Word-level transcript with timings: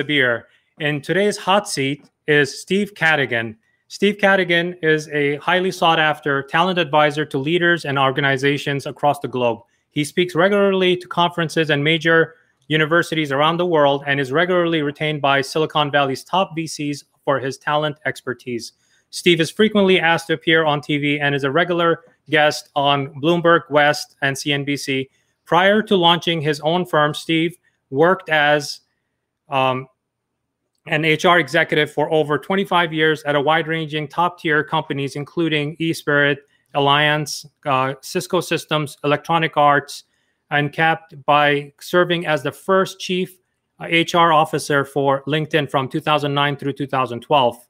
Sabir. 0.00 0.44
In 0.80 1.02
today's 1.02 1.36
hot 1.36 1.68
seat 1.68 2.08
is 2.26 2.62
Steve 2.62 2.94
Cadigan. 2.94 3.56
Steve 3.88 4.16
Cadigan 4.16 4.74
is 4.82 5.06
a 5.10 5.36
highly 5.36 5.70
sought 5.70 5.98
after 5.98 6.42
talent 6.44 6.78
advisor 6.78 7.26
to 7.26 7.36
leaders 7.36 7.84
and 7.84 7.98
organizations 7.98 8.86
across 8.86 9.18
the 9.18 9.28
globe. 9.28 9.58
He 9.90 10.02
speaks 10.02 10.34
regularly 10.34 10.96
to 10.96 11.06
conferences 11.06 11.68
and 11.68 11.84
major 11.84 12.36
universities 12.68 13.32
around 13.32 13.58
the 13.58 13.66
world 13.66 14.02
and 14.06 14.18
is 14.18 14.32
regularly 14.32 14.80
retained 14.80 15.20
by 15.20 15.42
Silicon 15.42 15.90
Valley's 15.90 16.24
top 16.24 16.56
VCs 16.56 17.04
for 17.26 17.38
his 17.38 17.58
talent 17.58 17.98
expertise. 18.06 18.72
Steve 19.10 19.42
is 19.42 19.50
frequently 19.50 20.00
asked 20.00 20.28
to 20.28 20.32
appear 20.32 20.64
on 20.64 20.80
TV 20.80 21.20
and 21.20 21.34
is 21.34 21.44
a 21.44 21.50
regular 21.50 22.00
guest 22.30 22.70
on 22.74 23.08
Bloomberg 23.20 23.70
West 23.70 24.16
and 24.22 24.34
CNBC. 24.34 25.10
Prior 25.44 25.82
to 25.82 25.96
launching 25.96 26.40
his 26.40 26.60
own 26.60 26.86
firm, 26.86 27.12
Steve 27.12 27.58
worked 27.90 28.30
as 28.30 28.80
um, 29.52 29.86
an 30.86 31.02
HR 31.02 31.38
executive 31.38 31.92
for 31.92 32.12
over 32.12 32.38
25 32.38 32.92
years 32.92 33.22
at 33.22 33.36
a 33.36 33.40
wide 33.40 33.68
ranging 33.68 34.08
top 34.08 34.40
tier 34.40 34.64
companies, 34.64 35.14
including 35.14 35.76
Esprit, 35.78 36.38
Allianz, 36.74 37.46
uh, 37.66 37.94
Cisco 38.00 38.40
Systems, 38.40 38.96
Electronic 39.04 39.56
Arts, 39.56 40.04
and 40.50 40.72
capped 40.72 41.14
by 41.24 41.72
serving 41.80 42.26
as 42.26 42.42
the 42.42 42.50
first 42.50 42.98
chief 42.98 43.38
HR 43.80 44.32
uh, 44.32 44.36
officer 44.36 44.84
for 44.84 45.22
LinkedIn 45.24 45.70
from 45.70 45.88
2009 45.88 46.56
through 46.56 46.72
2012. 46.72 47.68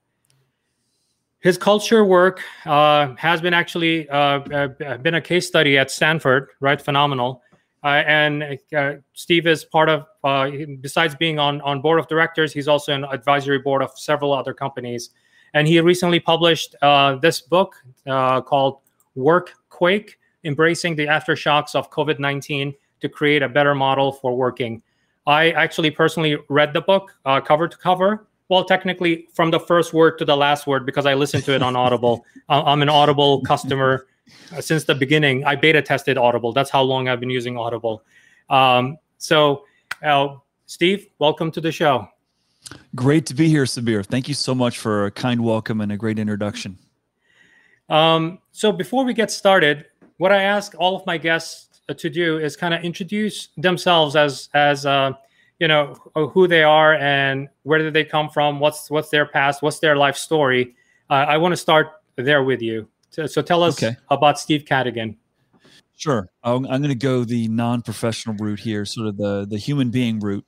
His 1.41 1.59
culture 1.59 2.05
work 2.05 2.41
uh, 2.65 3.15
has 3.17 3.41
been 3.41 3.53
actually 3.53 4.09
uh, 4.09 4.41
uh 4.41 4.97
been 4.99 5.15
a 5.15 5.21
case 5.21 5.47
study 5.47 5.77
at 5.77 5.91
Stanford, 5.91 6.51
right? 6.61 6.81
Phenomenal. 6.81 7.43
Uh, 7.85 8.03
and 8.07 8.59
uh, 8.77 8.95
Steve 9.13 9.47
is 9.47 9.65
part 9.65 9.89
of, 9.89 10.07
uh, 10.23 10.51
besides 10.81 11.17
being 11.17 11.39
on, 11.39 11.61
on 11.63 11.81
board 11.81 11.99
of 11.99 12.07
directors, 12.07 12.53
he's 12.53 12.69
also 12.69 12.93
an 12.93 13.05
advisory 13.05 13.59
board 13.59 13.83
of 13.83 13.91
several 13.99 14.33
other 14.33 14.55
companies. 14.55 15.11
And 15.55 15.67
he 15.67 15.81
recently 15.81 16.21
published 16.21 16.77
uh, 16.81 17.17
this 17.17 17.41
book 17.41 17.75
uh, 18.07 18.41
called 18.41 18.79
Work 19.15 19.53
Quake 19.69 20.19
Embracing 20.45 20.97
the 20.97 21.07
Aftershocks 21.07 21.75
of 21.75 21.91
COVID 21.91 22.19
19 22.19 22.75
to 23.01 23.09
Create 23.09 23.43
a 23.43 23.49
Better 23.49 23.75
Model 23.75 24.13
for 24.13 24.37
Working. 24.37 24.83
I 25.27 25.51
actually 25.51 25.91
personally 25.91 26.37
read 26.49 26.73
the 26.73 26.81
book 26.81 27.15
uh, 27.25 27.41
cover 27.41 27.69
to 27.69 27.77
cover. 27.77 28.27
Well, 28.49 28.65
technically, 28.65 29.29
from 29.35 29.51
the 29.51 29.61
first 29.61 29.93
word 29.93 30.19
to 30.19 30.25
the 30.25 30.37
last 30.37 30.67
word, 30.67 30.85
because 30.85 31.07
I 31.07 31.15
listened 31.15 31.45
to 31.45 31.55
it 31.55 31.63
on 31.63 31.77
Audible. 31.85 32.25
I'm 32.49 32.83
an 32.83 32.89
Audible 32.89 33.41
customer 33.43 34.07
uh, 34.53 34.61
since 34.61 34.85
the 34.85 34.95
beginning. 34.95 35.45
I 35.45 35.57
beta 35.57 35.83
tested 35.83 36.19
Audible. 36.19 36.53
That's 36.53 36.71
how 36.71 36.83
long 36.83 37.09
I've 37.09 37.21
been 37.21 37.31
using 37.31 37.57
Audible. 37.57 38.05
Um, 38.51 38.99
so, 39.19 39.65
uh, 40.03 40.37
Steve, 40.67 41.07
welcome 41.19 41.51
to 41.53 41.61
the 41.61 41.73
show. 41.73 42.09
Great 42.95 43.27
to 43.27 43.35
be 43.35 43.49
here, 43.49 43.65
Sabir. 43.65 44.05
Thank 44.05 44.29
you 44.29 44.35
so 44.35 44.55
much 44.55 44.79
for 44.79 45.07
a 45.07 45.11
kind 45.11 45.43
welcome 45.43 45.81
and 45.81 45.93
a 45.93 45.97
great 45.97 46.19
introduction. 46.19 46.79
Um, 47.89 48.39
so, 48.53 48.73
before 48.73 49.05
we 49.05 49.15
get 49.15 49.31
started, 49.31 49.87
what 50.19 50.33
I 50.33 50.43
ask 50.43 50.75
all 50.79 50.97
of 50.97 51.05
my 51.07 51.19
guests 51.19 51.81
to 51.93 52.09
do 52.09 52.39
is 52.39 52.57
kind 52.57 52.73
of 52.73 52.83
introduce 52.85 53.49
themselves 53.57 54.17
as 54.17 54.49
as 54.55 54.87
uh, 54.87 55.13
you 55.59 55.69
know 55.69 55.95
who 56.15 56.47
they 56.47 56.63
are 56.63 56.95
and 56.95 57.49
where 57.65 57.79
did 57.79 57.93
they 57.93 58.05
come 58.05 58.29
from, 58.29 58.61
what's 58.61 58.91
what's 58.91 59.11
their 59.11 59.27
past, 59.27 59.63
what's 59.63 59.81
their 59.81 59.97
life 59.97 60.17
story. 60.17 60.75
Uh, 61.11 61.27
I 61.29 61.37
want 61.37 61.53
to 61.53 61.57
start 61.57 61.89
there 62.17 62.43
with 62.45 62.63
you. 62.63 62.89
So, 63.13 63.27
so 63.27 63.43
tell 63.43 63.63
us 63.63 63.81
okay. 63.81 63.97
about 64.11 64.41
Steve 64.41 64.65
Cadigan. 64.65 65.17
Sure, 65.97 66.29
I'm, 66.43 66.67
I'm 66.67 66.81
going 66.81 66.89
to 66.89 66.95
go 66.95 67.25
the 67.25 67.47
non-professional 67.49 68.37
route 68.37 68.59
here, 68.59 68.85
sort 68.85 69.07
of 69.07 69.19
the 69.19 69.47
the 69.49 69.59
human 69.59 69.91
being 69.91 70.19
route. 70.19 70.47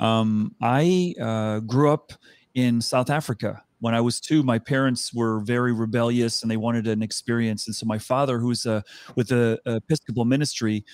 Um, 0.00 0.54
I 0.60 1.14
uh, 1.20 1.60
grew 1.60 1.90
up 1.90 2.12
in 2.54 2.80
South 2.80 3.10
Africa. 3.10 3.62
When 3.78 3.94
I 3.94 4.00
was 4.00 4.20
two, 4.20 4.42
my 4.42 4.58
parents 4.58 5.14
were 5.14 5.40
very 5.40 5.72
rebellious 5.72 6.42
and 6.42 6.50
they 6.50 6.56
wanted 6.56 6.86
an 6.86 7.02
experience. 7.02 7.66
And 7.66 7.74
so 7.74 7.86
my 7.86 7.96
father, 7.96 8.38
who's 8.38 8.66
a, 8.66 8.82
with 9.14 9.28
the 9.28 9.58
Episcopal 9.64 10.26
ministry, 10.26 10.84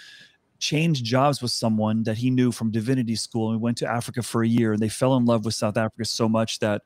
changed 0.59 1.05
jobs 1.05 1.43
with 1.43 1.51
someone 1.51 2.05
that 2.05 2.17
he 2.17 2.31
knew 2.31 2.53
from 2.53 2.71
divinity 2.71 3.17
school 3.17 3.51
and 3.51 3.61
we 3.61 3.65
went 3.65 3.77
to 3.79 3.89
Africa 3.89 4.23
for 4.23 4.43
a 4.43 4.49
year 4.49 4.73
and 4.73 4.81
they 4.81 4.89
fell 4.89 5.17
in 5.17 5.25
love 5.25 5.45
with 5.45 5.55
South 5.55 5.77
Africa 5.77 6.05
so 6.05 6.29
much 6.29 6.61
that 6.61 6.83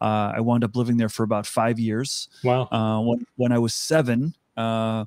uh, 0.00 0.32
I 0.36 0.40
wound 0.40 0.64
up 0.64 0.76
living 0.76 0.96
there 0.96 1.08
for 1.08 1.22
about 1.22 1.46
five 1.46 1.78
years. 1.78 2.28
Wow. 2.44 2.68
Uh, 2.70 3.00
when, 3.00 3.26
when 3.36 3.52
I 3.52 3.58
was 3.58 3.74
seven, 3.74 4.34
uh, 4.56 5.04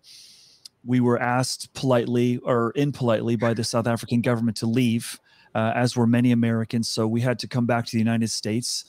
we 0.84 1.00
were 1.00 1.22
asked 1.22 1.74
politely 1.74 2.38
or 2.40 2.74
impolitely 2.76 3.36
by 3.36 3.54
the 3.54 3.64
South 3.64 3.88
African 3.88 4.22
government 4.22 4.58
to 4.58 4.66
leave, 4.66 5.20
uh, 5.54 5.74
as 5.76 5.96
were 5.96 6.08
many 6.08 6.32
Americans. 6.32 6.88
So 6.88 7.08
we 7.08 7.22
had 7.22 7.40
to 7.40 7.48
come 7.48 7.66
back 7.66 7.86
to 7.86 7.92
the 7.92 8.00
United 8.00 8.30
States 8.30 8.86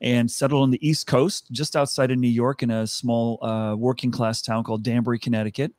and 0.00 0.30
settle 0.30 0.62
on 0.62 0.70
the 0.70 0.86
East 0.86 1.06
Coast, 1.06 1.50
just 1.52 1.76
outside 1.76 2.10
of 2.10 2.18
New 2.18 2.28
York, 2.28 2.62
in 2.62 2.70
a 2.70 2.86
small 2.86 3.42
uh, 3.44 3.76
working 3.76 4.10
class 4.10 4.42
town 4.42 4.64
called 4.64 4.82
Danbury, 4.82 5.18
Connecticut. 5.18 5.72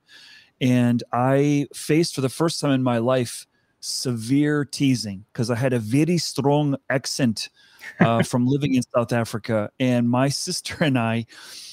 And 0.62 1.04
I 1.12 1.68
faced 1.74 2.16
for 2.16 2.22
the 2.22 2.30
first 2.30 2.62
time 2.62 2.72
in 2.72 2.84
my 2.84 3.00
life 3.00 3.46
severe 3.82 4.64
teasing 4.64 5.26
because 5.34 5.52
I 5.52 5.56
had 5.56 5.74
a 5.74 5.80
very 5.80 6.18
strong 6.18 6.78
accent 6.90 7.50
uh, 8.00 8.24
from 8.24 8.46
living 8.46 8.76
in 8.76 8.84
South 8.96 9.14
Africa. 9.14 9.70
And 9.80 10.10
my 10.10 10.30
sister 10.30 10.84
and 10.84 10.98
I, 10.98 11.26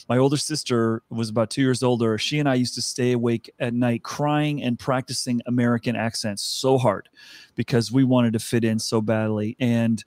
my 0.09 0.19
older 0.19 0.37
sister 0.37 1.03
was 1.11 1.29
about 1.29 1.51
two 1.51 1.63
years 1.63 1.83
older. 1.83 2.19
She 2.19 2.39
and 2.39 2.49
I 2.49 2.55
used 2.55 2.75
to 2.75 2.83
stay 2.83 3.13
awake 3.13 3.51
at 3.59 3.75
night 3.75 4.03
crying 4.03 4.63
and 4.63 4.79
practicing 4.79 5.41
American 5.47 5.97
accents 5.97 6.43
so 6.43 6.79
hard 6.79 7.09
because 7.55 7.93
we 7.93 8.05
wanted 8.05 8.33
to 8.33 8.39
fit 8.39 8.65
in 8.65 8.79
so 8.79 9.01
badly. 9.01 9.57
And 9.61 10.03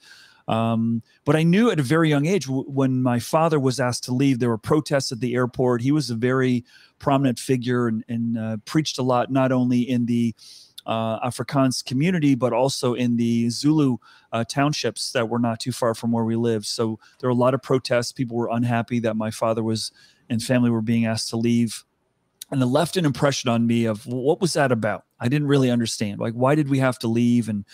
um, 0.47 1.01
but 1.25 1.35
I 1.35 1.43
knew 1.43 1.71
at 1.71 1.79
a 1.79 1.83
very 1.83 2.09
young 2.09 2.25
age 2.25 2.47
when 2.49 3.01
my 3.01 3.19
father 3.19 3.59
was 3.59 3.79
asked 3.79 4.03
to 4.05 4.13
leave, 4.13 4.39
there 4.39 4.49
were 4.49 4.57
protests 4.57 5.11
at 5.11 5.21
the 5.21 5.35
airport. 5.35 5.81
He 5.81 5.91
was 5.91 6.09
a 6.09 6.15
very 6.15 6.65
prominent 6.99 7.39
figure 7.39 7.87
and, 7.87 8.03
and 8.09 8.37
uh, 8.37 8.57
preached 8.65 8.97
a 8.97 9.03
lot, 9.03 9.31
not 9.31 9.51
only 9.51 9.81
in 9.81 10.05
the 10.05 10.35
uh, 10.85 11.19
Afrikaans 11.27 11.83
community, 11.83 12.35
but 12.35 12.53
also 12.53 12.93
in 12.93 13.17
the 13.17 13.49
Zulu 13.49 13.97
uh, 14.31 14.43
townships 14.43 15.11
that 15.11 15.29
were 15.29 15.39
not 15.39 15.59
too 15.59 15.71
far 15.71 15.93
from 15.93 16.11
where 16.11 16.23
we 16.23 16.35
lived. 16.35 16.65
So 16.65 16.99
there 17.19 17.29
were 17.29 17.35
a 17.35 17.39
lot 17.39 17.53
of 17.53 17.61
protests. 17.61 18.11
People 18.11 18.37
were 18.37 18.49
unhappy 18.51 18.99
that 18.99 19.15
my 19.15 19.31
father 19.31 19.63
was 19.63 19.91
and 20.29 20.41
family 20.41 20.69
were 20.69 20.81
being 20.81 21.05
asked 21.05 21.29
to 21.29 21.37
leave 21.37 21.83
and 22.53 22.61
it 22.61 22.67
left 22.67 22.97
an 22.97 23.05
impression 23.05 23.49
on 23.49 23.67
me 23.67 23.85
of 23.85 24.05
what 24.05 24.39
was 24.39 24.53
that 24.53 24.71
about? 24.71 25.05
I 25.19 25.27
didn't 25.27 25.47
really 25.47 25.69
understand. 25.69 26.19
Like 26.19 26.33
why 26.33 26.55
did 26.55 26.69
we 26.69 26.79
have 26.79 26.97
to 26.99 27.07
leave? 27.07 27.49
and 27.49 27.65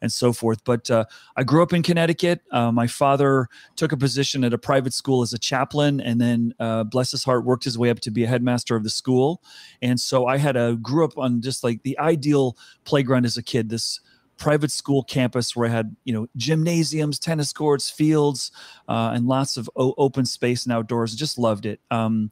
and 0.00 0.12
so 0.12 0.32
forth. 0.32 0.62
But 0.64 0.90
uh, 0.90 1.04
i 1.36 1.42
grew 1.42 1.62
up 1.62 1.72
in 1.72 1.82
connecticut. 1.82 2.42
Uh, 2.50 2.72
my 2.72 2.86
father 2.86 3.48
took 3.76 3.92
a 3.92 3.96
position 3.96 4.44
at 4.44 4.52
a 4.52 4.58
private 4.58 4.92
school 4.92 5.22
as 5.22 5.32
a 5.32 5.38
chaplain 5.38 6.00
and 6.00 6.20
then 6.20 6.54
uh, 6.60 6.84
bless 6.84 7.10
his 7.10 7.24
heart 7.24 7.44
worked 7.44 7.64
his 7.64 7.78
way 7.78 7.90
up 7.90 8.00
to 8.00 8.10
be 8.10 8.24
a 8.24 8.26
headmaster 8.26 8.76
of 8.76 8.84
the 8.84 8.90
school. 8.90 9.42
And 9.82 10.00
so 10.00 10.26
i 10.26 10.36
had 10.36 10.56
a 10.56 10.76
grew 10.76 11.04
up 11.04 11.16
on 11.18 11.40
just 11.40 11.64
like 11.64 11.82
the 11.82 11.98
ideal 11.98 12.56
playground 12.84 13.26
as 13.26 13.36
a 13.36 13.42
kid 13.42 13.68
this 13.68 14.00
private 14.38 14.70
school 14.70 15.02
campus 15.02 15.56
where 15.56 15.66
I 15.66 15.72
had 15.72 15.96
you 16.04 16.12
know 16.12 16.28
gymnasiums, 16.36 17.18
tennis 17.18 17.52
courts, 17.52 17.88
fields, 17.88 18.52
uh, 18.88 19.12
and 19.14 19.26
lots 19.26 19.56
of 19.56 19.70
o- 19.76 19.94
open 19.96 20.26
space 20.26 20.64
and 20.64 20.72
outdoors. 20.72 21.14
Just 21.14 21.38
loved 21.38 21.64
it. 21.64 21.80
Um, 21.90 22.30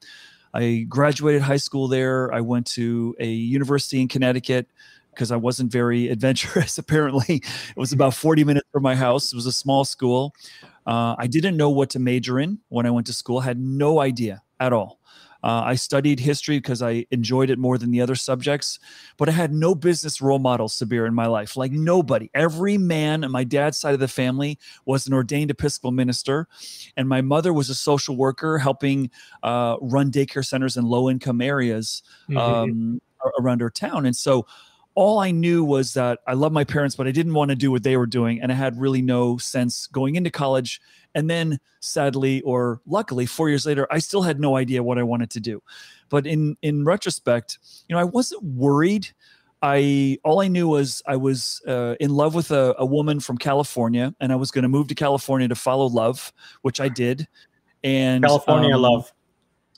I 0.55 0.87
graduated 0.89 1.43
high 1.43 1.57
school 1.57 1.89
there. 1.89 2.33
I 2.33 2.41
went 2.41 2.67
to 2.69 3.15
a 3.19 3.27
university 3.27 4.01
in 4.01 4.09
Connecticut 4.09 4.69
because 5.11 5.33
I 5.33 5.37
wasn't 5.37 5.73
very 5.73 6.09
adventurous. 6.15 6.79
Apparently, 6.79 7.37
it 7.37 7.77
was 7.77 7.93
about 7.93 8.15
40 8.15 8.45
minutes 8.45 8.69
from 8.73 8.83
my 8.83 8.95
house. 8.95 9.33
It 9.33 9.37
was 9.37 9.47
a 9.47 9.53
small 9.53 9.85
school. 9.85 10.33
Uh, 10.87 11.17
I 11.19 11.27
didn't 11.27 11.57
know 11.57 11.71
what 11.71 11.91
to 11.91 11.99
major 11.99 12.39
in 12.39 12.61
when 12.69 12.87
I 12.87 12.91
went 12.91 13.07
to 13.09 13.13
school. 13.13 13.39
I 13.39 13.45
had 13.45 13.59
no 13.59 14.01
idea 14.01 14.43
at 14.61 14.73
all. 14.73 15.01
Uh, 15.45 15.63
I 15.67 15.75
studied 15.75 16.21
history 16.21 16.57
because 16.57 16.81
I 16.81 17.05
enjoyed 17.11 17.51
it 17.51 17.59
more 17.59 17.77
than 17.77 17.91
the 17.91 18.01
other 18.01 18.15
subjects, 18.15 18.79
but 19.19 19.29
I 19.29 19.33
had 19.33 19.53
no 19.53 19.75
business 19.75 20.23
role 20.23 20.39
model, 20.39 20.69
Sabir, 20.69 21.07
in 21.07 21.13
my 21.13 21.27
life. 21.27 21.55
Like 21.55 21.71
nobody. 21.71 22.31
Every 22.33 22.79
man 22.79 23.23
on 23.25 23.31
my 23.31 23.45
dad's 23.45 23.77
side 23.77 23.93
of 23.93 24.01
the 24.01 24.09
family 24.09 24.59
was 24.87 25.07
an 25.07 25.13
ordained 25.13 25.51
Episcopal 25.51 25.93
minister, 25.93 26.49
and 26.97 27.11
my 27.11 27.21
mother 27.21 27.53
was 27.53 27.69
a 27.69 27.75
social 27.75 28.17
worker 28.17 28.57
helping 28.57 29.11
uh, 29.43 29.77
run 29.83 30.11
daycare 30.11 30.47
centers 30.47 30.79
in 30.79 30.87
low 30.87 31.11
income 31.11 31.43
areas 31.43 32.03
mm-hmm. 32.27 32.39
um, 32.39 33.03
around 33.39 33.61
our 33.61 33.69
town. 33.69 34.07
And 34.07 34.17
so 34.17 34.47
all 34.95 35.19
I 35.19 35.31
knew 35.31 35.63
was 35.63 35.93
that 35.95 36.21
I 36.27 36.35
love 36.35 36.53
my 36.53 36.65
parents, 36.65 36.97
but 36.97 37.07
I 37.07 37.11
didn't 37.11 37.35
want 37.35 37.51
to 37.51 37.57
do 37.57 37.71
what 37.71 37.83
they 37.83 37.99
were 37.99 38.07
doing. 38.07 38.41
And 38.41 38.51
I 38.51 38.55
had 38.55 38.81
really 38.81 39.03
no 39.03 39.37
sense 39.37 39.89
going 39.89 40.15
into 40.15 40.31
college. 40.31 40.81
And 41.15 41.31
then 41.31 41.59
sadly, 41.81 42.41
or 42.43 42.81
luckily, 42.87 43.27
four 43.27 43.49
years 43.49 43.67
later, 43.67 43.87
I 43.91 43.99
still 43.99 44.23
had 44.23 44.41
no 44.41 44.57
idea 44.57 44.83
what 44.83 44.99
I 44.99 45.03
wanted 45.03 45.31
to 45.31 45.41
do. 45.41 45.63
But 46.09 46.27
in 46.27 46.57
in 46.63 46.85
retrospect, 46.85 47.59
you 47.89 47.95
know, 47.95 48.01
I 48.01 48.05
wasn't 48.05 48.43
worried. 48.43 49.09
I 49.63 50.19
all 50.25 50.41
I 50.41 50.49
knew 50.49 50.69
was 50.69 51.03
I 51.07 51.17
was 51.17 51.63
uh, 51.67 51.95
in 52.01 52.11
love 52.11 52.35
with 52.35 52.51
a, 52.51 52.75
a 52.79 52.85
woman 52.85 53.21
from 53.21 53.39
California, 53.39 54.15
and 54.21 54.33
I 54.33 54.37
was 54.37 54.51
going 54.51 54.63
to 54.63 54.69
move 54.69 54.89
to 54.89 54.95
California 54.95 55.49
to 55.49 55.55
follow 55.55 55.87
love, 55.87 56.33
which 56.63 56.81
I 56.81 56.89
did. 56.89 57.27
And 57.83 58.25
California 58.25 58.75
um, 58.75 58.83
love 58.83 59.13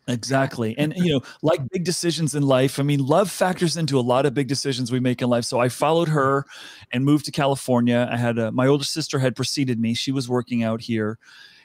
Exactly. 0.09 0.77
And, 0.79 0.95
you 0.97 1.13
know, 1.13 1.21
like 1.43 1.61
big 1.71 1.85
decisions 1.85 2.35
in 2.35 2.45
life, 2.45 2.79
I 2.79 2.83
mean, 2.85 3.05
love 3.05 3.31
factors 3.31 3.77
into 3.77 3.99
a 3.99 4.03
lot 4.03 4.25
of 4.25 4.35
big 4.35 4.47
decisions 4.47 4.93
we 4.93 5.01
make 5.01 5.21
in 5.21 5.29
life. 5.29 5.45
So 5.45 5.59
I 5.59 5.69
followed 5.69 6.09
her 6.09 6.47
and 6.93 7.05
moved 7.05 7.25
to 7.27 7.33
California. 7.33 8.09
I 8.11 8.17
had 8.17 8.39
a, 8.39 8.53
my 8.53 8.67
older 8.69 8.85
sister 8.85 9.19
had 9.19 9.35
preceded 9.35 9.81
me. 9.81 9.95
She 9.95 10.13
was 10.13 10.29
working 10.29 10.63
out 10.63 10.81
here. 10.81 11.19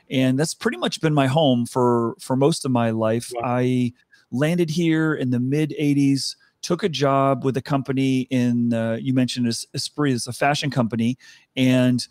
And 0.09 0.39
that's 0.39 0.53
pretty 0.55 0.77
much 0.77 1.01
been 1.01 1.13
my 1.13 1.27
home 1.27 1.65
for, 1.65 2.15
for 2.19 2.35
most 2.35 2.65
of 2.65 2.71
my 2.71 2.89
life. 2.89 3.31
Wow. 3.35 3.41
I 3.45 3.93
landed 4.31 4.69
here 4.71 5.13
in 5.13 5.29
the 5.29 5.39
mid 5.39 5.73
80s, 5.79 6.35
took 6.63 6.83
a 6.83 6.89
job 6.89 7.45
with 7.45 7.55
a 7.57 7.61
company 7.61 8.21
in, 8.31 8.73
uh, 8.73 8.97
you 8.99 9.13
mentioned 9.13 9.47
Esprit, 9.47 10.13
it's 10.13 10.27
a 10.27 10.33
fashion 10.33 10.71
company. 10.71 11.17
And 11.55 12.05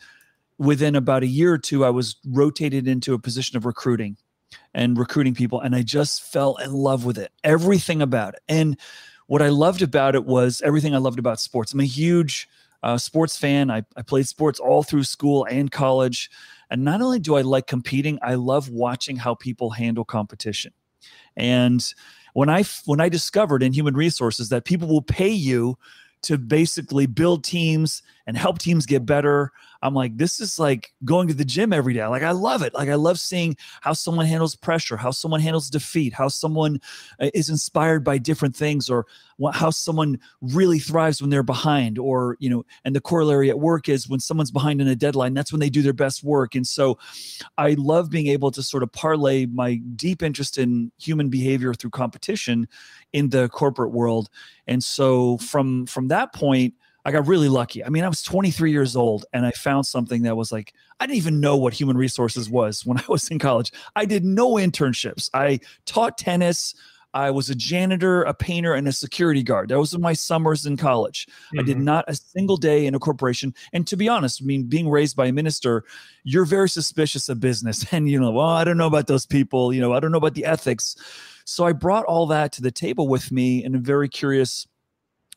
within 0.59 0.95
about 0.95 1.25
a 1.25 1.27
year 1.27 1.53
or 1.53 1.59
two, 1.59 1.85
I 1.85 1.91
was 1.91 2.17
rotated 2.27 2.87
into 2.87 3.15
a 3.15 3.19
position 3.19 3.57
of 3.57 3.67
recruiting 3.67 4.17
and 4.75 4.99
recruiting 4.99 5.35
people. 5.35 5.61
And 5.61 5.75
I 5.75 5.83
just 5.83 6.23
fell 6.23 6.57
in 6.57 6.73
love 6.73 7.05
with 7.05 7.19
it, 7.19 7.33
everything 7.45 8.03
about 8.03 8.35
it. 8.35 8.41
And 8.49 8.77
what 9.27 9.43
I 9.43 9.49
loved 9.49 9.83
about 9.83 10.15
it 10.15 10.25
was 10.25 10.61
everything 10.63 10.95
I 10.95 10.99
loved 10.99 11.19
about 11.19 11.41
sports. 11.41 11.73
I'm 11.73 11.81
a 11.81 11.85
huge 11.85 12.49
uh, 12.83 12.99
sports 12.99 13.37
fan. 13.37 13.71
I, 13.71 13.85
I 13.97 14.03
played 14.03 14.27
sports 14.27 14.59
all 14.59 14.83
through 14.83 15.05
school 15.05 15.45
and 15.45 15.71
college. 15.71 16.31
And 16.71 16.85
not 16.85 17.01
only 17.01 17.19
do 17.19 17.37
I 17.37 17.43
like 17.43 17.67
competing, 17.67 18.19
I 18.23 18.35
love 18.35 18.71
watching 18.71 19.17
how 19.17 19.35
people 19.35 19.71
handle 19.71 20.05
competition. 20.05 20.73
And 21.37 21.85
when 22.33 22.49
I 22.49 22.65
when 22.87 23.01
I 23.01 23.09
discovered 23.09 23.63
in 23.63 23.73
human 23.73 23.95
resources 23.95 24.49
that 24.51 24.65
people 24.65 24.89
will 24.89 25.03
pay 25.03 25.31
you 25.31 25.77
to 26.23 26.37
basically 26.37 27.07
build 27.07 27.45
teams 27.45 28.03
and 28.27 28.37
help 28.37 28.59
teams 28.59 28.87
get 28.87 29.07
better. 29.07 29.53
I'm 29.83 29.95
like, 29.95 30.17
this 30.17 30.41
is 30.41 30.59
like 30.59 30.93
going 31.05 31.29
to 31.29 31.35
the 31.35 31.45
gym 31.45 31.73
every 31.73 31.95
day. 31.95 32.07
Like, 32.07 32.23
I 32.23 32.33
love 32.33 32.63
it. 32.63 32.75
Like, 32.75 32.89
I 32.89 32.95
love 32.95 33.19
seeing 33.19 33.57
how 33.81 33.93
someone 33.93 34.27
handles 34.27 34.55
pressure, 34.55 34.97
how 34.97 35.11
someone 35.11 35.41
handles 35.41 35.71
defeat, 35.71 36.13
how 36.13 36.29
someone 36.29 36.81
uh, 37.19 37.31
is 37.33 37.49
inspired 37.49 38.05
by 38.05 38.19
different 38.19 38.55
things, 38.55 38.91
or 38.91 39.07
how 39.55 39.71
someone 39.71 40.19
really 40.43 40.79
thrives 40.79 41.21
when 41.21 41.31
they're 41.31 41.43
behind. 41.43 41.99
Or, 41.99 42.37
you 42.41 42.51
know, 42.51 42.65
and 42.85 42.95
the 42.95 43.01
corollary 43.01 43.49
at 43.49 43.59
work 43.59 43.89
is 43.89 44.09
when 44.09 44.21
someone's 44.21 44.51
behind 44.51 44.81
in 44.81 44.89
a 44.89 44.97
deadline, 44.97 45.35
that's 45.35 45.53
when 45.53 45.61
they 45.61 45.71
do 45.71 45.83
their 45.83 45.93
best 45.95 46.23
work. 46.23 46.55
And 46.55 46.67
so 46.67 46.99
I 47.57 47.75
love 47.79 48.11
being 48.11 48.27
able 48.27 48.51
to 48.51 48.63
sort 48.63 48.83
of 48.83 48.93
parlay 48.93 49.47
my 49.47 49.77
deep 49.97 50.23
interest 50.23 50.59
in 50.59 50.93
human 50.99 51.31
behavior 51.31 51.73
through 51.73 51.91
competition 51.91 52.69
in 53.13 53.31
the 53.31 53.49
corporate 53.49 53.93
world. 53.93 54.29
And 54.67 54.85
so 54.85 55.39
from 55.39 55.87
from 55.87 56.09
that 56.09 56.33
point, 56.35 56.75
I 57.05 57.13
got 57.13 57.27
really 57.27 57.49
lucky. 57.49 57.85
I 57.85 57.89
mean, 57.89 58.05
I 58.05 58.09
was 58.09 58.23
23 58.23 58.71
years 58.71 58.97
old 58.97 59.25
and 59.33 59.47
I 59.47 59.53
found 59.53 59.87
something 59.87 60.23
that 60.23 60.37
was 60.37 60.53
like, 60.53 60.75
I 60.99 61.07
didn't 61.07 61.19
even 61.19 61.41
know 61.41 61.57
what 61.57 61.73
human 61.73 61.97
resources 61.97 62.51
was 62.51 62.85
when 62.87 62.99
I 62.99 63.05
was 63.09 63.29
in 63.29 63.39
college. 63.39 63.73
I 63.97 64.05
did 64.05 64.25
no 64.25 64.53
internships. 64.53 65.31
I 65.35 65.61
taught 65.87 66.19
tennis. 66.19 66.75
I 67.13 67.31
was 67.33 67.51
a 67.51 67.57
janitor, 67.57 68.23
a 68.23 68.33
painter, 68.33 68.75
and 68.75 68.87
a 68.87 68.93
security 68.93 69.43
guard. 69.43 69.69
Those 69.69 69.93
were 69.93 69.99
my 69.99 70.13
summers 70.13 70.65
in 70.65 70.77
college. 70.77 71.27
Mm-hmm. 71.27 71.59
I 71.59 71.63
did 71.65 71.77
mm-hmm. 71.77 71.85
not 71.85 72.05
a 72.07 72.15
single 72.15 72.57
day 72.57 72.87
in 72.87 72.95
a 72.95 73.01
corporation. 73.01 73.53
And 73.73 73.85
to 73.89 73.97
be 73.97 74.09
honest, 74.09 74.41
I 74.41 74.45
mean, 74.45 74.65
being 74.65 74.89
raised 74.89 75.17
by 75.17 75.27
a 75.27 75.33
minister, 75.33 75.85
you're 76.23 76.45
very 76.45 76.69
suspicious 76.69 77.29
of 77.29 77.41
business. 77.41 77.85
And, 77.93 78.09
you 78.09 78.21
know, 78.21 78.31
well, 78.31 78.47
I 78.47 78.63
don't 78.63 78.79
know 78.79 78.87
about 78.87 79.09
those 79.09 79.27
people. 79.27 79.73
You 79.73 79.81
know, 79.81 79.93
I 79.93 79.99
don't 79.99 80.13
know 80.13 80.19
about 80.19 80.35
the 80.35 80.45
ethics. 80.45 80.95
So 81.45 81.65
I 81.65 81.73
brought 81.73 82.05
all 82.05 82.27
that 82.27 82.53
to 82.53 82.63
the 82.63 82.71
table 82.71 83.09
with 83.09 83.33
me 83.33 83.65
in 83.65 83.75
a 83.75 83.79
very 83.79 84.09
curious 84.09 84.69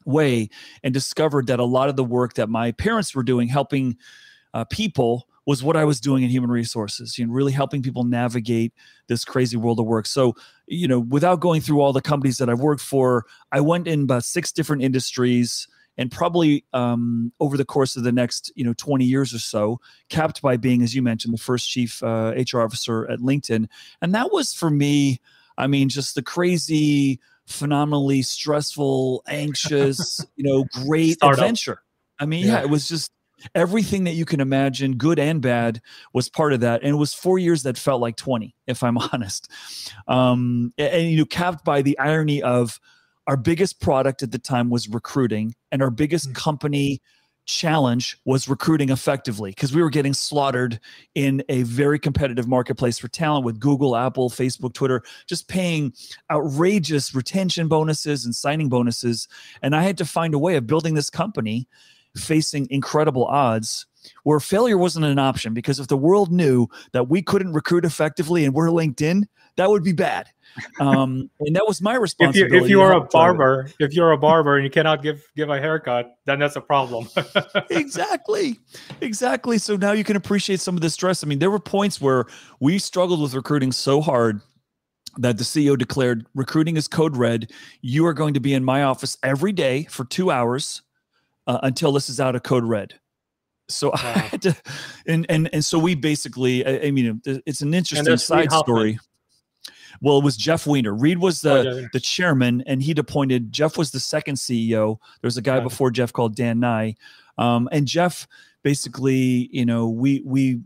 way 0.06 0.50
and 0.84 0.94
discovered 0.94 1.48
that 1.48 1.60
a 1.60 1.66
lot 1.66 1.90
of 1.90 1.96
the 1.96 2.04
work 2.04 2.34
that 2.36 2.50
my 2.50 2.72
parents 2.72 3.16
were 3.16 3.24
doing 3.24 3.48
helping 3.48 3.98
uh, 4.54 4.66
people 4.66 5.28
was 5.46 5.62
what 5.62 5.76
I 5.76 5.84
was 5.84 6.00
doing 6.00 6.24
in 6.24 6.30
human 6.30 6.50
resources, 6.50 7.18
you 7.18 7.26
know, 7.26 7.34
really 7.34 7.52
helping 7.52 7.82
people 7.82 8.04
navigate 8.04 8.74
this 9.08 9.26
crazy 9.26 9.58
world 9.58 9.80
of 9.80 9.86
work. 9.86 10.06
So, 10.06 10.36
you 10.68 10.88
know, 10.88 11.00
without 11.00 11.42
going 11.42 11.60
through 11.60 11.82
all 11.82 11.92
the 11.92 12.02
companies 12.02 12.38
that 12.38 12.50
I've 12.50 12.62
worked 12.62 12.82
for, 12.82 13.26
I 13.52 13.60
went 13.60 13.88
in 13.88 14.04
about 14.04 14.24
six 14.24 14.52
different 14.52 14.84
industries 14.84 15.68
and 15.98 16.12
probably 16.12 16.66
um, 16.74 17.32
over 17.40 17.58
the 17.58 17.66
course 17.66 17.96
of 17.96 18.04
the 18.04 18.12
next 18.12 18.52
you 18.56 18.64
know 18.64 18.74
20 18.74 19.06
years 19.06 19.34
or 19.34 19.40
so 19.40 19.80
capped 20.10 20.42
by 20.42 20.58
being 20.58 20.82
as 20.82 20.96
you 20.96 21.02
mentioned 21.02 21.34
the 21.34 21.38
first 21.38 21.70
chief 21.70 22.02
uh, 22.04 22.34
hr 22.52 22.62
officer 22.62 23.10
at 23.10 23.20
linkedin 23.20 23.68
and 24.02 24.16
that 24.16 24.32
was 24.32 24.54
for 24.54 24.70
me 24.70 25.20
i 25.58 25.68
mean 25.68 25.90
just 25.90 26.16
the 26.16 26.24
crazy 26.24 27.20
phenomenally 27.48 28.22
stressful, 28.22 29.24
anxious, 29.28 30.26
you 30.36 30.44
know, 30.44 30.66
great 30.86 31.14
Startup. 31.14 31.40
adventure. 31.40 31.82
I 32.20 32.26
mean, 32.26 32.46
yeah. 32.46 32.54
yeah, 32.54 32.62
it 32.62 32.70
was 32.70 32.88
just 32.88 33.12
everything 33.56 34.06
that 34.06 34.14
you 34.14 34.26
can 34.26 34.40
imagine, 34.40 34.98
good 34.98 35.20
and 35.20 35.42
bad, 35.42 35.82
was 36.14 36.30
part 36.30 36.54
of 36.54 36.62
that. 36.62 36.82
And 36.82 36.92
it 36.92 36.98
was 36.98 37.14
four 37.14 37.38
years 37.38 37.64
that 37.64 37.78
felt 37.78 38.02
like 38.02 38.16
20, 38.16 38.56
if 38.68 38.84
I'm 38.84 38.98
honest. 39.14 39.50
Um, 40.08 40.74
and, 40.78 40.94
and 40.94 41.12
you 41.12 41.18
know, 41.18 41.26
capped 41.26 41.66
by 41.66 41.82
the 41.82 41.98
irony 42.00 42.42
of 42.42 42.80
our 43.28 43.38
biggest 43.38 43.80
product 43.80 44.22
at 44.22 44.32
the 44.32 44.40
time 44.40 44.70
was 44.70 44.90
recruiting, 44.90 45.56
and 45.72 45.82
our 45.82 45.92
biggest 45.92 46.28
mm-hmm. 46.28 46.36
company 46.36 47.02
challenge 47.46 48.18
was 48.26 48.48
recruiting 48.48 48.90
effectively 48.90 49.52
because 49.52 49.74
we 49.74 49.82
were 49.82 49.90
getting 49.90 50.14
slaughtered 50.14 50.80
in 51.16 51.44
a 51.50 51.64
very 51.64 52.00
competitive 52.00 52.48
marketplace 52.48 52.98
for 52.98 53.08
talent 53.08 53.46
with 53.46 53.60
Google, 53.60 53.96
Apple, 53.96 54.30
Facebook, 54.30 54.74
Twitter, 54.74 55.04
just 55.28 55.48
paying 55.48 55.94
outrageous 56.32 57.14
retention 57.14 57.68
bonuses 57.68 58.26
and 58.26 58.36
signing 58.36 58.70
bonuses. 58.70 59.28
And 59.62 59.76
I 59.76 59.84
had 59.84 59.98
to 59.98 60.06
find 60.06 60.34
a 60.34 60.40
way 60.40 60.56
of 60.56 60.68
building 60.68 60.94
this 60.94 61.10
company 61.10 61.68
facing 62.16 62.68
incredible 62.70 63.26
odds 63.26 63.86
where 64.24 64.40
failure 64.40 64.78
wasn't 64.78 65.06
an 65.06 65.20
option 65.20 65.54
because 65.54 65.80
if 65.80 65.88
the 65.88 65.98
world 65.98 66.32
knew 66.32 66.68
that 66.92 67.10
we 67.10 67.22
couldn't 67.22 67.54
recruit 67.54 67.86
effectively 67.86 68.46
and 68.46 68.54
we're 68.54 68.68
LinkedIn, 68.68 69.24
that 69.56 69.70
would 69.70 69.84
be 69.84 69.94
bad. 69.94 70.28
Um, 70.80 71.30
and 71.40 71.56
that 71.56 71.66
was 71.68 71.82
my 71.82 71.96
responsibility. 71.96 72.56
if 72.58 72.62
you, 72.62 72.66
if 72.66 72.70
you 72.70 72.82
are 72.82 72.94
a 72.94 73.02
barber, 73.02 73.70
if 73.80 73.94
you're 73.94 74.12
a 74.12 74.18
barber 74.18 74.56
and 74.56 74.64
you 74.64 74.70
cannot 74.70 75.02
give 75.02 75.24
give 75.36 75.50
a 75.50 75.60
haircut, 75.60 76.16
then 76.26 76.40
that's 76.40 76.56
a 76.56 76.62
problem. 76.62 77.08
exactly, 77.70 78.60
exactly. 79.02 79.58
So 79.58 79.76
now 79.76 79.94
you 79.94 80.04
can 80.04 80.16
appreciate 80.16 80.60
some 80.60 80.76
of 80.76 80.82
the 80.82 80.90
stress. 80.90 81.24
I 81.24 81.28
mean, 81.28 81.40
there 81.40 81.52
were 81.52 81.60
points 81.60 82.00
where 82.00 82.26
we 82.60 82.78
struggled 82.78 83.22
with 83.22 83.34
recruiting 83.34 83.72
so 83.72 84.02
hard 84.02 84.42
that 85.18 85.38
the 85.38 85.44
CEO 85.44 85.78
declared 85.78 86.26
recruiting 86.36 86.78
is 86.78 86.88
code 86.88 87.18
red. 87.18 87.52
You 87.82 88.06
are 88.06 88.14
going 88.14 88.34
to 88.36 88.40
be 88.40 88.54
in 88.54 88.64
my 88.64 88.84
office 88.84 89.18
every 89.24 89.52
day 89.52 89.86
for 89.86 90.06
two 90.06 90.32
hours 90.32 90.82
uh, 91.48 91.60
until 91.64 91.92
this 91.92 92.10
is 92.10 92.20
out 92.20 92.36
of 92.36 92.44
code 92.44 92.64
red. 92.64 92.96
So 93.74 93.90
wow. 93.92 93.96
I 94.04 94.20
had 94.20 94.42
to, 94.44 94.56
and 95.06 95.26
and 95.30 95.50
and 95.54 95.64
so 95.64 95.80
we 95.80 95.96
basically, 95.96 96.66
I, 96.66 96.88
I 96.88 96.92
mean, 96.92 97.22
it's 97.26 97.62
an 97.62 97.74
interesting 97.74 98.18
side 98.18 98.52
story. 98.52 99.00
Well, 100.02 100.18
it 100.18 100.24
was 100.24 100.36
Jeff 100.36 100.68
Weiner. 100.68 100.94
Reed 100.94 101.20
was 101.20 101.42
the 101.42 101.54
oh, 101.54 101.62
yeah. 101.62 101.88
the 101.94 102.00
chairman, 102.00 102.64
and 102.66 102.82
he'd 102.84 103.00
appointed 103.00 103.52
Jeff 103.52 103.78
was 103.78 103.92
the 103.92 104.00
second 104.00 104.36
CEO. 104.36 104.98
There 105.22 105.28
was 105.28 105.38
a 105.38 105.42
guy 105.42 105.60
before 105.60 105.92
Jeff 105.92 106.12
called 106.12 106.36
Dan 106.36 106.60
Nye, 106.60 106.96
um, 107.38 107.70
and 107.72 107.88
Jeff 107.88 108.28
basically, 108.64 109.50
you 109.52 109.66
know, 109.66 109.88
we 109.88 110.22
we 110.26 110.62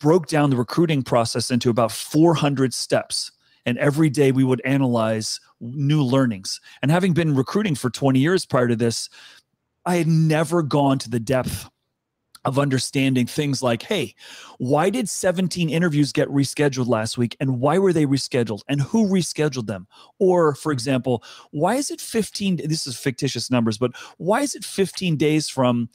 broke 0.00 0.26
down 0.26 0.50
the 0.50 0.56
recruiting 0.56 1.02
process 1.02 1.50
into 1.50 1.70
about 1.70 1.92
400 1.92 2.74
steps 2.74 3.30
and 3.66 3.78
every 3.78 4.10
day 4.10 4.32
we 4.32 4.42
would 4.42 4.60
analyze 4.64 5.38
new 5.60 6.02
learnings 6.02 6.60
and 6.82 6.90
having 6.90 7.12
been 7.12 7.34
recruiting 7.34 7.74
for 7.74 7.90
20 7.90 8.18
years 8.18 8.46
prior 8.46 8.66
to 8.66 8.76
this 8.76 9.10
i 9.84 9.96
had 9.96 10.06
never 10.06 10.62
gone 10.62 10.98
to 10.98 11.10
the 11.10 11.20
depth 11.20 11.68
of 12.44 12.58
understanding 12.58 13.26
things 13.26 13.62
like 13.62 13.82
hey 13.82 14.14
why 14.58 14.88
did 14.88 15.08
17 15.08 15.68
interviews 15.68 16.12
get 16.12 16.28
rescheduled 16.28 16.88
last 16.88 17.18
week 17.18 17.36
and 17.38 17.60
why 17.60 17.78
were 17.78 17.92
they 17.92 18.06
rescheduled 18.06 18.62
and 18.68 18.80
who 18.80 19.06
rescheduled 19.06 19.66
them 19.66 19.86
or 20.18 20.54
for 20.54 20.70
mm-hmm. 20.70 20.76
example 20.76 21.22
why 21.50 21.74
is 21.74 21.90
it 21.90 22.00
15 22.00 22.56
this 22.68 22.86
is 22.86 22.96
fictitious 22.96 23.50
numbers 23.50 23.76
but 23.76 23.92
why 24.16 24.40
is 24.40 24.54
it 24.54 24.64
15 24.64 25.16
days 25.16 25.48
from 25.48 25.88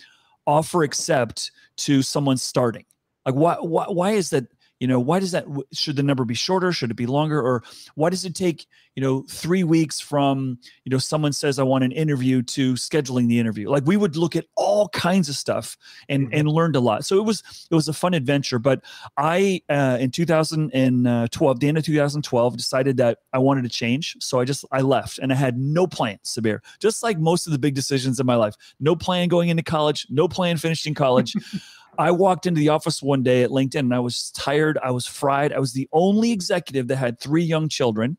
offer 0.45 0.83
accept 0.83 1.51
to 1.77 2.01
someone 2.01 2.37
starting 2.37 2.85
like 3.25 3.35
why 3.35 3.55
why, 3.55 3.85
why 3.85 4.11
is 4.11 4.29
that 4.29 4.45
you 4.79 4.88
know 4.88 5.00
why 5.00 5.20
does 5.20 5.32
that 5.32 5.46
should 5.72 5.96
the 5.96 6.03
number 6.03 6.25
be 6.25 6.34
shorter? 6.34 6.72
Should 6.72 6.91
it 6.91 6.96
be 6.96 7.05
longer? 7.05 7.41
Or 7.41 7.63
why 7.96 8.10
does 8.10 8.25
it 8.25 8.36
take 8.36 8.67
you 8.96 9.01
know 9.01 9.24
three 9.29 9.63
weeks 9.63 10.00
from 10.00 10.60
you 10.84 10.89
know 10.89 10.98
someone 10.98 11.34
says 11.34 11.60
i 11.60 11.63
want 11.63 11.84
an 11.84 11.91
interview 11.91 12.41
to 12.41 12.74
scheduling 12.74 13.27
the 13.27 13.39
interview? 13.39 13.70
Like 13.70 13.86
we 13.86 13.98
would 13.98 14.17
look 14.17 14.36
at 14.36 14.46
all 14.55 14.89
kinds 14.89 15.29
of 15.29 15.36
stuff 15.36 15.77
and 16.10 16.25
mm-hmm. 16.27 16.39
and 16.39 16.50
learned 16.50 16.75
a 16.75 16.79
lot. 16.79 17.05
So 17.05 17.17
it 17.17 17.24
was 17.24 17.67
it 17.72 17.75
was 17.75 17.88
a 17.88 17.94
fun 17.94 18.13
adventure. 18.13 18.60
But 18.60 18.82
i 19.17 19.62
uh, 19.70 19.98
in 20.00 20.12
2012 20.12 21.60
the 21.60 21.67
end 21.67 21.77
of 21.77 21.86
2012 21.86 22.58
decided 22.58 22.98
that 22.98 23.20
i 23.32 23.38
wanted 23.38 23.63
to 23.63 23.70
change. 23.70 24.17
So 24.20 24.39
i 24.39 24.46
just 24.46 24.65
i 24.72 24.82
left 24.82 25.20
and 25.20 25.32
i 25.32 25.36
had 25.36 25.58
no 25.58 25.88
plan 25.88 26.20
sabir. 26.25 26.60
Just 26.79 27.01
like 27.01 27.17
most 27.17 27.48
of 27.48 27.53
the 27.53 27.60
big 27.60 27.75
decisions 27.75 28.20
in 28.20 28.25
my 28.25 28.36
life. 28.36 28.55
No 28.79 28.96
plan 28.96 29.29
going 29.29 29.50
into 29.50 29.63
college 29.63 30.05
no 30.10 30.27
plan 30.27 30.58
finishing 30.58 30.94
college 30.94 31.34
I 31.97 32.11
walked 32.11 32.45
into 32.45 32.59
the 32.59 32.69
office 32.69 33.01
one 33.01 33.23
day 33.23 33.43
at 33.43 33.49
LinkedIn 33.49 33.79
and 33.79 33.93
I 33.93 33.99
was 33.99 34.31
tired. 34.31 34.77
I 34.83 34.91
was 34.91 35.05
fried. 35.05 35.53
I 35.53 35.59
was 35.59 35.73
the 35.73 35.87
only 35.91 36.31
executive 36.31 36.87
that 36.87 36.97
had 36.97 37.19
three 37.19 37.43
young 37.43 37.69
children. 37.69 38.17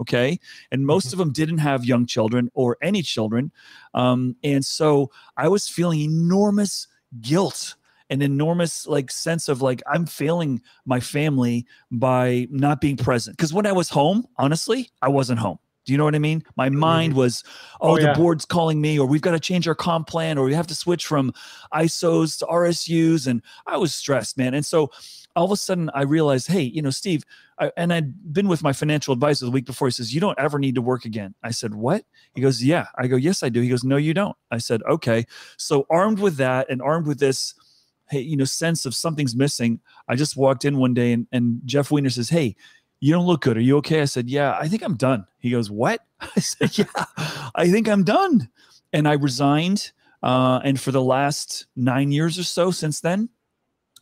Okay. 0.00 0.40
And 0.72 0.86
most 0.86 1.06
mm-hmm. 1.08 1.14
of 1.14 1.18
them 1.18 1.32
didn't 1.32 1.58
have 1.58 1.84
young 1.84 2.06
children 2.06 2.50
or 2.54 2.78
any 2.82 3.02
children. 3.02 3.52
Um, 3.92 4.36
and 4.42 4.64
so 4.64 5.10
I 5.36 5.48
was 5.48 5.68
feeling 5.68 6.00
enormous 6.00 6.86
guilt 7.20 7.76
an 8.10 8.22
enormous 8.22 8.86
like 8.86 9.10
sense 9.10 9.48
of 9.48 9.62
like 9.62 9.80
I'm 9.86 10.04
failing 10.04 10.60
my 10.84 11.00
family 11.00 11.64
by 11.90 12.48
not 12.50 12.80
being 12.80 12.96
present. 12.96 13.36
Because 13.36 13.54
when 13.54 13.66
I 13.66 13.72
was 13.72 13.88
home, 13.88 14.26
honestly, 14.36 14.90
I 15.00 15.08
wasn't 15.08 15.38
home. 15.38 15.58
Do 15.90 15.94
you 15.94 15.98
know 15.98 16.04
what 16.04 16.14
I 16.14 16.20
mean? 16.20 16.44
My 16.54 16.68
mm-hmm. 16.68 16.78
mind 16.78 17.14
was, 17.14 17.42
oh, 17.80 17.94
oh 17.94 17.96
the 17.96 18.02
yeah. 18.02 18.14
board's 18.14 18.44
calling 18.44 18.80
me, 18.80 18.96
or 18.96 19.08
we've 19.08 19.20
got 19.20 19.32
to 19.32 19.40
change 19.40 19.66
our 19.66 19.74
comp 19.74 20.06
plan, 20.06 20.38
or 20.38 20.44
we 20.44 20.54
have 20.54 20.68
to 20.68 20.74
switch 20.76 21.04
from 21.04 21.34
ISOs 21.74 22.38
to 22.38 22.46
RSUs. 22.46 23.26
And 23.26 23.42
I 23.66 23.76
was 23.76 23.92
stressed, 23.92 24.38
man. 24.38 24.54
And 24.54 24.64
so 24.64 24.92
all 25.34 25.46
of 25.46 25.50
a 25.50 25.56
sudden 25.56 25.90
I 25.92 26.02
realized, 26.02 26.46
hey, 26.46 26.62
you 26.62 26.80
know, 26.80 26.90
Steve, 26.90 27.24
I, 27.58 27.72
and 27.76 27.92
I'd 27.92 28.32
been 28.32 28.46
with 28.46 28.62
my 28.62 28.72
financial 28.72 29.12
advisor 29.12 29.46
the 29.46 29.50
week 29.50 29.66
before. 29.66 29.88
He 29.88 29.92
says, 29.92 30.14
You 30.14 30.20
don't 30.20 30.38
ever 30.38 30.60
need 30.60 30.76
to 30.76 30.80
work 30.80 31.04
again. 31.04 31.34
I 31.42 31.50
said, 31.50 31.74
What? 31.74 32.04
He 32.36 32.40
goes, 32.40 32.62
Yeah. 32.62 32.86
I 32.96 33.08
go, 33.08 33.16
Yes, 33.16 33.42
I 33.42 33.48
do. 33.48 33.60
He 33.60 33.68
goes, 33.68 33.82
No, 33.82 33.96
you 33.96 34.14
don't. 34.14 34.36
I 34.52 34.58
said, 34.58 34.80
Okay. 34.88 35.26
So 35.56 35.86
armed 35.90 36.20
with 36.20 36.36
that 36.36 36.70
and 36.70 36.80
armed 36.80 37.08
with 37.08 37.18
this, 37.18 37.52
hey, 38.10 38.20
you 38.20 38.36
know, 38.36 38.44
sense 38.44 38.86
of 38.86 38.94
something's 38.94 39.34
missing, 39.34 39.80
I 40.06 40.14
just 40.14 40.36
walked 40.36 40.64
in 40.64 40.78
one 40.78 40.94
day 40.94 41.12
and, 41.12 41.26
and 41.32 41.60
Jeff 41.64 41.90
Weiner 41.90 42.10
says, 42.10 42.28
Hey, 42.28 42.54
you 43.00 43.12
don't 43.12 43.26
look 43.26 43.40
good. 43.40 43.56
Are 43.56 43.62
you 43.62 43.78
okay? 43.78 44.02
I 44.02 44.04
said, 44.04 44.28
Yeah, 44.28 44.56
I 44.58 44.68
think 44.68 44.82
I'm 44.82 44.96
done. 44.96 45.26
He 45.38 45.50
goes, 45.50 45.70
What? 45.70 46.00
I 46.20 46.40
said, 46.40 46.76
Yeah, 46.78 46.84
I 47.54 47.70
think 47.70 47.88
I'm 47.88 48.04
done. 48.04 48.48
And 48.92 49.08
I 49.08 49.14
resigned. 49.14 49.92
Uh, 50.22 50.60
and 50.64 50.78
for 50.78 50.92
the 50.92 51.02
last 51.02 51.66
nine 51.76 52.12
years 52.12 52.38
or 52.38 52.44
so 52.44 52.70
since 52.70 53.00
then, 53.00 53.30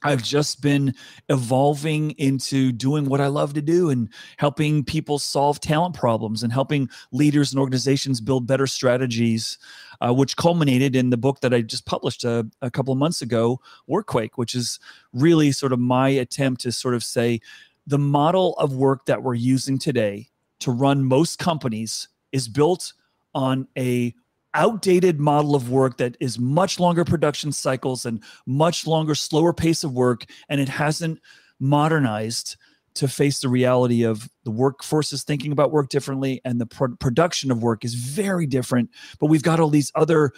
I've 0.02 0.22
just 0.22 0.62
been 0.62 0.94
evolving 1.28 2.12
into 2.12 2.70
doing 2.70 3.06
what 3.06 3.20
I 3.20 3.26
love 3.26 3.54
to 3.54 3.62
do 3.62 3.90
and 3.90 4.08
helping 4.36 4.84
people 4.84 5.18
solve 5.18 5.60
talent 5.60 5.96
problems 5.96 6.42
and 6.42 6.52
helping 6.52 6.88
leaders 7.10 7.52
and 7.52 7.60
organizations 7.60 8.20
build 8.20 8.46
better 8.46 8.66
strategies, 8.66 9.58
uh, 10.00 10.12
which 10.14 10.36
culminated 10.36 10.94
in 10.94 11.10
the 11.10 11.16
book 11.16 11.40
that 11.40 11.52
I 11.52 11.62
just 11.62 11.84
published 11.84 12.22
a, 12.22 12.46
a 12.62 12.70
couple 12.70 12.92
of 12.92 12.98
months 12.98 13.22
ago, 13.22 13.60
Workquake, 13.90 14.32
which 14.36 14.54
is 14.54 14.78
really 15.12 15.50
sort 15.50 15.72
of 15.72 15.80
my 15.80 16.08
attempt 16.08 16.60
to 16.62 16.72
sort 16.72 16.94
of 16.94 17.02
say 17.02 17.40
the 17.88 17.98
model 17.98 18.54
of 18.58 18.74
work 18.74 19.06
that 19.06 19.22
we're 19.22 19.34
using 19.34 19.78
today 19.78 20.28
to 20.60 20.70
run 20.70 21.02
most 21.02 21.38
companies 21.38 22.08
is 22.32 22.46
built 22.46 22.92
on 23.34 23.66
a 23.78 24.14
outdated 24.52 25.18
model 25.18 25.54
of 25.54 25.70
work 25.70 25.96
that 25.96 26.14
is 26.20 26.38
much 26.38 26.78
longer 26.78 27.02
production 27.02 27.50
cycles 27.50 28.04
and 28.04 28.22
much 28.44 28.86
longer 28.86 29.14
slower 29.14 29.54
pace 29.54 29.84
of 29.84 29.92
work 29.92 30.26
and 30.50 30.60
it 30.60 30.68
hasn't 30.68 31.18
modernized 31.60 32.56
to 32.92 33.08
face 33.08 33.40
the 33.40 33.48
reality 33.48 34.02
of 34.02 34.28
the 34.44 34.50
workforce 34.50 35.12
is 35.12 35.24
thinking 35.24 35.50
about 35.50 35.72
work 35.72 35.88
differently 35.88 36.42
and 36.44 36.60
the 36.60 36.66
pro- 36.66 36.94
production 36.96 37.50
of 37.50 37.62
work 37.62 37.84
is 37.84 37.94
very 37.94 38.46
different. 38.46 38.90
But 39.18 39.26
we've 39.26 39.42
got 39.42 39.60
all 39.60 39.70
these 39.70 39.92
other 39.94 40.32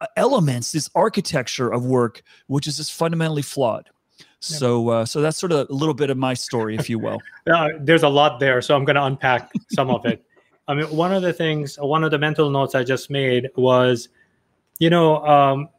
uh, 0.00 0.06
elements 0.16 0.72
this 0.72 0.90
architecture 0.94 1.72
of 1.72 1.84
work 1.84 2.22
which 2.46 2.66
is 2.66 2.76
just 2.76 2.92
fundamentally 2.92 3.42
flawed 3.42 3.90
so 4.40 4.88
uh, 4.88 5.04
so 5.04 5.20
that's 5.20 5.36
sort 5.36 5.52
of 5.52 5.68
a 5.68 5.72
little 5.72 5.94
bit 5.94 6.10
of 6.10 6.16
my 6.16 6.34
story 6.34 6.76
if 6.76 6.88
you 6.88 6.98
will. 6.98 7.20
Uh, 7.48 7.70
there's 7.80 8.02
a 8.02 8.08
lot 8.08 8.38
there 8.38 8.60
so 8.60 8.76
i'm 8.76 8.84
going 8.84 8.94
to 8.94 9.02
unpack 9.04 9.50
some 9.70 9.88
of 9.88 10.04
it. 10.04 10.22
I 10.68 10.74
mean, 10.74 10.84
one 10.94 11.14
of 11.14 11.22
the 11.22 11.32
things, 11.32 11.76
one 11.76 12.04
of 12.04 12.10
the 12.10 12.18
mental 12.18 12.50
notes 12.50 12.74
I 12.74 12.84
just 12.84 13.08
made 13.08 13.48
was, 13.56 14.10
you 14.78 14.90
know, 14.90 15.24
um, 15.26 15.70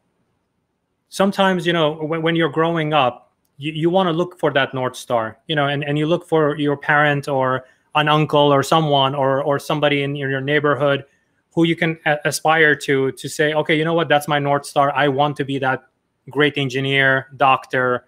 sometimes, 1.10 1.68
you 1.68 1.74
know, 1.74 1.94
when, 1.94 2.24
when 2.24 2.36
you're 2.36 2.50
growing 2.50 2.92
up, 2.92 3.32
you, 3.58 3.72
you 3.72 3.90
want 3.92 4.08
to 4.08 4.14
look 4.14 4.40
for 4.40 4.52
that 4.54 4.74
North 4.74 4.96
Star, 4.96 5.38
you 5.48 5.56
know, 5.56 5.68
and, 5.68 5.84
and 5.84 6.00
you 6.00 6.08
look 6.08 6.28
for 6.28 6.58
your 6.58 6.76
parent 6.76 7.28
or 7.28 7.66
an 7.94 8.08
uncle 8.08 8.52
or 8.52 8.64
someone 8.64 9.14
or, 9.14 9.44
or 9.44 9.60
somebody 9.60 10.02
in 10.02 10.16
your 10.16 10.42
neighborhood 10.42 11.06
who 11.54 11.66
you 11.66 11.76
can 11.76 12.00
a- 12.08 12.18
aspire 12.26 12.74
to, 12.74 13.12
to 13.12 13.30
say, 13.30 13.54
okay, 13.54 13.78
you 13.78 13.86
know 13.86 13.94
what, 13.94 14.10
that's 14.10 14.28
my 14.28 14.40
North 14.40 14.66
Star. 14.66 14.92
I 14.96 15.08
want 15.08 15.38
to 15.38 15.46
be 15.46 15.60
that 15.60 15.84
great 16.32 16.58
engineer, 16.58 17.28
doctor, 17.38 18.06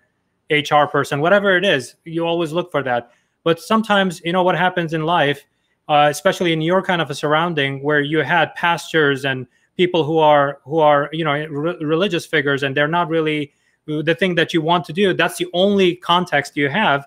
HR 0.51 0.85
person, 0.85 1.21
whatever 1.21 1.55
it 1.57 1.65
is. 1.65 1.95
You 2.05 2.25
always 2.25 2.51
look 2.51 2.71
for 2.71 2.83
that. 2.83 3.11
But 3.43 3.59
sometimes, 3.59 4.21
you 4.23 4.33
know, 4.33 4.43
what 4.43 4.57
happens 4.57 4.93
in 4.93 5.03
life 5.03 5.45
uh, 5.91 6.07
especially 6.09 6.53
in 6.53 6.61
your 6.61 6.81
kind 6.81 7.01
of 7.01 7.09
a 7.09 7.15
surrounding 7.15 7.83
where 7.83 7.99
you 7.99 8.19
had 8.19 8.55
pastors 8.55 9.25
and 9.25 9.45
people 9.75 10.05
who 10.05 10.19
are 10.19 10.59
who 10.63 10.79
are 10.79 11.09
you 11.11 11.25
know 11.25 11.33
re- 11.33 11.75
religious 11.81 12.25
figures 12.25 12.63
and 12.63 12.77
they're 12.77 12.87
not 12.87 13.09
really 13.09 13.51
the 13.87 14.15
thing 14.15 14.35
that 14.35 14.53
you 14.53 14.61
want 14.61 14.85
to 14.85 14.93
do 14.93 15.13
that's 15.13 15.37
the 15.37 15.47
only 15.53 15.95
context 15.95 16.55
you 16.55 16.69
have 16.69 17.05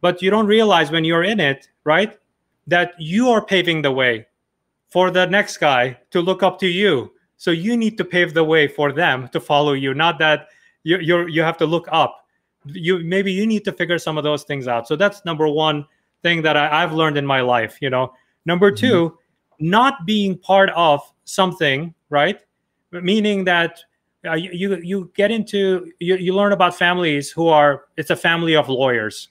but 0.00 0.22
you 0.22 0.30
don't 0.30 0.46
realize 0.46 0.90
when 0.90 1.04
you're 1.04 1.24
in 1.24 1.40
it 1.40 1.68
right 1.84 2.18
that 2.66 2.92
you 2.98 3.28
are 3.28 3.44
paving 3.44 3.82
the 3.82 3.92
way 3.92 4.26
for 4.88 5.10
the 5.10 5.26
next 5.26 5.58
guy 5.58 5.94
to 6.10 6.22
look 6.22 6.42
up 6.42 6.58
to 6.58 6.68
you 6.68 7.12
so 7.36 7.50
you 7.50 7.76
need 7.76 7.98
to 7.98 8.04
pave 8.04 8.32
the 8.32 8.44
way 8.44 8.66
for 8.66 8.92
them 8.92 9.28
to 9.28 9.40
follow 9.40 9.74
you 9.74 9.92
not 9.92 10.18
that 10.18 10.48
you 10.84 10.98
you're 11.00 11.28
you 11.28 11.42
have 11.42 11.58
to 11.58 11.66
look 11.66 11.86
up 11.92 12.24
you 12.66 12.98
maybe 12.98 13.32
you 13.32 13.46
need 13.46 13.64
to 13.64 13.72
figure 13.72 13.98
some 13.98 14.18
of 14.18 14.24
those 14.24 14.44
things 14.44 14.68
out 14.68 14.86
so 14.86 14.96
that's 14.96 15.24
number 15.24 15.48
one 15.48 15.86
thing 16.22 16.42
that 16.42 16.56
I, 16.56 16.80
have 16.80 16.92
learned 16.92 17.16
in 17.16 17.26
my 17.26 17.40
life. 17.40 17.78
You 17.80 17.90
know, 17.90 18.12
number 18.44 18.70
mm-hmm. 18.70 18.86
2 18.86 19.10
mm-hmm. 19.10 19.70
not 19.70 20.06
being 20.06 20.38
part 20.38 20.70
of 20.70 21.00
something, 21.24 21.94
right? 22.08 22.40
Meaning 22.92 23.44
that 23.44 23.80
uh, 24.26 24.34
you 24.34 24.76
you 24.82 25.10
get 25.14 25.30
into 25.30 25.90
you, 25.98 26.16
you 26.16 26.34
learn 26.34 26.52
about 26.52 26.74
families 26.74 27.30
who 27.30 27.48
are 27.48 27.84
it's 27.96 28.10
a 28.10 28.16
family 28.16 28.56
of 28.56 28.68
lawyers. 28.68 29.28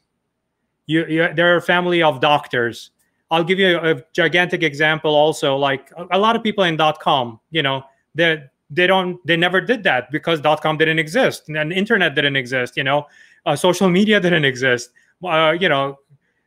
You, 0.88 1.06
you 1.06 1.30
they're 1.36 1.58
a 1.58 1.62
family 1.62 2.02
of 2.02 2.20
doctors. 2.20 2.92
I'll 3.32 3.44
give 3.44 3.60
you 3.60 3.78
a, 3.78 3.98
a 3.98 4.04
gigantic 4.14 4.64
example. 4.64 5.14
Also, 5.14 5.56
like 5.56 5.92
a, 5.96 6.18
a 6.18 6.20
lot 6.20 6.36
of 6.36 6.42
people 6.42 6.64
in 6.64 6.78
dot 6.78 7.00
com, 7.00 7.40
you 7.52 7.62
know, 7.62 7.84
they 8.16 8.44
they 8.70 8.88
don't 8.88 9.26
they 9.26 9.36
never 9.36 9.60
did 9.62 9.84
that 9.84 10.12
because 10.12 10.40
dot 10.42 10.62
com 10.62 10.78
didn't 10.78 11.00
exist 11.00 11.50
and 11.50 11.74
internet 11.74 12.16
didn't 12.16 12.36
exist. 12.36 12.78
You 12.78 12.84
know, 12.84 13.08
uh, 13.46 13.56
social 13.56 13.90
media 13.90 14.20
didn't 14.20 14.46
exist. 14.46 14.92
Uh, 15.24 15.56
you 15.60 15.68
know, 15.70 15.98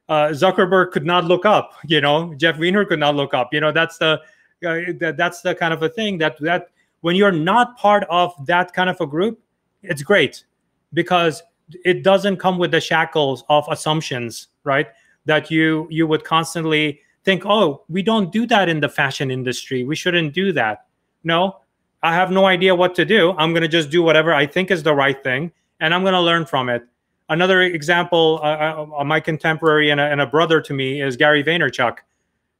uh, 0.08 0.28
Zuckerberg 0.28 0.92
could 0.92 1.04
not 1.04 1.24
look 1.24 1.44
up. 1.44 1.74
You 1.86 2.00
know, 2.00 2.34
Jeff 2.34 2.58
Weiner 2.58 2.84
could 2.84 3.00
not 3.00 3.16
look 3.16 3.34
up. 3.34 3.52
You 3.52 3.60
know, 3.60 3.72
that's 3.72 3.98
the 3.98 4.20
uh, 4.64 4.92
that, 5.00 5.14
that's 5.16 5.42
the 5.42 5.54
kind 5.54 5.74
of 5.74 5.82
a 5.82 5.88
thing 5.88 6.18
that 6.18 6.38
that 6.40 6.68
when 7.00 7.16
you're 7.16 7.32
not 7.32 7.76
part 7.76 8.04
of 8.08 8.32
that 8.46 8.72
kind 8.72 8.88
of 8.88 9.00
a 9.00 9.06
group, 9.06 9.40
it's 9.82 10.02
great 10.02 10.44
because 10.92 11.42
it 11.84 12.02
doesn't 12.04 12.36
come 12.36 12.58
with 12.58 12.70
the 12.70 12.80
shackles 12.80 13.44
of 13.48 13.66
assumptions, 13.70 14.48
right? 14.62 14.88
That 15.24 15.50
you 15.50 15.88
you 15.90 16.06
would 16.06 16.22
constantly 16.22 17.00
think, 17.24 17.44
oh, 17.46 17.84
we 17.88 18.02
don't 18.02 18.32
do 18.32 18.46
that 18.46 18.68
in 18.68 18.80
the 18.80 18.88
fashion 18.88 19.30
industry. 19.30 19.84
We 19.84 19.96
shouldn't 19.96 20.34
do 20.34 20.52
that. 20.52 20.86
No, 21.24 21.58
I 22.02 22.12
have 22.14 22.30
no 22.30 22.46
idea 22.46 22.74
what 22.74 22.94
to 22.96 23.04
do. 23.04 23.32
I'm 23.38 23.52
going 23.52 23.62
to 23.62 23.68
just 23.68 23.90
do 23.90 24.02
whatever 24.02 24.34
I 24.34 24.46
think 24.46 24.70
is 24.70 24.82
the 24.82 24.94
right 24.94 25.22
thing, 25.22 25.52
and 25.80 25.94
I'm 25.94 26.02
going 26.02 26.14
to 26.14 26.20
learn 26.20 26.46
from 26.46 26.68
it. 26.68 26.82
Another 27.28 27.62
example, 27.62 28.40
uh, 28.42 28.46
uh, 28.46 28.86
uh, 28.98 29.04
my 29.04 29.20
contemporary 29.20 29.90
and 29.90 30.00
a, 30.00 30.04
and 30.04 30.20
a 30.20 30.26
brother 30.26 30.60
to 30.60 30.74
me 30.74 31.00
is 31.00 31.16
Gary 31.16 31.42
Vaynerchuk. 31.42 31.98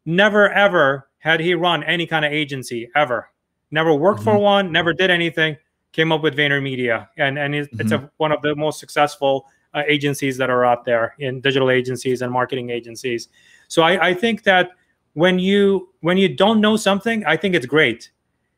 Never 0.07 0.51
ever 0.51 1.09
had 1.19 1.41
he 1.41 1.55
run 1.55 1.83
any 1.85 2.07
kind 2.07 2.25
of 2.25 2.33
agency 2.33 2.89
ever. 2.95 3.29
Never 3.71 3.95
worked 3.95 4.21
mm-hmm. 4.21 4.31
for 4.31 4.39
one. 4.39 4.73
Never 4.73 4.93
did 4.93 5.11
anything. 5.11 5.57
Came 5.93 6.11
up 6.11 6.23
with 6.23 6.37
VaynerMedia, 6.37 7.09
and 7.19 7.39
and 7.39 7.55
it's, 7.55 7.69
mm-hmm. 7.69 7.81
it's 7.81 7.93
a, 7.93 7.99
mm-hmm. 7.99 8.07
one 8.17 8.33
of 8.33 8.41
the 8.43 8.55
most 8.57 8.79
successful 8.79 9.47
uh, 9.75 9.83
agencies 9.89 10.37
that 10.39 10.51
are 10.51 10.65
out 10.65 10.85
there 10.85 11.15
in 11.19 11.41
digital 11.41 11.71
agencies 11.71 12.23
and 12.23 12.33
marketing 12.33 12.71
agencies. 12.71 13.29
So 13.69 13.83
I, 13.83 14.09
I 14.09 14.15
think 14.15 14.45
that 14.45 14.71
when 15.15 15.39
you 15.39 15.91
when 16.01 16.17
you 16.17 16.35
don't 16.35 16.61
know 16.61 16.77
something, 16.77 17.25
I 17.27 17.37
think 17.37 17.55
it's 17.55 17.67
great. 17.67 18.11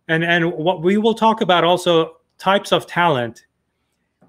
And 0.09 0.25
and 0.25 0.53
what 0.53 0.83
we 0.83 0.99
will 0.99 1.15
talk 1.15 1.41
about 1.41 1.65
also 1.65 2.17
types 2.39 2.73
of 2.73 2.87
talent 2.87 3.47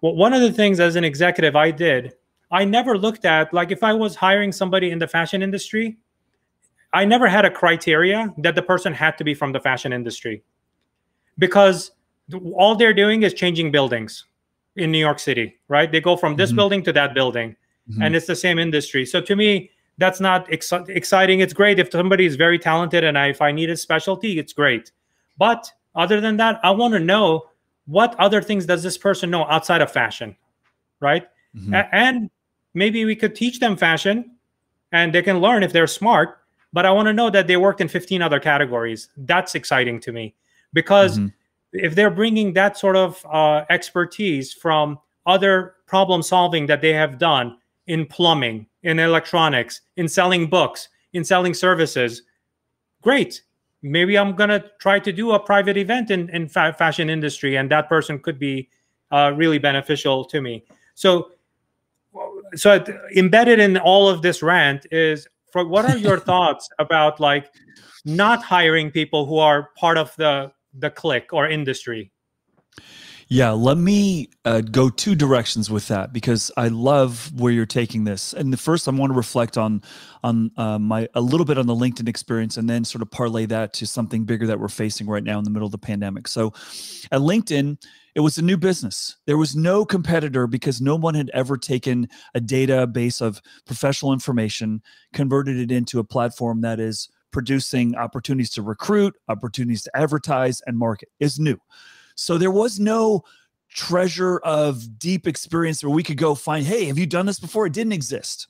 well, 0.05 0.15
one 0.15 0.33
of 0.33 0.41
the 0.41 0.51
things 0.51 0.79
as 0.79 0.95
an 0.95 1.03
executive 1.03 1.55
I 1.55 1.71
did, 1.71 2.13
I 2.51 2.63
never 2.63 2.95
looked 2.95 3.25
at 3.25 3.51
like 3.53 3.71
if 3.71 3.83
I 3.83 3.93
was 3.93 4.15
hiring 4.15 4.51
somebody 4.51 4.91
in 4.91 4.99
the 4.99 5.07
fashion 5.07 5.41
industry, 5.41 5.97
I 6.93 7.05
never 7.05 7.27
had 7.27 7.43
a 7.43 7.49
criteria 7.49 8.31
that 8.37 8.53
the 8.53 8.61
person 8.61 8.93
had 8.93 9.17
to 9.17 9.23
be 9.23 9.33
from 9.33 9.51
the 9.51 9.59
fashion 9.59 9.91
industry 9.91 10.43
because 11.39 11.91
all 12.53 12.75
they're 12.75 12.93
doing 12.93 13.23
is 13.23 13.33
changing 13.33 13.71
buildings 13.71 14.25
in 14.75 14.91
New 14.91 14.99
York 14.99 15.17
City, 15.17 15.57
right? 15.69 15.91
They 15.91 16.01
go 16.01 16.15
from 16.15 16.35
this 16.35 16.51
mm-hmm. 16.51 16.57
building 16.57 16.83
to 16.83 16.93
that 16.93 17.13
building 17.13 17.55
mm-hmm. 17.89 18.01
and 18.03 18.15
it's 18.15 18.27
the 18.27 18.35
same 18.35 18.59
industry. 18.59 19.07
So 19.07 19.21
to 19.21 19.35
me, 19.35 19.71
that's 19.97 20.19
not 20.19 20.51
ex- 20.53 20.71
exciting. 20.71 21.39
It's 21.39 21.53
great 21.53 21.79
if 21.79 21.91
somebody 21.91 22.27
is 22.27 22.35
very 22.35 22.59
talented 22.59 23.03
and 23.03 23.17
I, 23.17 23.29
if 23.29 23.41
I 23.41 23.51
need 23.51 23.69
a 23.69 23.77
specialty, 23.77 24.37
it's 24.37 24.53
great. 24.53 24.91
But 25.37 25.71
other 25.95 26.21
than 26.21 26.37
that, 26.37 26.59
I 26.63 26.71
want 26.71 26.93
to 26.93 26.99
know 26.99 27.49
what 27.85 28.15
other 28.19 28.41
things 28.41 28.65
does 28.65 28.83
this 28.83 28.97
person 28.97 29.29
know 29.29 29.45
outside 29.45 29.81
of 29.81 29.91
fashion 29.91 30.35
right 30.99 31.27
mm-hmm. 31.55 31.73
A- 31.73 31.89
and 31.91 32.29
maybe 32.73 33.05
we 33.05 33.15
could 33.15 33.35
teach 33.35 33.59
them 33.59 33.77
fashion 33.77 34.31
and 34.91 35.13
they 35.13 35.21
can 35.21 35.39
learn 35.39 35.63
if 35.63 35.71
they're 35.71 35.87
smart 35.87 36.39
but 36.73 36.85
i 36.85 36.91
want 36.91 37.07
to 37.07 37.13
know 37.13 37.29
that 37.29 37.47
they 37.47 37.57
worked 37.57 37.81
in 37.81 37.87
15 37.87 38.21
other 38.21 38.39
categories 38.39 39.09
that's 39.17 39.55
exciting 39.55 39.99
to 39.99 40.11
me 40.11 40.33
because 40.73 41.19
mm-hmm. 41.19 41.27
if 41.73 41.95
they're 41.95 42.11
bringing 42.11 42.53
that 42.53 42.77
sort 42.77 42.95
of 42.95 43.25
uh, 43.31 43.63
expertise 43.69 44.53
from 44.53 44.99
other 45.25 45.75
problem 45.85 46.21
solving 46.21 46.65
that 46.65 46.81
they 46.81 46.93
have 46.93 47.17
done 47.17 47.57
in 47.87 48.05
plumbing 48.05 48.65
in 48.83 48.99
electronics 48.99 49.81
in 49.95 50.07
selling 50.07 50.47
books 50.47 50.89
in 51.13 51.23
selling 51.23 51.53
services 51.53 52.23
great 53.01 53.43
maybe 53.85 54.17
I'm 54.17 54.35
gonna 54.35 54.63
try 54.79 54.99
to 54.99 55.11
do 55.11 55.31
a 55.31 55.39
private 55.39 55.77
event 55.77 56.11
in 56.11 56.29
in 56.29 56.49
fa- 56.49 56.75
fashion 56.77 57.09
industry, 57.09 57.55
and 57.55 57.69
that 57.71 57.87
person 57.87 58.19
could 58.19 58.39
be 58.39 58.69
uh, 59.11 59.31
really 59.35 59.59
beneficial 59.59 60.25
to 60.25 60.41
me. 60.41 60.65
So, 60.95 61.31
so 62.55 62.83
embedded 63.15 63.59
in 63.59 63.77
all 63.77 64.09
of 64.09 64.21
this 64.21 64.41
rant 64.41 64.87
is 64.91 65.27
for 65.51 65.65
what 65.65 65.85
are 65.85 65.97
your 65.97 66.19
thoughts 66.31 66.67
about 66.79 67.19
like 67.19 67.53
not 68.03 68.43
hiring 68.43 68.91
people 68.91 69.25
who 69.25 69.37
are 69.37 69.69
part 69.77 69.97
of 69.97 70.15
the 70.17 70.51
the 70.73 70.89
clique 70.89 71.31
or 71.31 71.47
industry? 71.47 72.11
Yeah, 73.27 73.51
let 73.51 73.77
me 73.79 74.29
uh, 74.45 74.61
go 74.61 74.89
two 74.89 75.15
directions 75.15 75.71
with 75.71 75.87
that 75.87 76.13
because 76.13 76.51
I 76.57 76.67
love 76.67 77.31
where 77.39 77.51
you're 77.51 77.65
taking 77.65 78.03
this. 78.03 78.33
And 78.33 78.53
the 78.53 78.57
first, 78.57 78.87
I 78.87 78.91
want 78.91 79.11
to 79.11 79.17
reflect 79.17 79.57
on 79.57 79.81
on 80.23 80.51
uh, 80.57 80.77
my 80.77 81.07
a 81.15 81.21
little 81.21 81.45
bit 81.45 81.57
on 81.57 81.65
the 81.65 81.73
LinkedIn 81.73 82.07
experience, 82.07 82.57
and 82.57 82.69
then 82.69 82.85
sort 82.85 83.01
of 83.01 83.09
parlay 83.09 83.47
that 83.47 83.73
to 83.73 83.87
something 83.87 84.25
bigger 84.25 84.45
that 84.45 84.59
we're 84.59 84.67
facing 84.67 85.07
right 85.07 85.23
now 85.23 85.39
in 85.39 85.43
the 85.43 85.49
middle 85.49 85.65
of 85.65 85.71
the 85.71 85.79
pandemic. 85.79 86.27
So, 86.27 86.53
at 87.11 87.21
LinkedIn, 87.21 87.83
it 88.13 88.19
was 88.19 88.37
a 88.37 88.43
new 88.43 88.57
business. 88.57 89.17
There 89.25 89.39
was 89.39 89.55
no 89.55 89.85
competitor 89.85 90.45
because 90.45 90.79
no 90.79 90.95
one 90.95 91.15
had 91.15 91.31
ever 91.33 91.57
taken 91.57 92.07
a 92.35 92.39
database 92.39 93.21
of 93.21 93.41
professional 93.65 94.13
information, 94.13 94.83
converted 95.13 95.57
it 95.57 95.71
into 95.71 95.97
a 95.97 96.03
platform 96.03 96.61
that 96.61 96.79
is 96.79 97.09
producing 97.31 97.95
opportunities 97.95 98.51
to 98.51 98.61
recruit, 98.61 99.15
opportunities 99.29 99.81
to 99.81 99.91
advertise 99.97 100.61
and 100.67 100.77
market. 100.77 101.09
Is 101.19 101.39
new. 101.39 101.57
So 102.15 102.37
there 102.37 102.51
was 102.51 102.79
no 102.79 103.23
treasure 103.69 104.39
of 104.39 104.97
deep 104.97 105.27
experience 105.27 105.83
where 105.83 105.93
we 105.93 106.03
could 106.03 106.17
go 106.17 106.33
find, 106.33 106.65
hey, 106.65 106.85
have 106.85 106.97
you 106.97 107.05
done 107.05 107.25
this 107.25 107.39
before? 107.39 107.65
It 107.65 107.73
didn't 107.73 107.93
exist. 107.93 108.47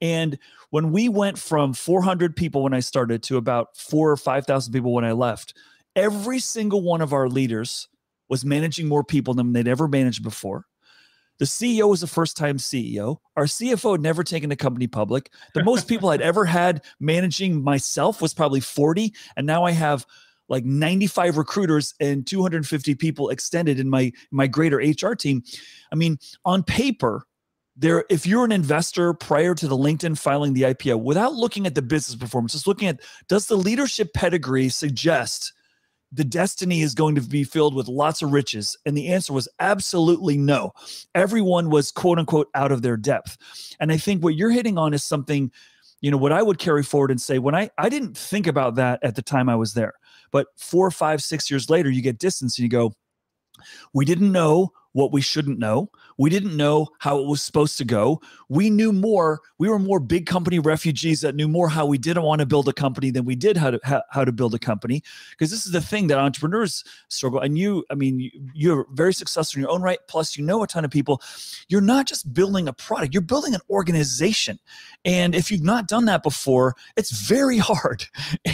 And 0.00 0.38
when 0.70 0.90
we 0.90 1.08
went 1.08 1.38
from 1.38 1.74
400 1.74 2.34
people 2.34 2.62
when 2.62 2.74
I 2.74 2.80
started 2.80 3.22
to 3.24 3.36
about 3.36 3.76
four 3.76 4.10
or 4.10 4.16
5,000 4.16 4.72
people 4.72 4.92
when 4.92 5.04
I 5.04 5.12
left, 5.12 5.54
every 5.94 6.38
single 6.38 6.82
one 6.82 7.00
of 7.00 7.12
our 7.12 7.28
leaders 7.28 7.88
was 8.28 8.44
managing 8.44 8.88
more 8.88 9.04
people 9.04 9.34
than 9.34 9.52
they'd 9.52 9.68
ever 9.68 9.86
managed 9.86 10.22
before. 10.22 10.66
The 11.38 11.44
CEO 11.44 11.88
was 11.88 12.02
a 12.02 12.06
first 12.06 12.36
time 12.36 12.58
CEO. 12.58 13.18
Our 13.36 13.44
CFO 13.44 13.92
had 13.92 14.00
never 14.00 14.22
taken 14.22 14.52
a 14.52 14.56
company 14.56 14.86
public. 14.86 15.30
The 15.54 15.64
most 15.64 15.88
people 15.88 16.10
I'd 16.10 16.20
ever 16.22 16.44
had 16.44 16.84
managing 17.00 17.62
myself 17.62 18.22
was 18.22 18.32
probably 18.32 18.60
40. 18.60 19.12
And 19.36 19.46
now 19.46 19.64
I 19.64 19.72
have 19.72 20.06
like 20.52 20.64
95 20.66 21.38
recruiters 21.38 21.94
and 21.98 22.26
250 22.26 22.94
people 22.94 23.30
extended 23.30 23.80
in 23.80 23.88
my 23.88 24.12
my 24.30 24.46
greater 24.46 24.76
HR 24.76 25.14
team. 25.14 25.42
I 25.90 25.96
mean, 25.96 26.18
on 26.44 26.62
paper, 26.62 27.26
there 27.74 28.04
if 28.10 28.26
you're 28.26 28.44
an 28.44 28.52
investor 28.52 29.14
prior 29.14 29.54
to 29.54 29.66
the 29.66 29.76
LinkedIn 29.76 30.18
filing 30.18 30.52
the 30.52 30.62
IPO, 30.62 31.02
without 31.02 31.32
looking 31.32 31.66
at 31.66 31.74
the 31.74 31.82
business 31.82 32.16
performance, 32.16 32.52
just 32.52 32.66
looking 32.66 32.86
at 32.86 33.00
does 33.28 33.46
the 33.46 33.56
leadership 33.56 34.12
pedigree 34.12 34.68
suggest 34.68 35.54
the 36.14 36.24
destiny 36.24 36.82
is 36.82 36.94
going 36.94 37.14
to 37.14 37.22
be 37.22 37.44
filled 37.44 37.74
with 37.74 37.88
lots 37.88 38.20
of 38.20 38.30
riches? 38.30 38.76
And 38.84 38.94
the 38.94 39.08
answer 39.08 39.32
was 39.32 39.48
absolutely 39.58 40.36
no. 40.36 40.72
Everyone 41.14 41.70
was 41.70 41.90
quote 41.90 42.18
unquote 42.18 42.48
out 42.54 42.72
of 42.72 42.82
their 42.82 42.98
depth. 42.98 43.38
And 43.80 43.90
I 43.90 43.96
think 43.96 44.22
what 44.22 44.34
you're 44.34 44.50
hitting 44.50 44.76
on 44.76 44.92
is 44.92 45.02
something, 45.02 45.50
you 46.02 46.10
know, 46.10 46.18
what 46.18 46.32
I 46.32 46.42
would 46.42 46.58
carry 46.58 46.82
forward 46.82 47.10
and 47.10 47.20
say 47.20 47.38
when 47.38 47.54
I 47.54 47.70
I 47.78 47.88
didn't 47.88 48.18
think 48.18 48.46
about 48.46 48.74
that 48.74 49.02
at 49.02 49.14
the 49.14 49.22
time 49.22 49.48
I 49.48 49.56
was 49.56 49.72
there. 49.72 49.94
But 50.32 50.48
four, 50.56 50.90
five, 50.90 51.22
six 51.22 51.50
years 51.50 51.70
later, 51.70 51.90
you 51.90 52.02
get 52.02 52.18
distance 52.18 52.58
and 52.58 52.64
you 52.64 52.68
go, 52.68 52.94
we 53.94 54.04
didn't 54.04 54.32
know 54.32 54.72
what 54.92 55.12
we 55.12 55.20
shouldn't 55.20 55.58
know. 55.58 55.90
We 56.18 56.30
didn't 56.30 56.56
know 56.56 56.88
how 56.98 57.18
it 57.18 57.26
was 57.26 57.42
supposed 57.42 57.78
to 57.78 57.84
go. 57.84 58.20
We 58.48 58.70
knew 58.70 58.92
more. 58.92 59.40
We 59.58 59.68
were 59.68 59.78
more 59.78 60.00
big 60.00 60.26
company 60.26 60.58
refugees 60.58 61.22
that 61.22 61.34
knew 61.34 61.48
more 61.48 61.68
how 61.68 61.86
we 61.86 61.98
didn't 61.98 62.22
want 62.22 62.40
to 62.40 62.46
build 62.46 62.68
a 62.68 62.72
company 62.72 63.10
than 63.10 63.24
we 63.24 63.34
did 63.34 63.56
how 63.56 63.70
to 63.70 63.80
how, 63.82 64.02
how 64.10 64.24
to 64.24 64.32
build 64.32 64.54
a 64.54 64.58
company. 64.58 65.02
Because 65.30 65.50
this 65.50 65.64
is 65.66 65.72
the 65.72 65.80
thing 65.80 66.08
that 66.08 66.18
entrepreneurs 66.18 66.84
struggle. 67.08 67.40
And 67.40 67.56
you, 67.56 67.84
I 67.90 67.94
mean, 67.94 68.20
you, 68.20 68.30
you're 68.54 68.86
very 68.92 69.14
successful 69.14 69.58
in 69.58 69.62
your 69.62 69.70
own 69.70 69.82
right. 69.82 69.98
Plus, 70.08 70.36
you 70.36 70.44
know 70.44 70.62
a 70.62 70.66
ton 70.66 70.84
of 70.84 70.90
people. 70.90 71.22
You're 71.68 71.80
not 71.80 72.06
just 72.06 72.32
building 72.32 72.68
a 72.68 72.72
product. 72.72 73.14
You're 73.14 73.22
building 73.22 73.54
an 73.54 73.60
organization. 73.70 74.58
And 75.04 75.34
if 75.34 75.50
you've 75.50 75.62
not 75.62 75.88
done 75.88 76.04
that 76.06 76.22
before, 76.22 76.76
it's 76.96 77.10
very 77.10 77.58
hard. 77.62 78.04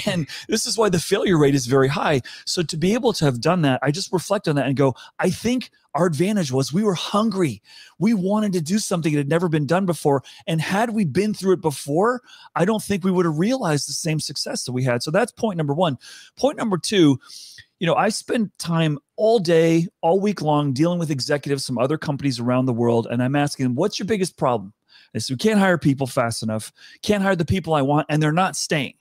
And 0.06 0.28
this 0.48 0.66
is 0.66 0.78
why 0.78 0.88
the 0.88 1.00
failure 1.00 1.38
rate 1.38 1.54
is 1.54 1.66
very 1.66 1.88
high. 1.88 2.22
So 2.46 2.62
to 2.62 2.76
be 2.76 2.94
able 2.94 3.12
to 3.14 3.24
have 3.24 3.40
done 3.40 3.62
that, 3.62 3.80
I 3.82 3.90
just 3.90 4.12
reflect 4.12 4.48
on 4.48 4.56
that 4.56 4.66
and 4.66 4.76
go, 4.76 4.94
I 5.18 5.30
think 5.30 5.70
our 5.98 6.06
advantage 6.06 6.52
was 6.52 6.72
we 6.72 6.84
were 6.84 6.94
hungry. 6.94 7.60
We 7.98 8.14
wanted 8.14 8.52
to 8.52 8.60
do 8.60 8.78
something 8.78 9.12
that 9.12 9.18
had 9.18 9.28
never 9.28 9.48
been 9.48 9.66
done 9.66 9.84
before. 9.84 10.22
And 10.46 10.60
had 10.60 10.90
we 10.90 11.04
been 11.04 11.34
through 11.34 11.54
it 11.54 11.60
before, 11.60 12.22
I 12.54 12.64
don't 12.64 12.82
think 12.82 13.02
we 13.02 13.10
would 13.10 13.26
have 13.26 13.38
realized 13.38 13.88
the 13.88 13.94
same 13.94 14.20
success 14.20 14.64
that 14.64 14.72
we 14.72 14.84
had. 14.84 15.02
So 15.02 15.10
that's 15.10 15.32
point 15.32 15.56
number 15.56 15.74
one. 15.74 15.98
Point 16.36 16.56
number 16.56 16.78
two, 16.78 17.18
you 17.80 17.86
know, 17.86 17.96
I 17.96 18.10
spend 18.10 18.56
time 18.58 19.00
all 19.16 19.40
day, 19.40 19.88
all 20.00 20.20
week 20.20 20.40
long 20.40 20.72
dealing 20.72 21.00
with 21.00 21.10
executives 21.10 21.66
from 21.66 21.78
other 21.78 21.98
companies 21.98 22.38
around 22.38 22.66
the 22.66 22.72
world. 22.72 23.08
And 23.10 23.20
I'm 23.20 23.34
asking 23.34 23.64
them, 23.64 23.74
what's 23.74 23.98
your 23.98 24.06
biggest 24.06 24.36
problem? 24.36 24.72
They 25.12 25.18
say, 25.18 25.34
we 25.34 25.38
can't 25.38 25.58
hire 25.58 25.78
people 25.78 26.06
fast 26.06 26.44
enough, 26.44 26.72
can't 27.02 27.24
hire 27.24 27.34
the 27.34 27.44
people 27.44 27.74
I 27.74 27.82
want, 27.82 28.06
and 28.08 28.22
they're 28.22 28.30
not 28.30 28.54
staying. 28.54 28.94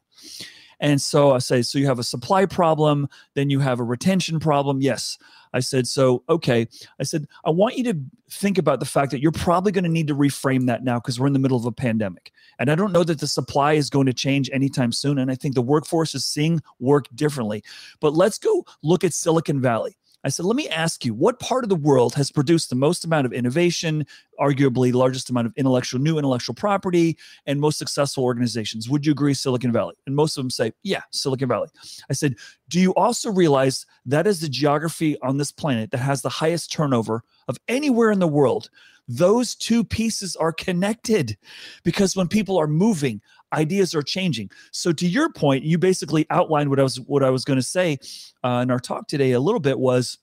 And 0.80 1.02
so 1.02 1.32
I 1.32 1.40
say, 1.40 1.62
so 1.62 1.80
you 1.80 1.88
have 1.88 2.00
a 2.00 2.04
supply 2.04 2.46
problem, 2.46 3.10
then 3.34 3.50
you 3.50 3.60
have 3.60 3.80
a 3.80 3.84
retention 3.84 4.40
problem. 4.40 4.82
Yes. 4.82 5.18
I 5.54 5.60
said, 5.60 5.88
so, 5.88 6.24
okay. 6.30 6.68
I 7.00 7.04
said, 7.04 7.26
I 7.46 7.50
want 7.50 7.78
you 7.78 7.84
to 7.86 7.98
think 8.30 8.58
about 8.58 8.80
the 8.80 8.86
fact 8.86 9.12
that 9.12 9.22
you're 9.22 9.32
probably 9.32 9.72
going 9.72 9.86
to 9.86 9.90
need 9.90 10.08
to 10.08 10.16
reframe 10.16 10.68
that 10.68 10.84
now 10.84 11.00
because 11.00 11.20
we're 11.20 11.28
in 11.28 11.34
the 11.34 11.40
middle 11.40 11.58
of 11.58 11.66
a 11.66 11.72
pandemic. 11.72 12.32
And 12.60 12.70
I 12.70 12.76
don't 12.76 12.92
know 12.92 13.04
that 13.04 13.20
the 13.20 13.28
supply 13.28 13.74
is 13.74 13.90
going 13.90 14.08
to 14.08 14.14
change 14.14 14.50
anytime 14.52 14.92
soon. 14.92 15.18
And 15.18 15.32
I 15.32 15.36
think 15.36 15.56
the 15.56 15.62
workforce 15.62 16.14
is 16.14 16.26
seeing 16.26 16.62
work 16.80 17.08
differently. 17.16 17.64
But 18.00 18.14
let's 18.14 18.38
go 18.38 18.66
look 18.84 19.04
at 19.04 19.14
Silicon 19.14 19.62
Valley. 19.62 19.98
I 20.28 20.30
said, 20.30 20.46
let 20.46 20.58
me 20.58 20.68
ask 20.68 21.06
you, 21.06 21.14
what 21.14 21.40
part 21.40 21.64
of 21.64 21.70
the 21.70 21.76
world 21.76 22.14
has 22.16 22.32
produced 22.32 22.70
the 22.70 22.76
most 22.76 23.06
amount 23.06 23.26
of 23.26 23.32
innovation, 23.32 24.06
arguably 24.40 24.94
largest 24.94 25.30
amount 25.30 25.48
of 25.48 25.54
intellectual, 25.56 26.02
new 26.02 26.18
intellectual 26.18 26.54
property, 26.54 27.18
and 27.46 27.62
most 27.62 27.78
successful 27.78 28.26
organizations? 28.26 28.90
Would 28.90 29.06
you 29.06 29.14
agree, 29.14 29.34
Silicon 29.34 29.72
Valley? 29.72 29.96
And 30.06 30.18
most 30.18 30.38
of 30.38 30.44
them 30.44 30.50
say, 30.50 30.74
yeah, 30.84 31.04
Silicon 31.12 31.48
Valley. 31.48 31.70
I 32.10 32.14
said, 32.14 32.36
do 32.68 32.78
you 32.78 32.94
also 32.96 33.32
realize 33.32 33.86
that 34.06 34.28
is 34.28 34.42
the 34.42 34.50
geography 34.50 35.18
on 35.22 35.38
this 35.38 35.54
planet 35.54 35.92
that 35.92 36.00
has 36.00 36.22
the 36.22 36.30
highest 36.30 36.74
turnover 36.74 37.24
of 37.48 37.58
anywhere 37.70 38.12
in 38.12 38.20
the 38.20 38.28
world? 38.28 38.70
Those 39.08 39.56
two 39.56 39.86
pieces 39.86 40.36
are 40.36 40.52
connected 40.52 41.38
because 41.84 42.18
when 42.18 42.28
people 42.28 42.58
are 42.58 42.68
moving, 42.68 43.22
ideas 43.54 43.96
are 43.96 44.02
changing. 44.02 44.50
So 44.72 44.92
to 44.94 45.08
your 45.08 45.32
point, 45.32 45.64
you 45.64 45.78
basically 45.78 46.26
outlined 46.30 46.70
what 46.70 46.80
I 46.80 46.84
was 46.84 47.00
what 47.00 47.24
I 47.24 47.30
was 47.30 47.46
going 47.46 47.60
to 47.60 47.64
say 47.64 47.98
uh, 48.44 48.60
in 48.64 48.72
our 48.72 48.80
talk 48.80 49.08
today 49.08 49.32
a 49.32 49.40
little 49.40 49.60
bit 49.60 49.80
was 49.80 50.18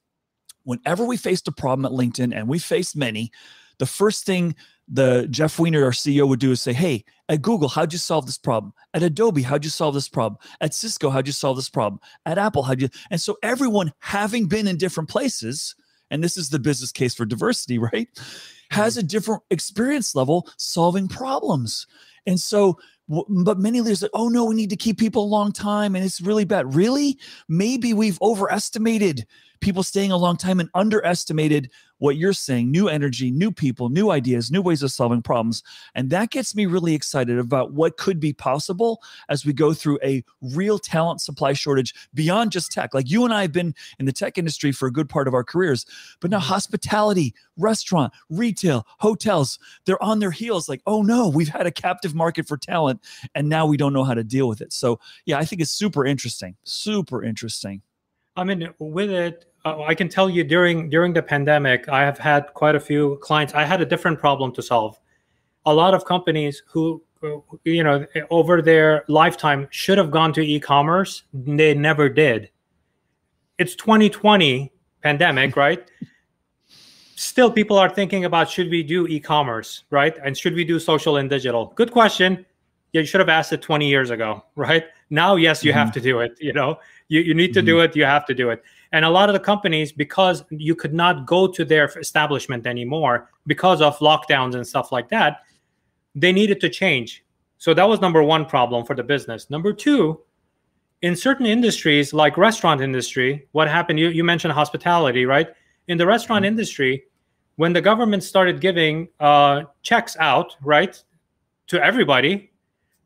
whenever 0.65 1.05
we 1.05 1.17
faced 1.17 1.49
a 1.49 1.53
problem 1.53 1.85
at 1.85 1.93
LinkedIn 1.99 2.35
and 2.35 2.49
we 2.49 2.59
faced 2.59 2.97
many, 2.97 3.31
the 3.79 3.87
first 3.87 4.25
thing 4.25 4.55
the 4.89 5.27
Jeff 5.31 5.59
Weiner, 5.59 5.85
our 5.85 5.93
CEO, 5.93 6.29
would 6.29 6.41
do 6.41 6.53
is 6.53 6.61
say, 6.61 6.73
Hey, 6.73 7.05
at 7.29 7.43
Google, 7.43 7.69
how'd 7.69 7.93
you 7.93 7.99
solve 7.99 8.27
this 8.27 8.39
problem? 8.39 8.73
At 8.93 9.03
Adobe, 9.03 9.43
how'd 9.43 9.65
you 9.65 9.71
solve 9.71 9.95
this 9.95 10.09
problem? 10.09 10.39
At 10.61 10.75
Cisco, 10.75 11.11
how'd 11.11 11.27
you 11.27 11.33
solve 11.33 11.57
this 11.57 11.71
problem? 11.71 12.01
At 12.27 12.39
Apple, 12.39 12.63
how'd 12.63 12.83
you? 12.83 12.89
And 13.11 13.21
so 13.21 13.39
everyone 13.43 13.93
having 14.01 14.47
been 14.47 14.67
in 14.67 14.77
different 14.77 15.09
places, 15.09 15.75
and 16.11 16.23
this 16.23 16.37
is 16.37 16.51
the 16.51 16.59
business 16.59 16.93
case 16.93 17.15
for 17.15 17.25
diversity, 17.25 17.79
right? 17.93 18.09
Has 18.71 18.95
mm-hmm. 18.95 19.05
a 19.05 19.09
different 19.09 19.43
experience 19.51 20.15
level 20.15 20.49
solving 20.59 21.09
problems. 21.09 21.87
And 22.27 22.41
so 22.41 22.79
but 23.09 23.59
many 23.59 23.81
leaders 23.81 24.03
like, 24.03 24.11
oh 24.15 24.29
no, 24.29 24.45
we 24.45 24.55
need 24.55 24.71
to 24.71 24.77
keep 24.77 24.99
people 24.99 25.25
a 25.25 25.27
long 25.27 25.53
time, 25.53 25.95
and 25.95 26.05
it's 26.05 26.21
really 26.21 26.45
bad. 26.45 26.75
Really? 26.75 27.19
Maybe 27.49 27.93
we've 27.93 28.21
overestimated 28.23 29.27
people 29.65 29.83
staying 29.83 30.13
a 30.13 30.17
long 30.17 30.37
time 30.37 30.61
and 30.61 30.69
underestimated 30.75 31.71
what 31.99 32.17
you're 32.17 32.35
saying 32.35 32.71
new 32.71 32.87
energy, 32.87 33.31
new 33.31 33.51
people, 33.51 33.89
new 33.89 34.11
ideas, 34.11 34.51
new 34.51 34.61
ways 34.61 34.83
of 34.83 34.93
solving 34.93 35.23
problems. 35.23 35.63
And 35.95 36.11
that 36.11 36.31
gets 36.31 36.55
me 36.55 36.67
really 36.67 36.95
excited 36.95 37.39
about 37.39 37.73
what 37.73 37.97
could 37.97 38.21
be 38.21 38.35
possible 38.35 39.03
as 39.31 39.47
we 39.47 39.55
go 39.55 39.73
through 39.73 39.99
a 40.05 40.23
real 40.43 40.79
talent 40.79 41.23
supply 41.23 41.55
shortage 41.55 41.95
beyond 42.13 42.53
just 42.53 42.73
tech. 42.73 42.93
Like 42.93 43.09
you 43.09 43.25
and 43.25 43.33
I 43.33 43.41
have 43.41 43.53
been 43.53 43.75
in 43.99 44.05
the 44.05 44.13
tech 44.13 44.37
industry 44.37 44.71
for 44.71 44.87
a 44.87 44.93
good 44.93 45.09
part 45.09 45.27
of 45.27 45.33
our 45.33 45.45
careers, 45.45 45.87
but 46.21 46.31
now 46.31 46.41
mm-hmm. 46.41 46.49
hospitality, 46.49 47.35
restaurant, 47.57 48.13
retail, 48.29 48.87
hotels, 48.99 49.59
they're 49.87 50.03
on 50.03 50.19
their 50.19 50.31
heels 50.31 50.69
like, 50.69 50.83
oh 50.87 51.01
no, 51.01 51.29
we've 51.29 51.49
had 51.49 51.67
a 51.67 51.73
captive 51.73 52.15
market 52.15 52.47
for 52.47 52.59
talent 52.59 53.01
and 53.35 53.49
now 53.49 53.65
we 53.65 53.79
don't 53.79 53.95
know 53.95 54.05
how 54.05 54.15
to 54.15 54.25
deal 54.25 54.47
with 54.47 54.61
it. 54.61 54.75
So, 54.75 55.01
yeah, 55.25 55.39
I 55.39 55.47
think 55.47 55.63
it's 55.63 55.73
super 55.73 56.05
interesting. 56.05 56.55
Super 56.65 57.25
interesting. 57.25 57.81
I 58.37 58.45
mean, 58.45 58.69
with 58.79 59.11
it, 59.11 59.47
uh, 59.65 59.83
I 59.83 59.95
can 59.95 60.09
tell 60.09 60.29
you 60.29 60.45
during 60.45 60.91
during 60.91 61.13
the 61.13 61.23
pandemic, 61.23 61.89
I 61.89 62.03
have 62.03 62.19
had 62.19 62.53
quite 62.55 62.75
a 62.75 62.81
few 62.81 63.19
clients. 63.23 63.55
I 63.55 63.65
had 63.65 63.81
a 63.81 63.87
different 63.87 64.19
problem 64.19 64.53
to 64.55 64.63
solve. 64.63 64.99
A 65.67 65.73
lot 65.73 65.95
of 65.95 66.05
companies 66.05 66.63
who, 66.67 67.03
you 67.65 67.83
know, 67.83 68.05
over 68.31 68.61
their 68.61 69.05
lifetime 69.09 69.69
should 69.71 69.97
have 69.97 70.11
gone 70.11 70.33
to 70.35 70.43
e-commerce, 70.43 71.23
they 71.33 71.73
never 71.75 72.09
did. 72.09 72.51
It's 73.57 73.75
2020 73.77 74.73
pandemic, 75.03 75.57
right? 75.65 75.91
Still, 77.17 77.51
people 77.51 77.79
are 77.79 77.89
thinking 77.89 78.25
about 78.25 78.51
should 78.51 78.69
we 78.69 78.83
do 78.83 79.07
e-commerce, 79.07 79.85
right? 79.91 80.15
And 80.23 80.37
should 80.37 80.55
we 80.55 80.65
do 80.65 80.79
social 80.79 81.17
and 81.17 81.31
digital? 81.31 81.73
Good 81.77 81.93
question. 81.93 82.45
Yeah, 82.93 83.01
You 83.01 83.07
should 83.07 83.21
have 83.21 83.29
asked 83.29 83.53
it 83.53 83.63
20 83.63 83.89
years 83.89 84.11
ago, 84.11 84.45
right? 84.57 84.85
Now, 85.09 85.37
yes, 85.37 85.65
you 85.65 85.71
mm-hmm. 85.71 85.79
have 85.79 85.93
to 85.93 86.01
do 86.01 86.21
it. 86.21 86.37
You 86.41 86.53
know, 86.53 86.79
you, 87.09 87.21
you 87.21 87.35
need 87.35 87.53
to 87.55 87.61
mm-hmm. 87.61 87.67
do 87.67 87.81
it. 87.81 87.97
You 87.97 88.05
have 88.05 88.27
to 88.27 88.35
do 88.35 88.51
it 88.51 88.63
And 88.95 89.05
a 89.05 89.11
lot 89.11 89.29
of 89.29 89.33
the 89.33 89.41
companies, 89.41 89.91
because 89.91 90.45
you 90.51 90.77
could 90.77 90.95
not 90.95 91.27
go 91.27 91.49
to 91.49 91.65
their 91.65 91.87
establishment 91.99 92.65
anymore 92.65 93.29
because 93.45 93.83
of 93.83 93.99
lockdowns 93.99 94.55
and 94.55 94.65
stuff 94.65 94.93
like 94.93 95.09
that, 95.09 95.39
they 96.15 96.31
needed 96.31 96.61
to 96.61 96.69
change. 96.71 97.25
So 97.59 97.75
that 97.75 97.89
was 97.89 98.01
number 98.01 98.23
one 98.23 98.47
problem 98.47 98.85
for 98.85 98.95
the 98.95 99.03
business. 99.03 99.51
Number 99.51 99.73
two, 99.73 100.21
in 101.03 101.17
certain 101.17 101.45
industries 101.45 102.15
like 102.15 102.37
restaurant 102.37 102.81
industry, 102.81 103.49
what 103.51 103.69
happened? 103.69 103.99
You, 103.99 104.11
you 104.11 104.23
mentioned 104.23 104.53
hospitality, 104.53 105.27
right? 105.27 105.49
In 105.89 105.99
the 105.99 106.07
restaurant 106.07 106.45
mm-hmm. 106.45 106.53
industry, 106.53 107.05
when 107.57 107.73
the 107.73 107.81
government 107.81 108.23
started 108.23 108.61
giving 108.61 109.09
uh, 109.19 109.63
checks 109.83 110.17
out, 110.21 110.57
right, 110.63 111.03
to 111.67 111.83
everybody, 111.83 112.53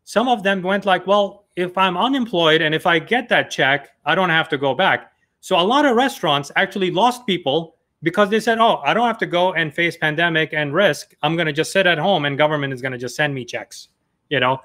some 0.04 0.28
of 0.28 0.42
them 0.42 0.62
went 0.62 0.84
like, 0.84 1.06
well, 1.06 1.46
if 1.58 1.76
I'm 1.76 1.96
unemployed 1.96 2.62
and 2.62 2.72
if 2.72 2.86
I 2.86 3.00
get 3.00 3.28
that 3.30 3.50
check, 3.50 3.88
I 4.04 4.14
don't 4.14 4.30
have 4.30 4.48
to 4.50 4.58
go 4.58 4.74
back. 4.74 5.12
So 5.40 5.58
a 5.58 5.66
lot 5.74 5.84
of 5.84 5.96
restaurants 5.96 6.52
actually 6.54 6.92
lost 6.92 7.26
people 7.26 7.74
because 8.02 8.30
they 8.30 8.38
said, 8.38 8.58
"Oh, 8.58 8.76
I 8.84 8.94
don't 8.94 9.06
have 9.06 9.18
to 9.18 9.26
go 9.26 9.54
and 9.54 9.74
face 9.74 9.96
pandemic 9.96 10.54
and 10.54 10.72
risk. 10.72 11.14
I'm 11.22 11.34
going 11.34 11.46
to 11.46 11.52
just 11.52 11.72
sit 11.72 11.86
at 11.86 11.98
home 11.98 12.24
and 12.26 12.38
government 12.38 12.72
is 12.72 12.80
going 12.80 12.92
to 12.92 12.98
just 12.98 13.16
send 13.16 13.34
me 13.34 13.44
checks." 13.44 13.88
You 14.28 14.38
know, 14.38 14.60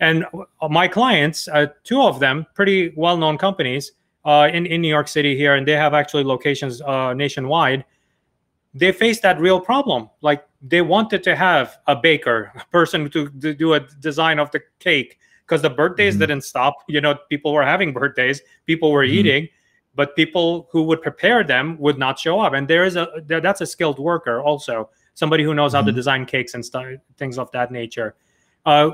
and 0.00 0.24
my 0.70 0.88
clients, 0.88 1.48
uh, 1.48 1.66
two 1.84 2.00
of 2.00 2.18
them, 2.18 2.46
pretty 2.54 2.92
well-known 2.96 3.36
companies 3.36 3.92
uh, 4.24 4.48
in 4.50 4.64
in 4.64 4.80
New 4.80 4.88
York 4.88 5.08
City 5.08 5.36
here, 5.36 5.54
and 5.54 5.68
they 5.68 5.76
have 5.76 5.92
actually 5.92 6.24
locations 6.24 6.80
uh, 6.80 7.12
nationwide. 7.12 7.84
They 8.72 8.92
faced 8.92 9.22
that 9.22 9.38
real 9.38 9.60
problem. 9.60 10.08
Like 10.22 10.46
they 10.62 10.80
wanted 10.80 11.22
to 11.24 11.36
have 11.36 11.76
a 11.86 11.96
baker, 11.96 12.52
a 12.54 12.64
person 12.70 13.10
to, 13.10 13.28
to 13.40 13.54
do 13.54 13.74
a 13.74 13.80
design 13.80 14.38
of 14.38 14.50
the 14.50 14.60
cake, 14.78 15.18
because 15.48 15.62
the 15.62 15.70
birthdays 15.70 16.14
mm-hmm. 16.14 16.20
didn't 16.20 16.42
stop. 16.42 16.74
You 16.88 17.00
know, 17.00 17.16
people 17.30 17.52
were 17.52 17.64
having 17.64 17.92
birthdays, 17.92 18.42
people 18.66 18.92
were 18.92 19.04
mm-hmm. 19.04 19.14
eating 19.14 19.48
but 19.98 20.14
people 20.14 20.68
who 20.70 20.84
would 20.84 21.02
prepare 21.02 21.42
them 21.42 21.76
would 21.78 21.98
not 21.98 22.18
show 22.18 22.38
up 22.38 22.52
and 22.54 22.68
there 22.68 22.84
is 22.84 22.94
a 22.94 23.08
that's 23.26 23.60
a 23.60 23.66
skilled 23.66 23.98
worker 23.98 24.40
also 24.40 24.88
somebody 25.14 25.42
who 25.42 25.54
knows 25.54 25.72
mm-hmm. 25.72 25.76
how 25.76 25.82
to 25.82 25.90
mm-hmm. 25.90 25.96
design 25.96 26.24
cakes 26.24 26.54
and 26.54 26.64
stuff 26.64 26.86
things 27.18 27.36
of 27.36 27.50
that 27.50 27.70
nature 27.70 28.14
uh, 28.64 28.90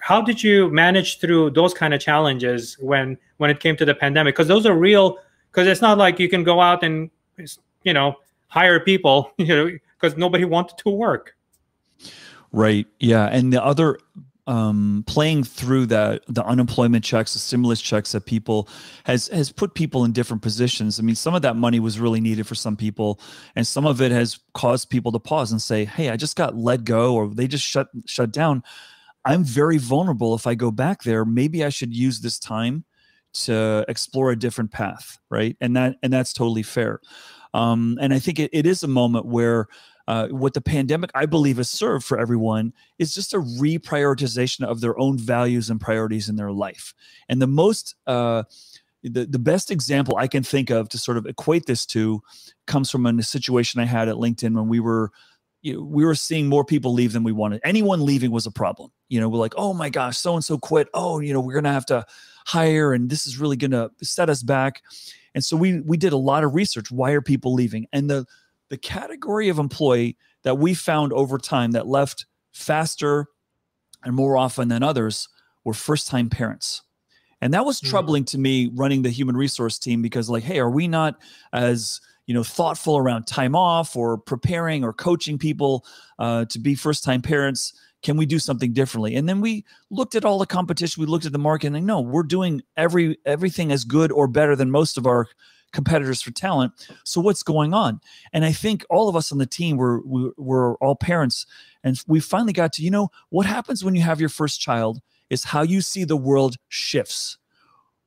how 0.00 0.20
did 0.20 0.42
you 0.42 0.70
manage 0.70 1.20
through 1.20 1.50
those 1.50 1.74
kind 1.74 1.92
of 1.92 2.00
challenges 2.00 2.76
when 2.80 3.16
when 3.36 3.50
it 3.50 3.60
came 3.60 3.76
to 3.76 3.84
the 3.84 3.94
pandemic 3.94 4.34
because 4.34 4.48
those 4.48 4.64
are 4.66 4.74
real 4.74 5.18
because 5.50 5.68
it's 5.68 5.82
not 5.82 5.98
like 5.98 6.18
you 6.18 6.28
can 6.28 6.42
go 6.42 6.60
out 6.60 6.82
and 6.82 7.10
you 7.84 7.92
know 7.92 8.16
hire 8.48 8.80
people 8.80 9.32
you 9.38 9.54
know 9.54 9.70
because 10.00 10.16
nobody 10.16 10.46
wanted 10.46 10.78
to 10.78 10.88
work 10.88 11.36
right 12.52 12.86
yeah 13.00 13.26
and 13.26 13.52
the 13.52 13.62
other 13.62 13.98
um, 14.46 15.04
playing 15.06 15.44
through 15.44 15.86
that 15.86 16.22
the 16.28 16.44
unemployment 16.44 17.04
checks, 17.04 17.32
the 17.32 17.38
stimulus 17.38 17.80
checks 17.80 18.12
that 18.12 18.26
people 18.26 18.68
has 19.04 19.28
has 19.28 19.52
put 19.52 19.74
people 19.74 20.04
in 20.04 20.12
different 20.12 20.42
positions. 20.42 20.98
I 20.98 21.02
mean, 21.02 21.14
some 21.14 21.34
of 21.34 21.42
that 21.42 21.56
money 21.56 21.80
was 21.80 22.00
really 22.00 22.20
needed 22.20 22.46
for 22.46 22.54
some 22.54 22.76
people, 22.76 23.20
and 23.54 23.66
some 23.66 23.86
of 23.86 24.00
it 24.00 24.10
has 24.10 24.40
caused 24.54 24.90
people 24.90 25.12
to 25.12 25.18
pause 25.18 25.52
and 25.52 25.62
say, 25.62 25.84
"Hey, 25.84 26.10
I 26.10 26.16
just 26.16 26.36
got 26.36 26.56
let 26.56 26.84
go, 26.84 27.14
or 27.14 27.28
they 27.28 27.46
just 27.46 27.64
shut 27.64 27.88
shut 28.06 28.32
down. 28.32 28.62
I'm 29.24 29.44
very 29.44 29.78
vulnerable. 29.78 30.34
If 30.34 30.46
I 30.46 30.54
go 30.54 30.70
back 30.72 31.04
there, 31.04 31.24
maybe 31.24 31.64
I 31.64 31.68
should 31.68 31.94
use 31.94 32.20
this 32.20 32.38
time 32.38 32.84
to 33.34 33.84
explore 33.88 34.30
a 34.30 34.38
different 34.38 34.72
path, 34.72 35.18
right? 35.30 35.56
And 35.60 35.76
that 35.76 35.96
and 36.02 36.12
that's 36.12 36.32
totally 36.32 36.62
fair. 36.62 37.00
Um, 37.54 37.98
and 38.00 38.14
I 38.14 38.18
think 38.18 38.38
it, 38.38 38.50
it 38.52 38.66
is 38.66 38.82
a 38.82 38.88
moment 38.88 39.26
where 39.26 39.68
uh, 40.12 40.28
what 40.28 40.52
the 40.52 40.60
pandemic, 40.60 41.10
I 41.14 41.24
believe, 41.24 41.56
has 41.56 41.70
served 41.70 42.04
for 42.04 42.18
everyone 42.18 42.74
is 42.98 43.14
just 43.14 43.32
a 43.32 43.38
reprioritization 43.38 44.62
of 44.62 44.82
their 44.82 44.98
own 44.98 45.16
values 45.16 45.70
and 45.70 45.80
priorities 45.80 46.28
in 46.28 46.36
their 46.36 46.52
life. 46.52 46.92
And 47.30 47.40
the 47.40 47.46
most, 47.46 47.94
uh, 48.06 48.42
the, 49.02 49.24
the 49.24 49.38
best 49.38 49.70
example 49.70 50.18
I 50.18 50.26
can 50.26 50.42
think 50.42 50.68
of 50.68 50.90
to 50.90 50.98
sort 50.98 51.16
of 51.16 51.24
equate 51.24 51.64
this 51.64 51.86
to 51.86 52.20
comes 52.66 52.90
from 52.90 53.06
a 53.06 53.22
situation 53.22 53.80
I 53.80 53.86
had 53.86 54.06
at 54.06 54.16
LinkedIn 54.16 54.54
when 54.54 54.68
we 54.68 54.80
were 54.80 55.12
you 55.62 55.76
know, 55.76 55.82
we 55.82 56.04
were 56.04 56.14
seeing 56.14 56.46
more 56.46 56.64
people 56.64 56.92
leave 56.92 57.14
than 57.14 57.22
we 57.22 57.32
wanted. 57.32 57.62
Anyone 57.64 58.04
leaving 58.04 58.32
was 58.32 58.44
a 58.44 58.50
problem. 58.50 58.90
You 59.08 59.18
know, 59.18 59.30
we're 59.30 59.38
like, 59.38 59.54
oh 59.56 59.72
my 59.72 59.88
gosh, 59.88 60.18
so 60.18 60.34
and 60.34 60.44
so 60.44 60.58
quit. 60.58 60.88
Oh, 60.92 61.20
you 61.20 61.32
know, 61.32 61.40
we're 61.40 61.54
gonna 61.54 61.72
have 61.72 61.86
to 61.86 62.04
hire, 62.46 62.92
and 62.92 63.08
this 63.08 63.26
is 63.26 63.38
really 63.38 63.56
gonna 63.56 63.88
set 64.02 64.28
us 64.28 64.42
back. 64.42 64.82
And 65.34 65.42
so 65.42 65.56
we 65.56 65.80
we 65.80 65.96
did 65.96 66.12
a 66.12 66.18
lot 66.18 66.44
of 66.44 66.54
research. 66.54 66.90
Why 66.90 67.12
are 67.12 67.22
people 67.22 67.54
leaving? 67.54 67.86
And 67.92 68.10
the 68.10 68.26
the 68.72 68.78
category 68.78 69.50
of 69.50 69.58
employee 69.58 70.16
that 70.44 70.56
we 70.56 70.72
found 70.72 71.12
over 71.12 71.36
time 71.36 71.72
that 71.72 71.86
left 71.86 72.24
faster 72.52 73.26
and 74.02 74.14
more 74.16 74.38
often 74.38 74.68
than 74.68 74.82
others 74.82 75.28
were 75.62 75.74
first 75.74 76.08
time 76.08 76.30
parents. 76.30 76.80
And 77.42 77.52
that 77.52 77.66
was 77.66 77.80
hmm. 77.80 77.88
troubling 77.88 78.24
to 78.24 78.38
me 78.38 78.70
running 78.72 79.02
the 79.02 79.10
human 79.10 79.36
resource 79.36 79.78
team 79.78 80.00
because, 80.00 80.30
like, 80.30 80.42
hey, 80.42 80.58
are 80.58 80.70
we 80.70 80.88
not 80.88 81.20
as 81.52 82.00
you 82.24 82.32
know 82.32 82.42
thoughtful 82.42 82.96
around 82.96 83.26
time 83.26 83.54
off 83.54 83.94
or 83.94 84.16
preparing 84.16 84.84
or 84.84 84.94
coaching 84.94 85.36
people 85.36 85.84
uh, 86.18 86.46
to 86.46 86.58
be 86.58 86.74
first 86.74 87.04
time 87.04 87.20
parents? 87.20 87.78
Can 88.02 88.16
we 88.16 88.24
do 88.24 88.38
something 88.38 88.72
differently? 88.72 89.16
And 89.16 89.28
then 89.28 89.42
we 89.42 89.66
looked 89.90 90.14
at 90.14 90.24
all 90.24 90.38
the 90.38 90.46
competition. 90.46 91.02
We 91.02 91.06
looked 91.06 91.26
at 91.26 91.32
the 91.32 91.38
market, 91.38 91.74
and 91.74 91.86
no, 91.86 92.00
we're 92.00 92.22
doing 92.22 92.62
every 92.78 93.18
everything 93.26 93.70
as 93.70 93.84
good 93.84 94.10
or 94.10 94.28
better 94.28 94.56
than 94.56 94.70
most 94.70 94.96
of 94.96 95.06
our 95.06 95.28
competitors 95.72 96.22
for 96.22 96.30
talent. 96.30 96.72
So 97.04 97.20
what's 97.20 97.42
going 97.42 97.74
on? 97.74 98.00
And 98.32 98.44
I 98.44 98.52
think 98.52 98.84
all 98.90 99.08
of 99.08 99.16
us 99.16 99.32
on 99.32 99.38
the 99.38 99.46
team 99.46 99.76
were 99.76 100.00
we, 100.04 100.30
were 100.36 100.76
all 100.76 100.94
parents, 100.94 101.46
and 101.82 102.00
we 102.06 102.20
finally 102.20 102.52
got 102.52 102.72
to 102.74 102.82
you 102.82 102.90
know 102.90 103.10
what 103.30 103.46
happens 103.46 103.84
when 103.84 103.94
you 103.94 104.02
have 104.02 104.20
your 104.20 104.28
first 104.28 104.60
child 104.60 105.00
is 105.30 105.44
how 105.44 105.62
you 105.62 105.80
see 105.80 106.04
the 106.04 106.16
world 106.16 106.56
shifts, 106.68 107.38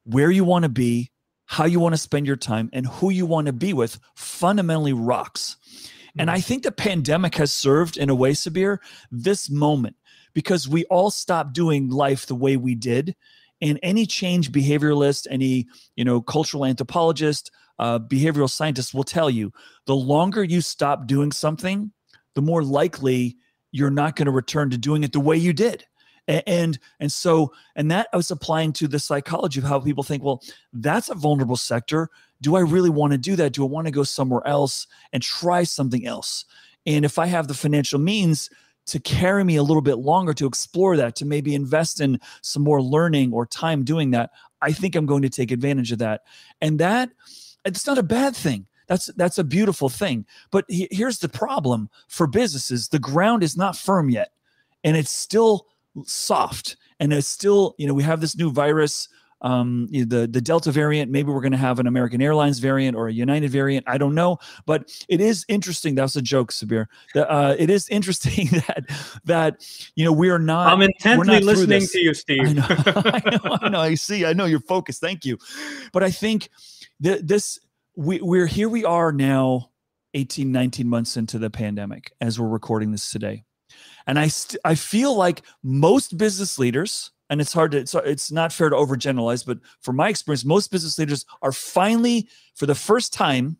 where 0.04 0.30
you 0.30 0.44
want 0.44 0.64
to 0.64 0.70
be, 0.70 1.12
how 1.46 1.66
you 1.66 1.80
want 1.80 1.94
to 1.94 2.02
spend 2.02 2.28
your 2.28 2.36
time, 2.36 2.70
and 2.72 2.86
who 2.86 3.10
you 3.10 3.26
want 3.26 3.48
to 3.48 3.54
be 3.54 3.74
with 3.74 4.00
fundamentally 4.16 4.94
rocks. 4.94 5.58
And 6.18 6.30
I 6.32 6.38
mm. 6.38 6.46
think 6.46 6.64
the 6.64 6.72
pandemic 6.72 7.36
has 7.36 7.52
served 7.52 7.98
in 7.98 8.10
a 8.10 8.16
way, 8.16 8.32
Sabir, 8.32 8.78
this 9.12 9.50
moment 9.50 9.96
because 10.36 10.68
we 10.68 10.84
all 10.86 11.10
stopped 11.10 11.54
doing 11.54 11.90
life 11.90 12.28
the 12.28 12.36
way 12.36 12.58
we 12.58 12.76
did 12.76 13.16
and 13.66 13.80
any 13.82 14.06
change 14.06 14.52
behavioralist, 14.52 15.26
any 15.30 15.66
you 15.96 16.06
know 16.06 16.22
cultural 16.22 16.66
anthropologist, 16.66 17.52
uh, 17.80 18.00
behavioral 18.00 18.50
scientist 18.50 18.94
will 18.94 19.04
tell 19.04 19.30
you 19.30 19.52
the 19.88 19.96
longer 19.96 20.44
you 20.44 20.62
stop 20.62 21.08
doing 21.08 21.32
something, 21.32 21.92
the 22.36 22.42
more 22.42 22.64
likely 22.64 23.36
you're 23.72 23.90
not 23.90 24.16
going 24.16 24.28
to 24.28 24.32
return 24.32 24.70
to 24.70 24.78
doing 24.78 25.04
it 25.04 25.12
the 25.12 25.20
way 25.20 25.36
you 25.36 25.52
did. 25.52 25.84
And 26.28 26.80
and 27.00 27.12
so 27.12 27.54
and 27.76 27.92
that 27.92 28.08
i 28.12 28.18
was 28.18 28.32
applying 28.32 28.74
to 28.74 28.88
the 28.88 28.98
psychology 28.98 29.60
of 29.60 29.66
how 29.66 29.80
people 29.80 30.04
think 30.04 30.24
well 30.24 30.42
that's 30.74 31.10
a 31.10 31.16
vulnerable 31.16 31.58
sector. 31.58 32.10
Do 32.42 32.56
i 32.56 32.62
really 32.62 32.90
want 32.90 33.12
to 33.12 33.20
do 33.20 33.36
that? 33.36 33.54
Do 33.54 33.64
i 33.64 33.68
want 33.68 33.86
to 33.86 33.92
go 33.92 34.04
somewhere 34.04 34.46
else 34.48 34.88
and 35.14 35.22
try 35.22 35.64
something 35.64 36.06
else? 36.06 36.46
And 36.88 37.06
if 37.06 37.20
i 37.20 37.28
have 37.28 37.48
the 37.48 37.54
financial 37.54 38.00
means 38.00 38.50
to 38.88 39.00
carry 39.00 39.44
me 39.44 39.56
a 39.56 39.64
little 39.64 39.82
bit 39.82 39.98
longer 39.98 40.34
to 40.34 40.46
explore 40.46 40.96
that, 40.98 41.16
to 41.16 41.26
maybe 41.26 41.56
invest 41.56 42.00
in 42.00 42.20
some 42.42 42.64
more 42.64 42.82
learning 42.82 43.34
or 43.34 43.46
time 43.46 43.84
doing 43.84 44.12
that, 44.12 44.32
I 44.62 44.72
think 44.72 44.96
I'm 44.96 45.06
going 45.06 45.24
to 45.24 45.30
take 45.30 45.52
advantage 45.52 45.92
of 45.92 46.00
that. 46.00 46.22
And 46.62 46.80
that 46.80 47.10
it's 47.66 47.88
not 47.88 47.98
a 47.98 48.04
bad 48.04 48.36
thing. 48.36 48.68
That's 48.88 49.08
that's 49.18 49.40
a 49.40 49.44
beautiful 49.44 49.90
thing. 49.90 50.26
But 50.52 50.66
he, 50.68 50.88
here's 50.92 51.20
the 51.20 51.30
problem 51.30 51.90
for 52.08 52.28
businesses: 52.28 52.90
the 52.90 53.00
ground 53.00 53.44
is 53.44 53.58
not 53.58 53.76
firm 53.76 54.10
yet, 54.10 54.32
and 54.84 54.96
it's 54.96 55.12
still 55.12 55.66
soft, 56.06 56.78
and 57.00 57.12
it's 57.12 57.28
still 57.28 57.74
you 57.78 57.88
know 57.88 57.94
we 57.94 58.04
have 58.04 58.22
this 58.22 58.38
new 58.38 58.52
virus 58.52 59.10
um, 59.42 59.88
the 59.92 60.28
the 60.28 60.42
Delta 60.42 60.72
variant. 60.72 61.12
Maybe 61.12 61.32
we're 61.32 61.42
going 61.42 61.52
to 61.52 61.58
have 61.58 61.80
an 61.80 61.88
American 61.88 62.22
Airlines 62.22 62.60
variant 62.60 62.96
or 62.96 63.08
a 63.08 63.14
United 63.14 63.50
variant. 63.52 63.88
I 63.88 63.98
don't 63.98 64.16
know, 64.16 64.40
but 64.66 64.90
it 65.08 65.22
is 65.22 65.46
interesting. 65.48 65.96
That 65.96 66.04
was 66.04 66.16
a 66.16 66.22
joke, 66.22 66.52
Sabir. 66.52 66.88
Uh, 67.16 67.56
it 67.58 67.70
is 67.70 67.88
interesting 67.90 68.48
that 68.52 68.86
that 69.26 69.92
you 69.96 70.06
know 70.06 70.12
we 70.12 70.30
are 70.30 70.40
not. 70.40 70.72
I'm 70.72 70.82
intently 70.82 71.28
not 71.28 71.44
listening 71.44 71.86
to 71.86 72.00
you, 72.00 72.14
Steve. 72.14 72.48
I 72.48 72.54
know, 72.54 72.66
I 72.70 73.30
know, 73.30 73.58
I 73.62 73.70
know. 73.70 73.80
I 73.80 73.96
see. 73.96 74.26
I 74.26 74.34
know 74.34 74.46
you're 74.46 74.60
focused. 74.60 75.02
Thank 75.02 75.26
you. 75.26 75.38
But 75.92 76.04
I 76.04 76.12
think 76.12 76.50
that 77.02 77.28
this 77.28 77.60
we 77.96 78.20
we're 78.22 78.48
here. 78.48 78.70
We 78.70 78.86
are 78.86 79.12
now. 79.12 79.72
18 80.18 80.50
19 80.50 80.88
months 80.88 81.18
into 81.18 81.38
the 81.38 81.50
pandemic 81.50 82.14
as 82.22 82.40
we're 82.40 82.48
recording 82.48 82.94
this 82.94 83.12
today 83.12 83.44
and 84.08 84.18
i 84.18 84.30
st- 84.30 84.62
i 84.64 84.74
feel 84.74 85.14
like 85.14 85.42
most 85.62 86.18
business 86.18 86.58
leaders 86.58 87.12
and 87.30 87.42
it's 87.42 87.54
hard 87.54 87.72
to 87.72 87.78
it's, 87.80 87.96
it's 87.96 88.32
not 88.32 88.54
fair 88.54 88.70
to 88.70 88.76
overgeneralize 88.76 89.46
but 89.46 89.58
from 89.82 89.96
my 89.96 90.10
experience 90.10 90.46
most 90.46 90.72
business 90.72 90.98
leaders 90.98 91.26
are 91.42 91.52
finally 91.52 92.28
for 92.56 92.66
the 92.66 92.76
first 92.76 93.14
time 93.14 93.58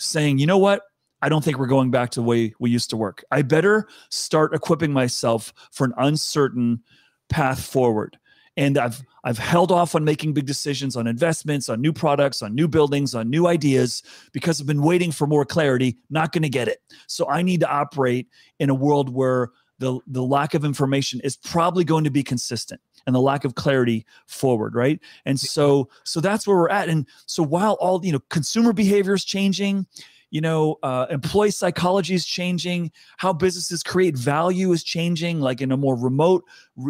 saying 0.00 0.38
you 0.38 0.46
know 0.46 0.58
what? 0.58 0.82
I 1.22 1.28
don't 1.28 1.44
think 1.44 1.58
we're 1.58 1.66
going 1.66 1.90
back 1.90 2.10
to 2.10 2.20
the 2.20 2.24
way 2.24 2.54
we 2.58 2.70
used 2.70 2.90
to 2.90 2.96
work. 2.96 3.22
I 3.30 3.42
better 3.42 3.86
start 4.08 4.54
equipping 4.54 4.92
myself 4.92 5.52
for 5.70 5.84
an 5.84 5.92
uncertain 5.98 6.82
path 7.28 7.62
forward. 7.64 8.18
And 8.56 8.76
i've 8.76 9.00
i've 9.22 9.38
held 9.38 9.70
off 9.70 9.94
on 9.94 10.04
making 10.04 10.32
big 10.32 10.44
decisions 10.44 10.96
on 10.96 11.06
investments 11.06 11.68
on 11.68 11.80
new 11.80 11.92
products 11.92 12.42
on 12.42 12.54
new 12.54 12.66
buildings 12.66 13.14
on 13.14 13.30
new 13.30 13.46
ideas 13.46 14.02
because 14.32 14.60
i've 14.60 14.66
been 14.66 14.82
waiting 14.82 15.12
for 15.12 15.26
more 15.26 15.44
clarity 15.44 15.96
not 16.10 16.32
going 16.32 16.42
to 16.42 16.48
get 16.48 16.66
it. 16.66 16.78
So 17.06 17.28
i 17.30 17.42
need 17.42 17.60
to 17.60 17.70
operate 17.70 18.28
in 18.58 18.68
a 18.68 18.74
world 18.74 19.08
where 19.08 19.50
the, 19.80 19.98
the 20.06 20.22
lack 20.22 20.54
of 20.54 20.64
information 20.64 21.20
is 21.24 21.36
probably 21.36 21.84
going 21.84 22.04
to 22.04 22.10
be 22.10 22.22
consistent. 22.22 22.80
And 23.06 23.14
the 23.14 23.20
lack 23.20 23.44
of 23.44 23.54
clarity 23.54 24.04
forward 24.26 24.74
right? 24.74 25.00
And 25.24 25.38
so 25.38 25.88
so 26.04 26.20
that's 26.20 26.46
where 26.46 26.56
we're 26.56 26.68
at. 26.68 26.88
And 26.88 27.06
so 27.26 27.42
while 27.42 27.74
all 27.74 28.04
you 28.04 28.12
know 28.12 28.20
consumer 28.30 28.72
behavior 28.72 29.14
is 29.14 29.24
changing 29.24 29.86
you 30.30 30.40
know 30.40 30.78
uh, 30.82 31.06
employee 31.10 31.50
psychology 31.50 32.14
is 32.14 32.24
changing 32.24 32.90
how 33.18 33.32
businesses 33.32 33.82
create 33.82 34.16
value 34.16 34.72
is 34.72 34.82
changing 34.82 35.40
like 35.40 35.60
in 35.60 35.72
a 35.72 35.76
more 35.76 35.96
remote 35.96 36.44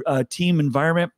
uh, 0.06 0.24
team 0.30 0.60
environment 0.60 1.12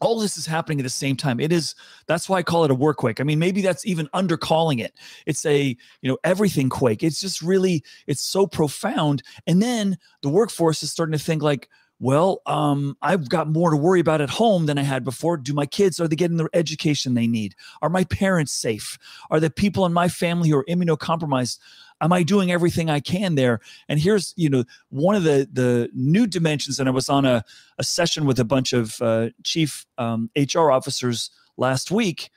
all 0.00 0.20
this 0.20 0.36
is 0.36 0.46
happening 0.46 0.78
at 0.78 0.82
the 0.82 0.90
same 0.90 1.16
time. 1.16 1.40
It 1.40 1.52
is 1.52 1.74
that's 2.06 2.28
why 2.28 2.38
i 2.38 2.42
call 2.42 2.64
it 2.64 2.70
a 2.70 2.74
work 2.74 2.98
quake 2.98 3.20
i 3.20 3.24
mean 3.24 3.38
maybe 3.38 3.62
that's 3.62 3.86
even 3.86 4.08
under 4.12 4.36
calling 4.36 4.78
it. 4.78 4.92
It's 5.26 5.44
a 5.46 5.76
you 6.02 6.10
know 6.10 6.18
everything 6.24 6.68
quake. 6.68 7.02
It's 7.02 7.20
just 7.20 7.42
really 7.42 7.82
it's 8.06 8.22
so 8.22 8.46
profound. 8.46 9.22
And 9.46 9.62
then 9.62 9.98
the 10.22 10.28
workforce 10.28 10.82
is 10.82 10.90
starting 10.90 11.18
to 11.18 11.24
think 11.24 11.42
like 11.42 11.68
well 11.98 12.42
um, 12.46 12.96
i've 13.02 13.28
got 13.28 13.48
more 13.48 13.70
to 13.70 13.76
worry 13.76 14.00
about 14.00 14.20
at 14.20 14.30
home 14.30 14.66
than 14.66 14.78
i 14.78 14.82
had 14.82 15.04
before. 15.04 15.36
Do 15.36 15.54
my 15.54 15.66
kids 15.66 16.00
are 16.00 16.08
they 16.08 16.16
getting 16.16 16.36
the 16.36 16.48
education 16.52 17.14
they 17.14 17.26
need? 17.26 17.54
Are 17.82 17.88
my 17.88 18.04
parents 18.04 18.52
safe? 18.52 18.98
Are 19.30 19.40
the 19.40 19.50
people 19.50 19.86
in 19.86 19.92
my 19.92 20.08
family 20.08 20.50
who 20.50 20.58
are 20.58 20.64
immunocompromised 20.64 21.58
am 22.00 22.12
i 22.12 22.22
doing 22.22 22.52
everything 22.52 22.90
i 22.90 23.00
can 23.00 23.34
there? 23.34 23.60
And 23.88 24.00
here's 24.00 24.34
you 24.36 24.48
know 24.48 24.64
one 24.90 25.16
of 25.16 25.24
the 25.24 25.48
the 25.52 25.90
new 25.94 26.26
dimensions 26.26 26.78
and 26.78 26.88
i 26.88 26.92
was 26.92 27.08
on 27.08 27.24
a, 27.24 27.44
a 27.78 27.84
session 27.84 28.26
with 28.26 28.38
a 28.38 28.44
bunch 28.44 28.72
of 28.72 29.00
uh, 29.00 29.30
chief 29.42 29.86
um, 29.98 30.30
hr 30.36 30.70
officers 30.70 31.30
last 31.56 31.90
week. 31.90 32.30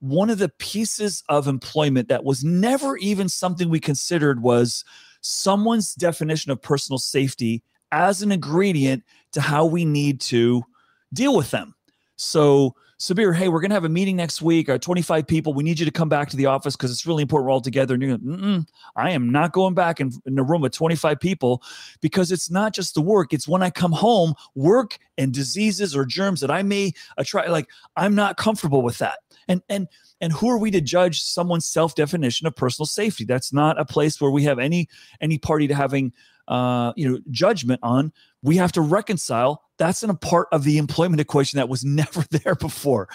One 0.00 0.30
of 0.30 0.38
the 0.38 0.48
pieces 0.48 1.22
of 1.28 1.46
employment 1.46 2.08
that 2.08 2.24
was 2.24 2.42
never 2.42 2.96
even 2.96 3.28
something 3.28 3.68
we 3.68 3.80
considered 3.80 4.42
was 4.42 4.84
someone's 5.20 5.94
definition 5.94 6.50
of 6.50 6.62
personal 6.62 6.98
safety 6.98 7.62
as 7.92 8.22
an 8.22 8.32
ingredient 8.32 9.04
to 9.32 9.40
how 9.40 9.64
we 9.64 9.84
need 9.84 10.20
to 10.20 10.64
deal 11.12 11.36
with 11.36 11.50
them. 11.50 11.74
So, 12.16 12.74
Sabir, 12.98 13.34
hey, 13.34 13.48
we're 13.48 13.60
going 13.60 13.70
to 13.70 13.74
have 13.74 13.86
a 13.86 13.88
meeting 13.88 14.16
next 14.16 14.42
week. 14.42 14.68
Our 14.68 14.78
25 14.78 15.26
people. 15.26 15.54
We 15.54 15.64
need 15.64 15.78
you 15.78 15.86
to 15.86 15.90
come 15.90 16.10
back 16.10 16.28
to 16.30 16.36
the 16.36 16.46
office 16.46 16.76
because 16.76 16.90
it's 16.90 17.06
really 17.06 17.22
important 17.22 17.46
we're 17.46 17.52
all 17.52 17.62
together. 17.62 17.94
And 17.94 18.02
you're 18.02 18.18
going, 18.18 18.66
I 18.94 19.10
am 19.12 19.32
not 19.32 19.52
going 19.52 19.72
back 19.72 20.00
in, 20.00 20.12
in 20.26 20.38
a 20.38 20.42
room 20.42 20.60
with 20.60 20.72
25 20.72 21.18
people 21.18 21.62
because 22.02 22.30
it's 22.30 22.50
not 22.50 22.74
just 22.74 22.94
the 22.94 23.00
work. 23.00 23.32
It's 23.32 23.48
when 23.48 23.62
I 23.62 23.70
come 23.70 23.92
home, 23.92 24.34
work 24.54 24.98
and 25.16 25.32
diseases 25.32 25.96
or 25.96 26.04
germs 26.04 26.42
that 26.42 26.50
I 26.50 26.62
may 26.62 26.92
try. 27.24 27.46
Like 27.46 27.70
I'm 27.96 28.14
not 28.14 28.36
comfortable 28.36 28.82
with 28.82 28.98
that. 28.98 29.20
And 29.48 29.62
and 29.70 29.88
and 30.20 30.32
who 30.34 30.50
are 30.50 30.58
we 30.58 30.70
to 30.70 30.82
judge 30.82 31.22
someone's 31.22 31.66
self 31.66 31.94
definition 31.94 32.46
of 32.46 32.54
personal 32.54 32.86
safety? 32.86 33.24
That's 33.24 33.50
not 33.52 33.80
a 33.80 33.86
place 33.86 34.20
where 34.20 34.30
we 34.30 34.44
have 34.44 34.58
any 34.58 34.88
any 35.22 35.38
party 35.38 35.66
to 35.68 35.74
having 35.74 36.12
uh, 36.50 36.92
you 36.96 37.08
know 37.08 37.18
judgment 37.30 37.80
on 37.82 38.12
we 38.42 38.56
have 38.56 38.72
to 38.72 38.80
reconcile. 38.80 39.62
That's 39.78 40.02
in 40.02 40.10
a 40.10 40.14
part 40.14 40.48
of 40.52 40.64
the 40.64 40.76
employment 40.76 41.20
equation 41.20 41.56
that 41.56 41.68
was 41.68 41.84
never 41.84 42.24
there 42.30 42.54
before. 42.54 43.08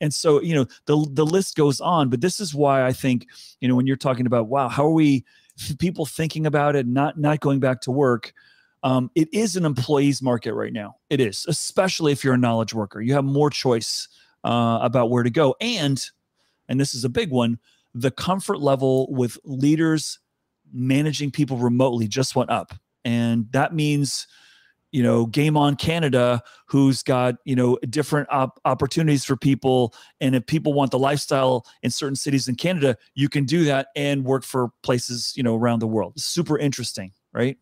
And 0.00 0.14
so 0.14 0.40
you 0.40 0.54
know 0.54 0.66
the 0.86 1.04
the 1.12 1.26
list 1.26 1.56
goes 1.56 1.80
on 1.80 2.08
but 2.08 2.20
this 2.20 2.38
is 2.38 2.54
why 2.54 2.84
i 2.86 2.92
think 2.92 3.26
you 3.60 3.68
know 3.68 3.74
when 3.74 3.86
you're 3.86 3.96
talking 3.96 4.26
about 4.26 4.48
wow 4.48 4.68
how 4.68 4.84
are 4.84 4.92
we 4.92 5.24
people 5.78 6.06
thinking 6.06 6.46
about 6.46 6.76
it 6.76 6.86
not 6.86 7.18
not 7.18 7.40
going 7.40 7.60
back 7.60 7.80
to 7.80 7.90
work 7.90 8.32
um, 8.84 9.10
it 9.14 9.32
is 9.32 9.54
an 9.54 9.64
employees 9.64 10.20
market 10.22 10.54
right 10.54 10.72
now. 10.72 10.96
It 11.08 11.20
is 11.20 11.46
especially 11.48 12.12
if 12.12 12.24
you're 12.24 12.34
a 12.34 12.38
knowledge 12.38 12.74
worker. 12.74 13.00
You 13.00 13.14
have 13.14 13.24
more 13.24 13.48
choice 13.48 14.08
uh, 14.44 14.80
about 14.82 15.10
where 15.10 15.22
to 15.22 15.30
go. 15.30 15.54
And 15.60 16.04
and 16.68 16.80
this 16.80 16.94
is 16.94 17.04
a 17.04 17.08
big 17.08 17.30
one 17.30 17.58
the 17.94 18.10
comfort 18.10 18.60
level 18.60 19.12
with 19.12 19.38
leaders 19.44 20.18
managing 20.72 21.30
people 21.30 21.58
remotely 21.58 22.08
just 22.08 22.34
went 22.34 22.50
up. 22.50 22.74
And 23.04 23.50
that 23.52 23.74
means, 23.74 24.26
you 24.92 25.02
know, 25.02 25.26
Game 25.26 25.56
On 25.56 25.74
Canada, 25.74 26.42
who's 26.66 27.02
got, 27.02 27.36
you 27.44 27.56
know, 27.56 27.78
different 27.88 28.28
op- 28.30 28.60
opportunities 28.64 29.24
for 29.24 29.36
people. 29.36 29.94
And 30.20 30.34
if 30.34 30.46
people 30.46 30.74
want 30.74 30.90
the 30.90 30.98
lifestyle 30.98 31.66
in 31.82 31.90
certain 31.90 32.16
cities 32.16 32.48
in 32.48 32.54
Canada, 32.54 32.96
you 33.14 33.28
can 33.28 33.44
do 33.44 33.64
that 33.64 33.88
and 33.96 34.24
work 34.24 34.44
for 34.44 34.70
places, 34.82 35.32
you 35.36 35.42
know, 35.42 35.56
around 35.56 35.80
the 35.80 35.86
world. 35.86 36.12
super 36.20 36.58
interesting, 36.58 37.12
right? 37.32 37.56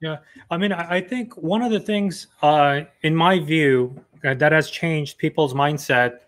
Yeah. 0.00 0.16
I 0.50 0.56
mean, 0.56 0.72
I 0.72 1.00
think 1.00 1.36
one 1.36 1.62
of 1.62 1.70
the 1.70 1.78
things, 1.78 2.26
uh, 2.42 2.80
in 3.02 3.14
my 3.14 3.38
view, 3.38 3.94
uh, 4.24 4.34
that 4.34 4.50
has 4.50 4.68
changed 4.68 5.18
people's 5.18 5.54
mindset. 5.54 6.18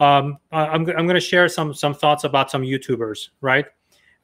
Um, 0.00 0.38
I'm, 0.50 0.88
I'm 0.88 1.06
going 1.06 1.14
to 1.14 1.20
share 1.20 1.48
some 1.48 1.74
some 1.74 1.94
thoughts 1.94 2.24
about 2.24 2.50
some 2.50 2.62
YouTubers, 2.62 3.28
right? 3.42 3.66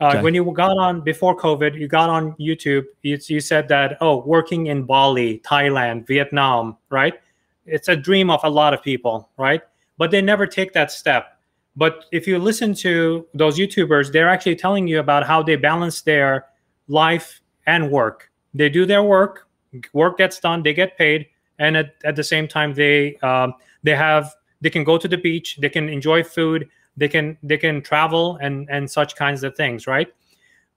Uh, 0.00 0.08
okay. 0.08 0.22
When 0.22 0.34
you 0.34 0.50
got 0.52 0.78
on 0.78 1.02
before 1.02 1.36
COVID, 1.36 1.78
you 1.78 1.86
got 1.86 2.08
on 2.08 2.32
YouTube. 2.34 2.86
You, 3.02 3.18
you 3.26 3.40
said 3.40 3.68
that 3.68 3.98
oh, 4.00 4.22
working 4.24 4.66
in 4.66 4.84
Bali, 4.84 5.40
Thailand, 5.40 6.06
Vietnam, 6.06 6.78
right? 6.88 7.20
It's 7.66 7.88
a 7.88 7.96
dream 7.96 8.30
of 8.30 8.40
a 8.42 8.48
lot 8.48 8.72
of 8.72 8.82
people, 8.82 9.28
right? 9.36 9.62
But 9.98 10.10
they 10.10 10.22
never 10.22 10.46
take 10.46 10.72
that 10.72 10.90
step. 10.90 11.38
But 11.76 12.06
if 12.12 12.26
you 12.26 12.38
listen 12.38 12.74
to 12.76 13.26
those 13.34 13.58
YouTubers, 13.58 14.10
they're 14.10 14.28
actually 14.28 14.56
telling 14.56 14.88
you 14.88 15.00
about 15.00 15.26
how 15.26 15.42
they 15.42 15.56
balance 15.56 16.00
their 16.00 16.46
life 16.88 17.40
and 17.66 17.90
work. 17.90 18.30
They 18.54 18.68
do 18.68 18.86
their 18.86 19.02
work, 19.02 19.48
work 19.92 20.18
gets 20.18 20.40
done, 20.40 20.62
they 20.62 20.74
get 20.74 20.96
paid, 20.96 21.26
and 21.58 21.76
at, 21.76 21.94
at 22.04 22.16
the 22.16 22.24
same 22.24 22.48
time, 22.48 22.74
they 22.74 23.16
um, 23.16 23.54
they 23.82 23.94
have 23.94 24.34
they 24.60 24.70
can 24.70 24.82
go 24.82 24.98
to 24.98 25.06
the 25.06 25.16
beach, 25.16 25.58
they 25.60 25.68
can 25.68 25.88
enjoy 25.88 26.22
food, 26.24 26.68
they 27.00 27.08
can 27.08 27.36
they 27.42 27.58
can 27.58 27.82
travel 27.82 28.38
and 28.40 28.68
and 28.70 28.88
such 28.88 29.16
kinds 29.16 29.42
of 29.42 29.56
things 29.56 29.86
right? 29.86 30.08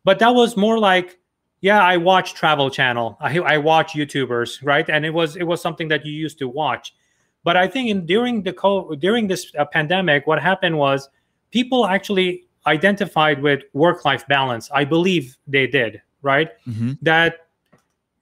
But 0.04 0.20
that 0.20 0.34
was 0.34 0.58
more 0.58 0.80
like 0.80 1.20
yeah 1.62 1.82
i 1.84 1.96
watch 1.98 2.34
travel 2.34 2.70
channel. 2.70 3.18
I, 3.20 3.38
I 3.40 3.58
watch 3.58 3.94
youtubers 3.94 4.60
right? 4.64 4.90
And 4.90 5.06
it 5.06 5.14
was 5.14 5.36
it 5.36 5.44
was 5.44 5.62
something 5.62 5.88
that 5.90 6.06
you 6.06 6.14
used 6.14 6.40
to 6.40 6.48
watch. 6.48 6.96
But 7.44 7.58
i 7.58 7.68
think 7.68 7.90
in 7.90 8.06
during 8.06 8.42
the 8.42 8.54
co- 8.54 8.96
during 8.96 9.28
this 9.28 9.52
uh, 9.60 9.66
pandemic 9.66 10.26
what 10.26 10.42
happened 10.42 10.78
was 10.78 11.10
people 11.52 11.86
actually 11.86 12.46
identified 12.66 13.42
with 13.42 13.62
work 13.74 14.06
life 14.06 14.26
balance. 14.28 14.72
I 14.74 14.86
believe 14.86 15.38
they 15.46 15.68
did 15.68 16.02
right? 16.24 16.50
Mm-hmm. 16.68 16.94
that 17.04 17.48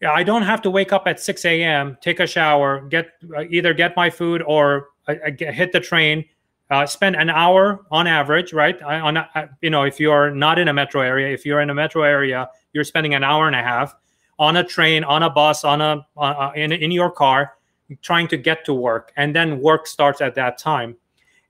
I 0.06 0.24
don't 0.24 0.42
have 0.42 0.62
to 0.64 0.72
wake 0.72 0.92
up 0.92 1.04
at 1.06 1.20
6 1.20 1.46
a.m., 1.46 1.98
take 2.02 2.20
a 2.20 2.28
shower, 2.28 2.82
get 2.82 3.12
uh, 3.38 3.44
either 3.50 3.74
get 3.74 3.96
my 3.96 4.10
food 4.10 4.44
or 4.46 4.90
uh, 5.08 5.16
uh 5.26 5.52
hit 5.52 5.72
the 5.72 5.80
train, 5.80 6.26
uh, 6.72 6.86
spend 6.86 7.18
an 7.18 7.30
hour 7.30 7.86
on 7.92 8.08
average, 8.08 8.54
right? 8.54 8.82
On 8.82 9.18
uh, 9.18 9.26
you 9.62 9.70
know, 9.70 9.84
if 9.84 10.00
you're 10.00 10.32
not 10.32 10.58
in 10.58 10.70
a 10.70 10.74
metro 10.74 11.02
area, 11.02 11.32
if 11.34 11.46
you're 11.46 11.60
in 11.60 11.70
a 11.70 11.74
metro 11.74 12.04
area, 12.04 12.50
you're 12.72 12.86
spending 12.86 13.14
an 13.14 13.24
hour 13.24 13.46
and 13.46 13.56
a 13.56 13.62
half 13.62 13.94
on 14.40 14.56
a 14.56 14.64
train, 14.64 15.04
on 15.04 15.22
a 15.22 15.30
bus, 15.30 15.66
on 15.66 15.82
a 15.82 16.08
uh, 16.18 16.52
in 16.56 16.72
in 16.72 16.90
your 16.90 17.12
car, 17.12 17.54
trying 18.02 18.28
to 18.30 18.38
get 18.38 18.64
to 18.66 18.74
work, 18.74 19.12
and 19.18 19.36
then 19.36 19.60
work 19.60 19.86
starts 19.86 20.22
at 20.22 20.34
that 20.36 20.58
time, 20.58 20.96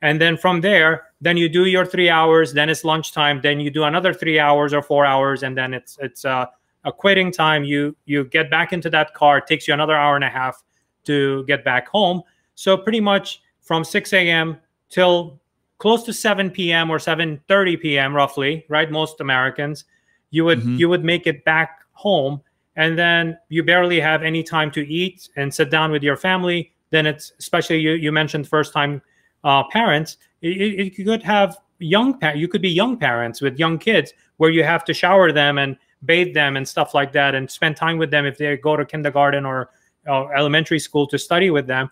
and 0.02 0.20
then 0.20 0.38
from 0.38 0.60
there, 0.60 1.04
then 1.22 1.38
you 1.38 1.48
do 1.48 1.66
your 1.66 1.86
three 1.86 2.10
hours, 2.10 2.52
then 2.54 2.68
it's 2.68 2.84
lunchtime, 2.84 3.42
then 3.42 3.60
you 3.60 3.70
do 3.70 3.84
another 3.84 4.16
three 4.16 4.40
hours 4.40 4.74
or 4.74 4.82
four 4.82 5.06
hours, 5.06 5.44
and 5.44 5.56
then 5.56 5.72
it's 5.72 6.00
it's 6.02 6.26
uh, 6.26 6.48
a 6.84 6.92
quitting 6.92 7.32
time. 7.32 7.64
You 7.64 7.96
you 8.06 8.24
get 8.24 8.50
back 8.50 8.74
into 8.74 8.90
that 8.90 9.14
car. 9.14 9.38
It 9.38 9.46
takes 9.46 9.68
you 9.68 9.76
another 9.76 9.96
hour 9.96 10.16
and 10.16 10.26
a 10.26 10.30
half 10.30 10.64
to 11.04 11.46
get 11.46 11.64
back 11.64 11.88
home. 11.90 12.24
So 12.56 12.76
pretty 12.76 13.00
much 13.00 13.42
from 13.62 13.84
6 13.84 14.14
a.m 14.14 14.58
till 14.92 15.42
close 15.80 16.04
to 16.04 16.14
7 16.14 16.52
p.m. 16.52 16.92
or 16.92 17.00
7:30 17.00 17.82
p.m. 17.82 18.16
roughly, 18.16 18.64
right? 18.70 18.92
Most 18.92 19.20
Americans, 19.20 19.86
you 20.30 20.46
would 20.46 20.60
mm-hmm. 20.60 20.76
you 20.76 20.88
would 20.90 21.04
make 21.04 21.26
it 21.26 21.44
back 21.44 21.80
home 21.94 22.42
and 22.76 22.98
then 22.98 23.38
you 23.50 23.64
barely 23.64 24.00
have 24.00 24.24
any 24.24 24.44
time 24.44 24.72
to 24.72 24.88
eat 24.88 25.30
and 25.36 25.54
sit 25.54 25.70
down 25.72 25.92
with 25.92 26.04
your 26.04 26.18
family. 26.18 26.72
Then 26.92 27.08
it's 27.08 27.34
especially 27.40 27.80
you 27.80 27.94
you 27.94 28.12
mentioned 28.12 28.48
first 28.48 28.74
time 28.74 29.02
uh, 29.44 29.64
parents. 29.72 30.18
It, 30.42 30.98
you 30.98 31.06
could 31.06 31.24
have 31.24 31.58
young 31.80 32.20
pa- 32.20 32.34
you 32.36 32.48
could 32.48 32.62
be 32.62 32.70
young 32.70 32.98
parents 32.98 33.42
with 33.42 33.58
young 33.58 33.80
kids 33.80 34.14
where 34.38 34.52
you 34.52 34.64
have 34.64 34.84
to 34.86 34.94
shower 34.94 35.32
them 35.32 35.58
and 35.58 35.78
bathe 36.06 36.34
them 36.34 36.58
and 36.58 36.68
stuff 36.68 36.94
like 36.94 37.12
that 37.14 37.36
and 37.36 37.50
spend 37.50 37.76
time 37.76 37.98
with 37.98 38.12
them 38.12 38.26
if 38.26 38.38
they 38.38 38.58
go 38.58 38.76
to 38.76 38.86
kindergarten 38.86 39.46
or 39.46 39.70
uh, 40.08 40.28
elementary 40.30 40.80
school 40.80 41.06
to 41.08 41.18
study 41.18 41.50
with 41.50 41.68
them 41.68 41.90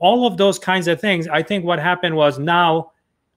all 0.00 0.26
of 0.26 0.36
those 0.36 0.58
kinds 0.58 0.88
of 0.88 1.00
things 1.00 1.28
i 1.28 1.42
think 1.42 1.64
what 1.64 1.78
happened 1.78 2.16
was 2.16 2.38
now 2.38 2.90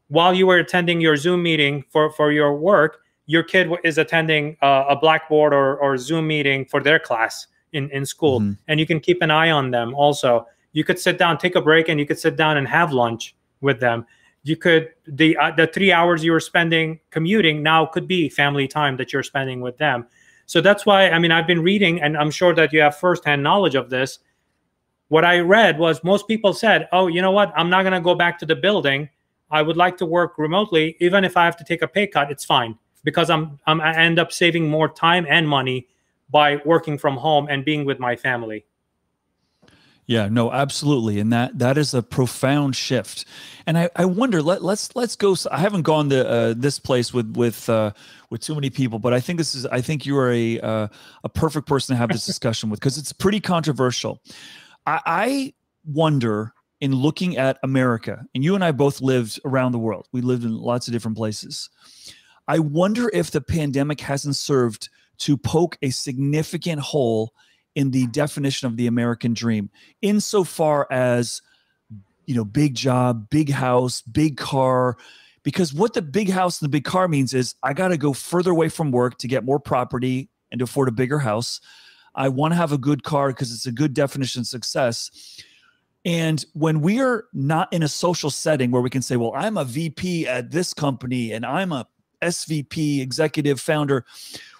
while 0.07 0.33
you 0.33 0.47
were 0.47 0.57
attending 0.57 0.99
your 0.99 1.15
zoom 1.15 1.43
meeting 1.43 1.83
for 1.89 2.11
for 2.11 2.31
your 2.31 2.55
work 2.55 3.03
your 3.25 3.43
kid 3.43 3.69
is 3.83 3.97
attending 3.97 4.57
uh, 4.61 4.85
a 4.89 4.95
blackboard 4.95 5.53
or, 5.53 5.77
or 5.77 5.97
zoom 5.97 6.27
meeting 6.27 6.65
for 6.65 6.81
their 6.81 6.99
class 6.99 7.47
in, 7.73 7.89
in 7.91 8.05
school. 8.05 8.39
Mm-hmm. 8.39 8.53
and 8.67 8.79
you 8.79 8.85
can 8.85 8.99
keep 8.99 9.21
an 9.21 9.31
eye 9.31 9.51
on 9.51 9.71
them 9.71 9.93
also. 9.95 10.47
You 10.73 10.83
could 10.83 10.99
sit 10.99 11.17
down 11.17 11.37
take 11.37 11.55
a 11.55 11.61
break 11.61 11.89
and 11.89 11.99
you 11.99 12.05
could 12.05 12.19
sit 12.19 12.35
down 12.35 12.57
and 12.57 12.67
have 12.67 12.91
lunch 12.91 13.35
with 13.61 13.79
them. 13.79 14.05
You 14.43 14.57
could 14.57 14.89
the 15.07 15.37
uh, 15.37 15.51
the 15.51 15.67
three 15.67 15.91
hours 15.91 16.23
you 16.23 16.31
were 16.31 16.39
spending 16.39 16.99
commuting 17.11 17.63
now 17.63 17.85
could 17.85 18.07
be 18.07 18.29
family 18.29 18.67
time 18.67 18.97
that 18.97 19.13
you're 19.13 19.23
spending 19.23 19.61
with 19.61 19.77
them. 19.77 20.07
So 20.45 20.59
that's 20.61 20.85
why 20.85 21.09
i 21.09 21.17
mean 21.19 21.31
i've 21.31 21.47
been 21.47 21.63
reading 21.63 22.01
and 22.01 22.17
i'm 22.17 22.29
sure 22.29 22.53
that 22.53 22.73
you 22.73 22.81
have 22.81 22.97
firsthand 22.97 23.41
knowledge 23.41 23.75
of 23.75 23.89
this 23.89 24.19
what 25.13 25.23
I 25.23 25.41
read 25.41 25.77
was 25.77 26.03
most 26.03 26.27
people 26.27 26.55
said, 26.55 26.89
"Oh, 26.91 27.05
you 27.05 27.21
know 27.21 27.29
what? 27.29 27.53
I'm 27.55 27.69
not 27.69 27.83
going 27.83 27.93
to 27.93 28.01
go 28.01 28.15
back 28.15 28.39
to 28.39 28.47
the 28.47 28.55
building. 28.55 29.09
I 29.51 29.61
would 29.61 29.77
like 29.77 29.95
to 29.97 30.07
work 30.07 30.39
remotely, 30.39 30.97
even 30.99 31.23
if 31.23 31.37
I 31.37 31.45
have 31.45 31.55
to 31.57 31.63
take 31.63 31.83
a 31.83 31.87
pay 31.87 32.07
cut. 32.07 32.31
It's 32.31 32.43
fine 32.43 32.79
because 33.03 33.29
I'm, 33.29 33.59
I'm 33.67 33.79
I 33.79 33.95
end 33.95 34.17
up 34.17 34.31
saving 34.31 34.67
more 34.67 34.89
time 34.89 35.27
and 35.29 35.47
money 35.47 35.87
by 36.31 36.59
working 36.65 36.97
from 36.97 37.17
home 37.17 37.45
and 37.47 37.63
being 37.63 37.85
with 37.85 37.99
my 37.99 38.15
family." 38.15 38.65
Yeah, 40.07 40.29
no, 40.29 40.51
absolutely, 40.51 41.19
and 41.19 41.31
that 41.31 41.59
that 41.59 41.77
is 41.77 41.93
a 41.93 42.01
profound 42.01 42.75
shift. 42.75 43.25
And 43.67 43.77
I, 43.77 43.91
I 43.95 44.05
wonder 44.05 44.41
let 44.41 44.63
let's 44.63 44.95
let's 44.95 45.15
go. 45.15 45.35
I 45.51 45.59
haven't 45.59 45.83
gone 45.83 46.09
to 46.09 46.27
uh, 46.27 46.53
this 46.57 46.79
place 46.79 47.13
with 47.13 47.37
with 47.37 47.69
uh, 47.69 47.91
with 48.31 48.41
too 48.41 48.55
many 48.55 48.71
people, 48.71 48.97
but 48.97 49.13
I 49.13 49.19
think 49.19 49.37
this 49.37 49.53
is 49.53 49.67
I 49.67 49.79
think 49.79 50.07
you 50.07 50.17
are 50.17 50.31
a 50.31 50.59
uh, 50.59 50.87
a 51.23 51.29
perfect 51.29 51.67
person 51.67 51.93
to 51.93 51.97
have 51.99 52.09
this 52.09 52.25
discussion 52.25 52.71
with 52.71 52.79
because 52.79 52.97
it's 52.97 53.13
pretty 53.13 53.39
controversial. 53.39 54.19
I, 54.85 55.01
I 55.05 55.53
wonder 55.85 56.53
in 56.81 56.93
looking 56.93 57.37
at 57.37 57.57
America, 57.63 58.25
and 58.35 58.43
you 58.43 58.55
and 58.55 58.63
I 58.63 58.71
both 58.71 59.01
lived 59.01 59.39
around 59.45 59.71
the 59.71 59.79
world. 59.79 60.07
We 60.11 60.21
lived 60.21 60.43
in 60.43 60.57
lots 60.57 60.87
of 60.87 60.93
different 60.93 61.17
places. 61.17 61.69
I 62.47 62.59
wonder 62.59 63.09
if 63.13 63.31
the 63.31 63.41
pandemic 63.41 64.01
hasn't 64.01 64.35
served 64.35 64.89
to 65.19 65.37
poke 65.37 65.77
a 65.81 65.91
significant 65.91 66.81
hole 66.81 67.33
in 67.75 67.91
the 67.91 68.07
definition 68.07 68.67
of 68.67 68.75
the 68.75 68.87
American 68.87 69.33
dream, 69.33 69.69
insofar 70.01 70.87
as 70.91 71.41
you 72.25 72.35
know, 72.35 72.45
big 72.45 72.75
job, 72.75 73.29
big 73.29 73.49
house, 73.49 74.01
big 74.01 74.37
car. 74.37 74.97
Because 75.43 75.73
what 75.73 75.93
the 75.93 76.01
big 76.01 76.29
house 76.29 76.61
and 76.61 76.67
the 76.67 76.71
big 76.71 76.85
car 76.85 77.07
means 77.07 77.33
is 77.33 77.55
I 77.63 77.73
got 77.73 77.89
to 77.89 77.97
go 77.97 78.13
further 78.13 78.51
away 78.51 78.69
from 78.69 78.91
work 78.91 79.17
to 79.19 79.27
get 79.27 79.43
more 79.43 79.59
property 79.59 80.29
and 80.51 80.59
to 80.59 80.63
afford 80.63 80.87
a 80.87 80.93
bigger 80.93 81.19
house. 81.19 81.59
I 82.15 82.29
want 82.29 82.53
to 82.53 82.55
have 82.55 82.71
a 82.71 82.77
good 82.77 83.03
car 83.03 83.29
because 83.29 83.51
it's 83.51 83.65
a 83.65 83.71
good 83.71 83.93
definition 83.93 84.41
of 84.41 84.47
success. 84.47 85.41
And 86.05 86.43
when 86.53 86.81
we 86.81 86.99
are 86.99 87.25
not 87.33 87.71
in 87.71 87.81
a 87.81 87.87
social 87.87 88.29
setting 88.29 88.71
where 88.71 88.81
we 88.81 88.89
can 88.89 89.01
say, 89.01 89.15
well, 89.15 89.33
I'm 89.35 89.57
a 89.57 89.63
VP 89.63 90.27
at 90.27 90.51
this 90.51 90.73
company 90.73 91.31
and 91.31 91.45
I'm 91.45 91.71
a 91.71 91.87
SVP, 92.21 93.01
executive 93.01 93.59
founder, 93.59 94.05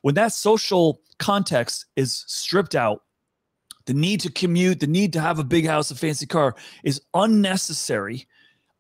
when 0.02 0.16
that 0.16 0.34
social 0.34 1.02
context 1.20 1.86
is 1.96 2.24
stripped 2.28 2.76
out, 2.76 3.04
the 3.86 3.94
need 3.94 4.22
to 4.22 4.32
commute, 4.32 4.80
the 4.80 4.88
need 4.88 5.14
to 5.14 5.22
have 5.22 5.40
a 5.40 5.44
big 5.44 5.68
house, 5.68 5.92
a 5.92 5.96
fancy 5.96 6.26
car 6.26 6.56
is 6.84 7.02
unnecessary. 7.14 8.26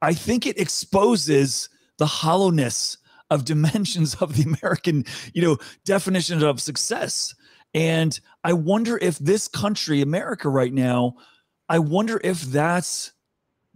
I 0.02 0.14
think 0.14 0.46
it 0.46 0.60
exposes 0.60 1.70
the 1.98 2.06
hollowness 2.06 2.98
of 3.30 3.46
dimensions 3.46 4.16
of 4.16 4.36
the 4.36 4.44
American, 4.44 5.06
you 5.34 5.42
know, 5.42 5.58
definition 5.86 6.44
of 6.44 6.62
success. 6.62 7.36
And 7.74 8.20
I 8.44 8.54
wonder 8.54 8.98
if 8.98 9.18
this 9.18 9.48
country, 9.48 10.02
America 10.02 10.50
right 10.50 10.74
now, 10.74 11.16
I 11.70 11.80
wonder 11.80 12.20
if 12.24 12.42
that's 12.42 13.12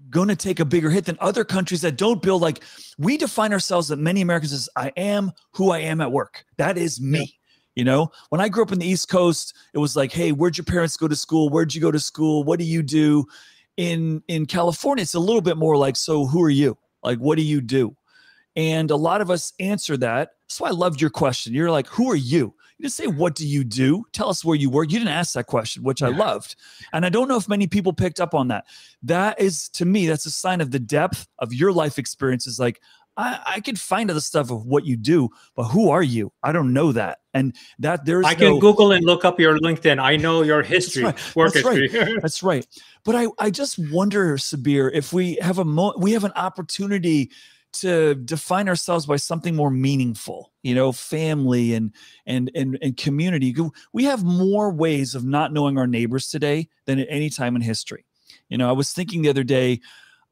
going 0.10 0.27
to 0.27 0.36
take 0.36 0.60
a 0.60 0.65
bigger 0.65 0.89
hit 0.89 1.05
than 1.05 1.17
other 1.19 1.43
countries 1.43 1.81
that 1.81 1.97
don't 1.97 2.21
build 2.21 2.41
like 2.41 2.63
we 2.97 3.17
define 3.17 3.51
ourselves 3.51 3.88
that 3.88 3.97
many 3.97 4.21
Americans 4.21 4.53
as 4.53 4.69
I 4.75 4.91
am 4.95 5.31
who 5.51 5.71
I 5.71 5.79
am 5.79 5.99
at 6.01 6.12
work. 6.12 6.45
That 6.57 6.77
is 6.77 7.01
me. 7.01 7.38
You 7.75 7.83
know, 7.83 8.12
when 8.29 8.41
I 8.41 8.49
grew 8.49 8.63
up 8.63 8.71
in 8.71 8.79
the 8.79 8.88
East 8.88 9.07
Coast, 9.07 9.55
it 9.73 9.77
was 9.77 9.95
like, 9.95 10.12
hey, 10.12 10.31
where'd 10.31 10.57
your 10.57 10.65
parents 10.65 10.97
go 10.97 11.07
to 11.07 11.15
school? 11.15 11.49
Where'd 11.49 11.75
you 11.75 11.81
go 11.81 11.91
to 11.91 11.99
school? 11.99 12.43
What 12.43 12.57
do 12.57 12.65
you 12.65 12.81
do? 12.81 13.25
In 13.77 14.23
in 14.27 14.47
California, 14.47 15.03
it's 15.03 15.13
a 15.13 15.19
little 15.19 15.41
bit 15.41 15.57
more 15.57 15.77
like, 15.77 15.95
so 15.95 16.25
who 16.25 16.41
are 16.41 16.49
you? 16.49 16.75
Like, 17.03 17.19
what 17.19 17.38
do 17.38 17.43
you 17.43 17.62
do? 17.62 17.95
And 18.55 18.89
a 18.89 18.95
lot 18.95 19.21
of 19.21 19.29
us 19.29 19.53
answer 19.60 19.95
that. 19.97 20.31
So 20.47 20.65
I 20.65 20.71
loved 20.71 20.99
your 20.99 21.12
question. 21.12 21.53
You're 21.53 21.69
like, 21.69 21.86
who 21.88 22.10
are 22.10 22.15
you? 22.15 22.55
You 22.78 22.84
didn't 22.84 22.94
say, 22.94 23.08
what 23.08 23.34
do 23.36 23.48
you 23.48 23.63
do? 23.63 24.06
Tell 24.13 24.30
us 24.30 24.46
where 24.46 24.56
you 24.56 24.70
work. 24.70 24.92
You 24.92 25.00
didn't 25.00 25.12
ask 25.13 25.34
that 25.34 25.48
question, 25.48 25.84
which. 25.84 26.04
I 26.04 26.10
loved. 26.10 26.56
And 26.94 27.06
I 27.06 27.10
don't 27.10 27.28
know 27.28 27.38
if 27.38 27.50
many 27.50 27.66
people 27.66 27.92
picked 27.92 28.20
up 28.20 28.36
on 28.36 28.50
that. 28.50 28.66
That 29.04 29.40
is, 29.40 29.70
to 29.70 29.86
me, 29.86 30.08
that's 30.08 30.26
a 30.26 30.32
sign 30.32 30.62
of 30.62 30.72
the 30.72 30.80
depth 30.80 31.28
of 31.40 31.54
your 31.54 31.72
life 31.72 31.98
experiences. 31.98 32.60
Like, 32.60 32.80
I, 33.18 33.40
I 33.48 33.60
could 33.62 33.80
find 33.80 34.12
other 34.12 34.22
stuff 34.22 34.52
of 34.52 34.66
what 34.66 34.86
you 34.86 34.96
do, 34.96 35.30
but 35.56 35.63
who 35.63 35.90
are 35.90 36.04
you? 36.04 36.32
I 36.44 36.52
don't 36.52 36.72
know 36.72 36.92
that. 36.92 37.20
And 37.34 37.56
that 37.80 38.06
there's 38.06 38.26
I 38.26 38.36
can 38.36 38.46
no, 38.46 38.60
Google 38.60 38.92
and 38.92 39.06
look 39.06 39.26
up 39.26 39.40
your 39.40 39.58
LinkedIn. 39.58 40.00
I 40.00 40.16
know 40.16 40.44
your 40.44 40.62
history, 40.62 41.04
that's 41.04 41.26
right. 41.26 41.36
work 41.36 41.54
that's 41.54 41.68
history. 41.68 42.00
Right. 42.00 42.18
that's 42.22 42.44
right. 42.44 42.68
But 43.04 43.16
I, 43.16 43.28
I 43.40 43.50
just 43.50 43.80
wonder, 43.92 44.38
Sabir, 44.38 44.92
if 44.94 45.13
we 45.13 45.36
have 45.42 45.58
a 45.58 45.66
mo- 45.66 45.96
we 45.98 46.12
have 46.12 46.24
an 46.24 46.34
opportunity 46.36 47.32
to 47.82 48.16
define 48.16 48.68
ourselves 48.68 49.06
by 49.06 49.16
something 49.16 49.56
more 49.56 49.72
meaningful 49.72 50.52
you 50.63 50.76
know 50.76 50.92
family 50.92 51.74
and 51.74 51.94
and 52.26 52.52
and, 52.56 52.78
and 52.82 52.98
community 52.98 53.56
we 53.94 54.04
have 54.04 54.24
more 54.24 54.72
ways 54.72 55.16
of 55.16 55.24
not 55.24 55.54
knowing 55.54 55.78
our 55.78 55.88
neighbors 55.88 56.28
today 56.28 56.68
than 56.86 57.00
at 57.00 57.08
any 57.10 57.30
time 57.30 57.56
in 57.56 57.62
history 57.62 58.06
you 58.50 58.58
know 58.58 58.70
i 58.70 58.74
was 58.74 58.92
thinking 58.92 59.22
the 59.22 59.30
other 59.30 59.44
day 59.44 59.80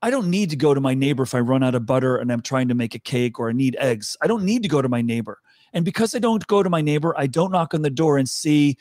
I 0.01 0.11
don't 0.11 0.29
need 0.29 0.51
to 0.51 0.55
go 0.55 0.73
to 0.73 0.81
my 0.81 0.93
neighbor 0.93 1.23
if 1.23 1.33
I 1.33 1.39
run 1.39 1.63
out 1.63 1.73
of 1.73 1.87
butter 1.87 2.17
and 2.17 2.31
I'm 2.31 2.41
trying 2.41 2.67
to 2.67 2.75
make 2.75 2.93
a 2.93 2.99
cake 2.99 3.39
or 3.39 3.49
I 3.49 3.53
need 3.53 3.75
eggs. 3.79 4.15
I 4.21 4.27
don't 4.27 4.43
need 4.43 4.61
to 4.61 4.69
go 4.69 4.79
to 4.79 4.89
my 4.89 5.01
neighbor. 5.01 5.39
And 5.75 5.83
because 5.83 6.15
I 6.15 6.19
don't 6.19 6.47
go 6.47 6.63
to 6.63 6.69
my 6.69 6.79
neighbor, 6.79 7.13
I 7.17 7.27
don't 7.27 7.51
knock 7.51 7.73
on 7.73 7.81
the 7.81 7.89
door 7.89 8.17
and 8.17 8.29
see 8.29 8.77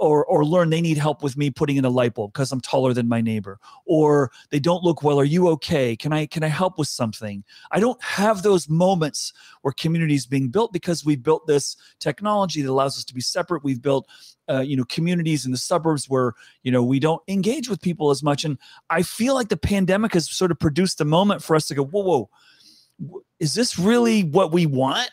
or 0.00 0.24
or 0.26 0.44
learn 0.44 0.70
they 0.70 0.80
need 0.80 0.98
help 0.98 1.22
with 1.22 1.36
me 1.36 1.50
putting 1.50 1.76
in 1.76 1.84
a 1.84 1.88
light 1.88 2.14
bulb 2.14 2.32
because 2.32 2.50
I'm 2.50 2.60
taller 2.60 2.92
than 2.92 3.08
my 3.08 3.20
neighbor. 3.20 3.60
Or 3.86 4.32
they 4.50 4.58
don't 4.58 4.82
look 4.82 5.04
well. 5.04 5.20
Are 5.20 5.24
you 5.24 5.48
okay? 5.50 5.94
Can 5.94 6.12
I 6.12 6.26
can 6.26 6.42
I 6.42 6.48
help 6.48 6.78
with 6.78 6.88
something? 6.88 7.44
I 7.70 7.78
don't 7.78 8.02
have 8.02 8.42
those 8.42 8.68
moments 8.68 9.32
where 9.62 9.72
community 9.72 10.14
is 10.14 10.26
being 10.26 10.48
built 10.48 10.72
because 10.72 11.04
we 11.04 11.14
built 11.14 11.46
this 11.46 11.76
technology 12.00 12.60
that 12.60 12.70
allows 12.70 12.98
us 12.98 13.04
to 13.04 13.14
be 13.14 13.20
separate. 13.20 13.62
We've 13.62 13.80
built 13.80 14.08
uh, 14.50 14.60
you 14.60 14.76
know 14.76 14.84
communities 14.84 15.46
in 15.46 15.52
the 15.52 15.58
suburbs 15.58 16.10
where 16.10 16.32
you 16.64 16.72
know 16.72 16.82
we 16.82 16.98
don't 16.98 17.22
engage 17.28 17.68
with 17.68 17.80
people 17.80 18.10
as 18.10 18.24
much 18.24 18.44
and 18.44 18.58
i 18.90 19.00
feel 19.00 19.34
like 19.34 19.48
the 19.48 19.56
pandemic 19.56 20.12
has 20.14 20.28
sort 20.28 20.50
of 20.50 20.58
produced 20.58 21.00
a 21.00 21.04
moment 21.04 21.42
for 21.42 21.54
us 21.54 21.68
to 21.68 21.76
go 21.76 21.84
whoa 21.84 22.02
whoa 22.02 23.22
is 23.38 23.54
this 23.54 23.78
really 23.78 24.24
what 24.24 24.52
we 24.52 24.66
want 24.66 25.08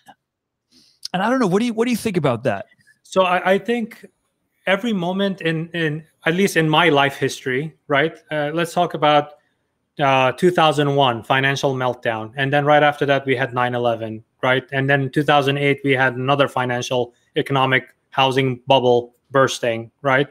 and 1.14 1.22
I 1.22 1.30
don't 1.30 1.40
know. 1.40 1.48
What 1.48 1.60
do 1.60 1.66
you 1.66 1.74
what 1.74 1.86
do 1.86 1.92
you 1.92 1.98
think 1.98 2.18
about 2.18 2.44
that? 2.44 2.66
So 3.04 3.24
I, 3.24 3.54
I 3.54 3.58
think 3.58 4.06
every 4.68 4.94
moment 4.94 5.42
in 5.42 5.70
in 5.74 6.06
at 6.26 6.36
least 6.36 6.58
in 6.58 6.70
my 6.70 6.90
life 6.90 7.16
history, 7.16 7.76
right? 7.88 8.18
Uh, 8.32 8.52
let's 8.54 8.74
talk 8.74 8.94
about 8.94 9.34
uh, 10.00 10.32
2001 10.34 11.24
financial 11.24 11.74
meltdown, 11.74 12.32
and 12.38 12.54
then 12.54 12.66
right 12.66 12.84
after 12.84 13.06
that 13.06 13.26
we 13.26 13.36
had 13.36 13.52
9/11, 13.52 14.24
right? 14.44 14.64
And 14.72 14.90
then 14.90 15.10
2008 15.10 15.82
we 15.84 15.92
had 15.92 16.16
another 16.16 16.48
financial 16.48 17.14
economic 17.36 17.96
housing 18.12 18.62
bubble 18.68 19.16
bursting, 19.32 19.92
right? 20.02 20.28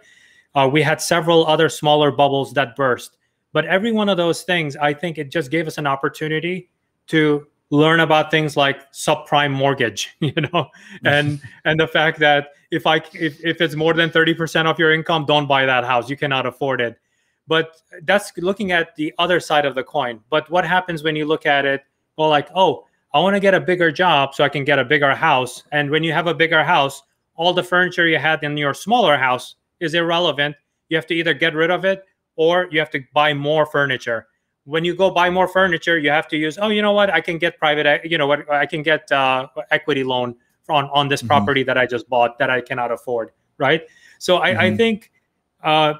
Uh, 0.54 0.68
we 0.72 0.82
had 0.82 1.00
several 1.00 1.46
other 1.46 1.68
smaller 1.68 2.10
bubbles 2.10 2.52
that 2.54 2.74
burst, 2.74 3.18
but 3.52 3.64
every 3.66 3.92
one 3.92 4.08
of 4.08 4.16
those 4.16 4.42
things, 4.42 4.76
I 4.76 4.92
think 4.92 5.18
it 5.18 5.30
just 5.30 5.50
gave 5.50 5.66
us 5.66 5.78
an 5.78 5.86
opportunity 5.86 6.68
to 7.08 7.46
learn 7.70 8.00
about 8.00 8.30
things 8.30 8.56
like 8.56 8.90
subprime 8.92 9.52
mortgage 9.52 10.16
you 10.20 10.32
know? 10.32 10.48
Mm-hmm. 10.48 11.06
And 11.06 11.40
and 11.64 11.78
the 11.80 11.86
fact 11.86 12.18
that 12.20 12.48
if 12.70 12.86
i 12.86 12.96
if, 13.14 13.42
if 13.44 13.60
it's 13.60 13.74
more 13.74 13.94
than 13.94 14.10
30% 14.10 14.66
of 14.66 14.78
your 14.78 14.92
income 14.92 15.24
don't 15.26 15.46
buy 15.46 15.66
that 15.66 15.84
house. 15.84 16.08
You 16.08 16.16
cannot 16.16 16.46
afford 16.46 16.80
it. 16.80 16.98
But 17.46 17.80
that's 18.02 18.36
looking 18.36 18.72
at 18.72 18.94
the 18.96 19.14
other 19.18 19.40
side 19.40 19.64
of 19.64 19.74
the 19.74 19.82
coin. 19.82 20.20
But 20.28 20.50
what 20.50 20.66
happens 20.66 21.02
when 21.02 21.16
you 21.16 21.26
look 21.26 21.46
at 21.46 21.64
it 21.64 21.82
well 22.16 22.28
like 22.28 22.48
oh 22.54 22.84
i 23.14 23.20
want 23.20 23.34
to 23.36 23.40
get 23.40 23.54
a 23.54 23.60
bigger 23.60 23.90
job 23.90 24.34
so 24.34 24.44
i 24.44 24.48
can 24.48 24.64
get 24.64 24.78
a 24.78 24.84
bigger 24.84 25.14
house. 25.14 25.64
And 25.72 25.90
when 25.90 26.02
you 26.02 26.12
have 26.12 26.26
a 26.26 26.34
bigger 26.34 26.64
house 26.64 27.02
all 27.38 27.54
the 27.54 27.62
furniture 27.62 28.06
you 28.06 28.18
had 28.18 28.42
in 28.42 28.56
your 28.56 28.74
smaller 28.74 29.16
house 29.16 29.54
is 29.80 29.94
irrelevant. 29.94 30.56
You 30.88 30.96
have 30.96 31.06
to 31.06 31.14
either 31.14 31.32
get 31.34 31.54
rid 31.54 31.70
of 31.70 31.84
it 31.84 32.04
or 32.36 32.68
you 32.70 32.78
have 32.80 32.90
to 32.90 33.00
buy 33.14 33.32
more 33.32 33.64
furniture 33.64 34.26
when 34.68 34.84
you 34.84 34.94
go 34.94 35.10
buy 35.10 35.30
more 35.30 35.48
furniture, 35.48 35.98
you 35.98 36.10
have 36.10 36.28
to 36.28 36.36
use, 36.36 36.58
oh, 36.60 36.68
you 36.68 36.82
know 36.82 36.92
what? 36.92 37.08
I 37.08 37.22
can 37.22 37.38
get 37.38 37.58
private, 37.58 38.04
you 38.04 38.18
know 38.18 38.26
what? 38.26 38.50
I 38.50 38.66
can 38.66 38.82
get 38.82 39.10
uh, 39.10 39.46
equity 39.70 40.04
loan 40.04 40.34
on, 40.68 40.90
on 40.92 41.08
this 41.08 41.20
mm-hmm. 41.20 41.28
property 41.28 41.62
that 41.62 41.78
I 41.78 41.86
just 41.86 42.06
bought 42.10 42.38
that 42.38 42.50
I 42.50 42.60
cannot 42.60 42.92
afford. 42.92 43.30
Right. 43.56 43.84
So 44.18 44.42
I, 44.42 44.50
mm-hmm. 44.50 44.60
I 44.60 44.76
think 44.76 45.10
uh, 45.64 45.94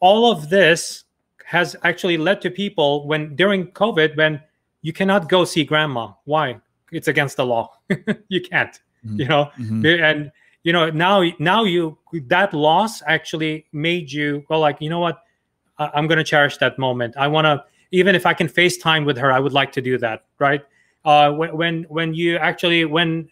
all 0.00 0.30
of 0.30 0.50
this 0.50 1.04
has 1.46 1.76
actually 1.82 2.18
led 2.18 2.42
to 2.42 2.50
people 2.50 3.08
when 3.08 3.34
during 3.36 3.68
COVID, 3.68 4.18
when 4.18 4.42
you 4.82 4.92
cannot 4.92 5.30
go 5.30 5.46
see 5.46 5.64
grandma. 5.64 6.12
Why? 6.24 6.60
It's 6.92 7.08
against 7.08 7.38
the 7.38 7.46
law. 7.46 7.72
you 8.28 8.42
can't, 8.42 8.78
mm-hmm. 9.04 9.20
you 9.20 9.28
know, 9.28 9.50
mm-hmm. 9.58 9.86
and, 9.86 10.30
you 10.62 10.74
know, 10.74 10.90
now, 10.90 11.24
now 11.38 11.64
you, 11.64 11.96
that 12.26 12.52
loss 12.52 13.02
actually 13.06 13.64
made 13.72 14.12
you 14.12 14.44
go 14.46 14.60
like, 14.60 14.76
you 14.80 14.90
know 14.90 15.00
what? 15.00 15.22
I, 15.78 15.90
I'm 15.94 16.06
going 16.06 16.18
to 16.18 16.24
cherish 16.24 16.58
that 16.58 16.78
moment. 16.78 17.14
I 17.16 17.28
want 17.28 17.46
to, 17.46 17.64
even 17.94 18.16
if 18.16 18.26
I 18.26 18.34
can 18.34 18.48
FaceTime 18.48 19.06
with 19.06 19.16
her, 19.18 19.30
I 19.30 19.38
would 19.38 19.52
like 19.52 19.70
to 19.72 19.80
do 19.80 19.96
that, 19.98 20.24
right? 20.40 20.62
Uh, 21.04 21.30
when, 21.30 21.84
when 21.84 22.12
you 22.12 22.36
actually 22.38 22.84
when 22.84 23.28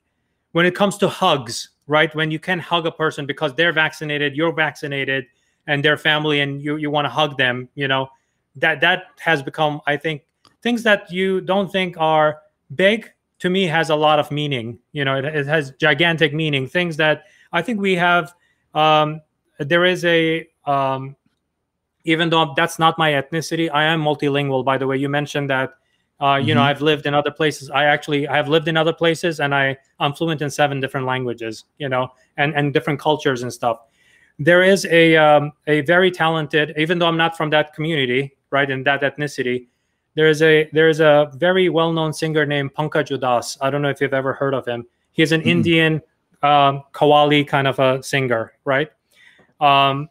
when 0.53 0.67
it 0.67 0.75
comes 0.75 0.97
to 0.99 1.09
hugs, 1.09 1.71
right? 1.89 2.15
When 2.15 2.31
you 2.31 2.39
can 2.39 2.61
hug 2.61 2.87
a 2.87 2.93
person 2.93 3.27
because 3.27 3.55
they're 3.55 3.73
vaccinated, 3.73 4.37
you're 4.37 4.53
vaccinated, 4.53 5.27
and 5.67 5.85
their 5.85 5.97
family, 5.97 6.41
and 6.41 6.63
you 6.63 6.77
you 6.77 6.91
want 6.91 7.07
to 7.07 7.09
hug 7.09 7.37
them, 7.39 7.69
you 7.75 7.89
know, 7.89 8.09
that 8.57 8.81
that 8.83 9.07
has 9.19 9.43
become, 9.43 9.81
I 9.87 9.97
think, 9.97 10.23
things 10.63 10.85
that 10.85 11.11
you 11.11 11.41
don't 11.41 11.73
think 11.73 11.97
are 11.99 12.43
big 12.77 13.11
to 13.41 13.51
me 13.51 13.65
has 13.65 13.91
a 13.91 13.97
lot 13.97 14.21
of 14.21 14.31
meaning. 14.31 14.79
You 14.93 15.05
know, 15.05 15.17
it, 15.17 15.25
it 15.25 15.47
has 15.47 15.73
gigantic 15.81 16.33
meaning. 16.33 16.69
Things 16.69 16.97
that 16.99 17.25
I 17.53 17.63
think 17.63 17.81
we 17.81 17.97
have. 17.97 18.33
Um, 18.75 19.23
there 19.59 19.85
is 19.85 20.05
a 20.05 20.49
um, 20.67 21.17
even 22.05 22.31
though 22.31 22.53
that's 22.57 22.79
not 22.79 22.99
my 22.99 23.13
ethnicity 23.13 23.71
i 23.73 23.85
am 23.85 24.03
multilingual 24.03 24.65
by 24.65 24.77
the 24.79 24.87
way 24.87 24.97
you 24.97 25.09
mentioned 25.09 25.49
that 25.51 25.75
uh, 26.21 26.37
you 26.37 26.49
mm-hmm. 26.49 26.57
know 26.57 26.63
i've 26.63 26.81
lived 26.81 27.07
in 27.07 27.15
other 27.15 27.31
places 27.31 27.71
i 27.71 27.85
actually 27.85 28.29
i 28.29 28.37
have 28.37 28.49
lived 28.49 28.69
in 28.69 28.77
other 28.77 28.93
places 28.93 29.41
and 29.41 29.55
i 29.55 29.77
i'm 30.01 30.13
fluent 30.13 30.43
in 30.43 30.51
seven 30.51 30.81
different 30.81 31.07
languages 31.07 31.65
you 31.79 31.89
know 31.89 32.09
and 32.37 32.55
and 32.55 32.73
different 32.73 32.99
cultures 33.01 33.43
and 33.43 33.53
stuff 33.53 33.81
there 34.39 34.63
is 34.63 34.85
a 34.87 35.17
um, 35.17 35.53
a 35.67 35.83
very 35.83 36.11
talented, 36.11 36.75
even 36.77 36.99
though 36.99 37.07
I'm 37.07 37.17
not 37.17 37.37
from 37.37 37.51
that 37.51 37.75
community, 37.75 38.37
right, 38.51 38.69
in 38.69 38.83
that 38.85 39.03
ethnicity, 39.03 39.67
there 40.15 40.29
is 40.29 40.43
a 40.43 40.69
there 40.73 40.89
is 40.89 41.01
a 41.01 41.31
very 41.37 41.69
well 41.69 41.93
known 41.93 42.13
singer 42.13 42.47
named 42.47 42.75
Pankaj 42.75 43.17
Udhas. 43.17 43.57
I 43.61 43.71
don't 43.71 43.83
know 43.83 43.91
if 43.91 44.01
you've 44.01 44.15
ever 44.15 44.33
heard 44.33 44.55
of 44.55 44.67
him. 44.67 44.87
He's 45.13 45.33
an 45.33 45.41
mm-hmm. 45.41 45.51
Indian 45.51 45.95
um, 46.43 46.83
Qawwali 46.93 47.47
kind 47.47 47.67
of 47.67 47.79
a 47.79 48.03
singer, 48.03 48.53
right? 48.65 48.91
Um, 49.61 50.09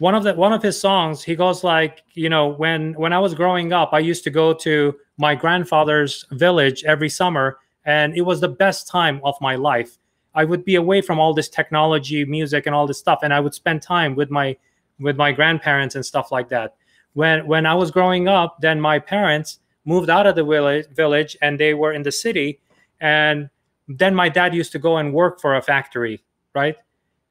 one 0.00 0.14
of 0.14 0.24
the 0.24 0.32
one 0.32 0.54
of 0.54 0.62
his 0.62 0.80
songs, 0.80 1.22
he 1.22 1.36
goes 1.36 1.62
like, 1.62 2.02
you 2.14 2.30
know, 2.30 2.48
when 2.48 2.94
when 2.94 3.12
I 3.12 3.18
was 3.18 3.34
growing 3.34 3.74
up, 3.74 3.90
I 3.92 3.98
used 3.98 4.24
to 4.24 4.30
go 4.30 4.54
to 4.54 4.96
my 5.18 5.34
grandfather's 5.34 6.24
village 6.32 6.82
every 6.84 7.10
summer, 7.10 7.58
and 7.84 8.16
it 8.16 8.22
was 8.22 8.40
the 8.40 8.48
best 8.48 8.88
time 8.88 9.20
of 9.24 9.34
my 9.42 9.56
life. 9.56 9.98
I 10.34 10.44
would 10.46 10.64
be 10.64 10.76
away 10.76 11.02
from 11.02 11.20
all 11.20 11.34
this 11.34 11.50
technology, 11.50 12.24
music, 12.24 12.64
and 12.64 12.74
all 12.74 12.86
this 12.86 12.98
stuff, 12.98 13.18
and 13.22 13.34
I 13.34 13.40
would 13.40 13.52
spend 13.52 13.82
time 13.82 14.14
with 14.16 14.30
my 14.30 14.56
with 15.00 15.18
my 15.18 15.32
grandparents 15.32 15.94
and 15.96 16.04
stuff 16.04 16.32
like 16.32 16.48
that. 16.48 16.76
When 17.12 17.46
when 17.46 17.66
I 17.66 17.74
was 17.74 17.90
growing 17.90 18.26
up, 18.26 18.58
then 18.62 18.80
my 18.80 18.98
parents 18.98 19.58
moved 19.84 20.08
out 20.08 20.26
of 20.26 20.34
the 20.34 20.44
village, 20.44 20.86
village 20.94 21.36
and 21.42 21.60
they 21.60 21.74
were 21.74 21.92
in 21.92 22.04
the 22.04 22.12
city, 22.12 22.58
and 23.00 23.50
then 23.86 24.14
my 24.14 24.30
dad 24.30 24.54
used 24.54 24.72
to 24.72 24.78
go 24.78 24.96
and 24.96 25.12
work 25.12 25.42
for 25.42 25.56
a 25.56 25.62
factory, 25.62 26.24
right? 26.54 26.76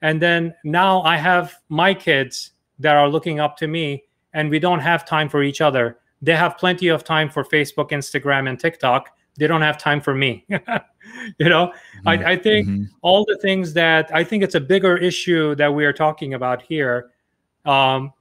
And 0.04 0.22
then 0.22 0.54
now 0.64 1.02
I 1.02 1.18
have 1.18 1.56
my 1.70 1.96
kids 1.96 2.52
that 2.80 2.96
are 2.96 3.10
looking 3.10 3.40
up 3.40 3.58
to 3.58 3.68
me, 3.68 4.04
and 4.34 4.50
we 4.50 4.60
don't 4.60 4.80
have 4.80 5.06
time 5.06 5.30
for 5.30 5.44
each 5.44 5.62
other. 5.62 6.00
They 6.22 6.36
have 6.36 6.58
plenty 6.58 6.88
of 6.88 7.04
time 7.04 7.30
for 7.30 7.44
Facebook, 7.44 7.92
Instagram, 7.92 8.50
and 8.50 8.60
TikTok. 8.60 9.10
They 9.38 9.48
don't 9.48 9.62
have 9.62 9.78
time 9.78 10.02
for 10.02 10.14
me. 10.14 10.46
you 10.50 11.50
know, 11.50 11.68
mm-hmm. 11.68 12.08
I, 12.08 12.14
I, 12.32 12.36
think 12.36 12.68
mm-hmm. 12.68 12.84
all 13.02 13.24
the 13.26 13.38
things 13.42 13.74
that 13.74 14.10
I 14.14 14.24
think 14.24 14.44
it's 14.44 14.56
a 14.56 14.60
bigger 14.60 14.98
issue 14.98 15.56
that 15.56 15.74
we 15.74 15.86
are 15.86 15.94
talking 15.94 16.34
about 16.34 16.62
here. 16.62 17.12
Um, 17.66 18.12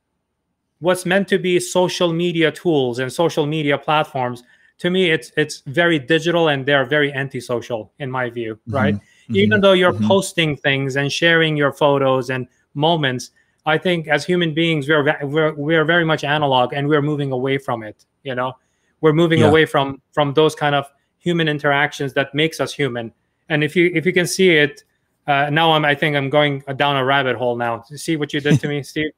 what's 0.80 1.04
meant 1.04 1.28
to 1.28 1.38
be 1.38 1.58
social 1.58 2.12
media 2.12 2.52
tools 2.52 2.98
and 2.98 3.12
social 3.12 3.46
media 3.46 3.76
platforms 3.76 4.42
to 4.78 4.90
me 4.90 5.10
it's 5.10 5.32
it's 5.36 5.62
very 5.66 5.98
digital 5.98 6.48
and 6.48 6.64
they're 6.64 6.84
very 6.84 7.12
antisocial 7.12 7.92
in 7.98 8.10
my 8.10 8.30
view 8.30 8.54
mm-hmm. 8.54 8.74
right 8.74 8.94
mm-hmm. 8.94 9.36
even 9.36 9.60
though 9.60 9.72
you're 9.72 9.92
mm-hmm. 9.92 10.06
posting 10.06 10.56
things 10.56 10.96
and 10.96 11.10
sharing 11.12 11.56
your 11.56 11.72
photos 11.72 12.30
and 12.30 12.46
moments 12.74 13.30
i 13.68 13.78
think 13.78 14.08
as 14.08 14.24
human 14.24 14.52
beings 14.54 14.88
we're 14.88 15.04
we're, 15.22 15.54
we're 15.54 15.84
very 15.84 16.04
much 16.04 16.24
analog 16.24 16.72
and 16.72 16.88
we're 16.88 17.02
moving 17.02 17.32
away 17.32 17.58
from 17.58 17.82
it 17.82 18.04
you 18.24 18.34
know 18.34 18.52
we're 19.00 19.12
moving 19.12 19.40
yeah. 19.40 19.48
away 19.48 19.64
from 19.64 20.00
from 20.12 20.34
those 20.34 20.54
kind 20.54 20.74
of 20.74 20.86
human 21.18 21.48
interactions 21.48 22.12
that 22.14 22.34
makes 22.34 22.60
us 22.60 22.72
human 22.72 23.12
and 23.48 23.62
if 23.62 23.76
you 23.76 23.90
if 23.94 24.06
you 24.06 24.12
can 24.12 24.26
see 24.26 24.50
it 24.50 24.84
uh, 25.26 25.48
now 25.50 25.72
i'm 25.72 25.84
i 25.84 25.94
think 25.94 26.16
i'm 26.16 26.30
going 26.30 26.62
down 26.76 26.96
a 26.96 27.04
rabbit 27.04 27.36
hole 27.36 27.56
now 27.56 27.82
see 27.94 28.16
what 28.16 28.32
you 28.32 28.40
did 28.40 28.58
to 28.60 28.68
me 28.68 28.82
steve 28.92 29.10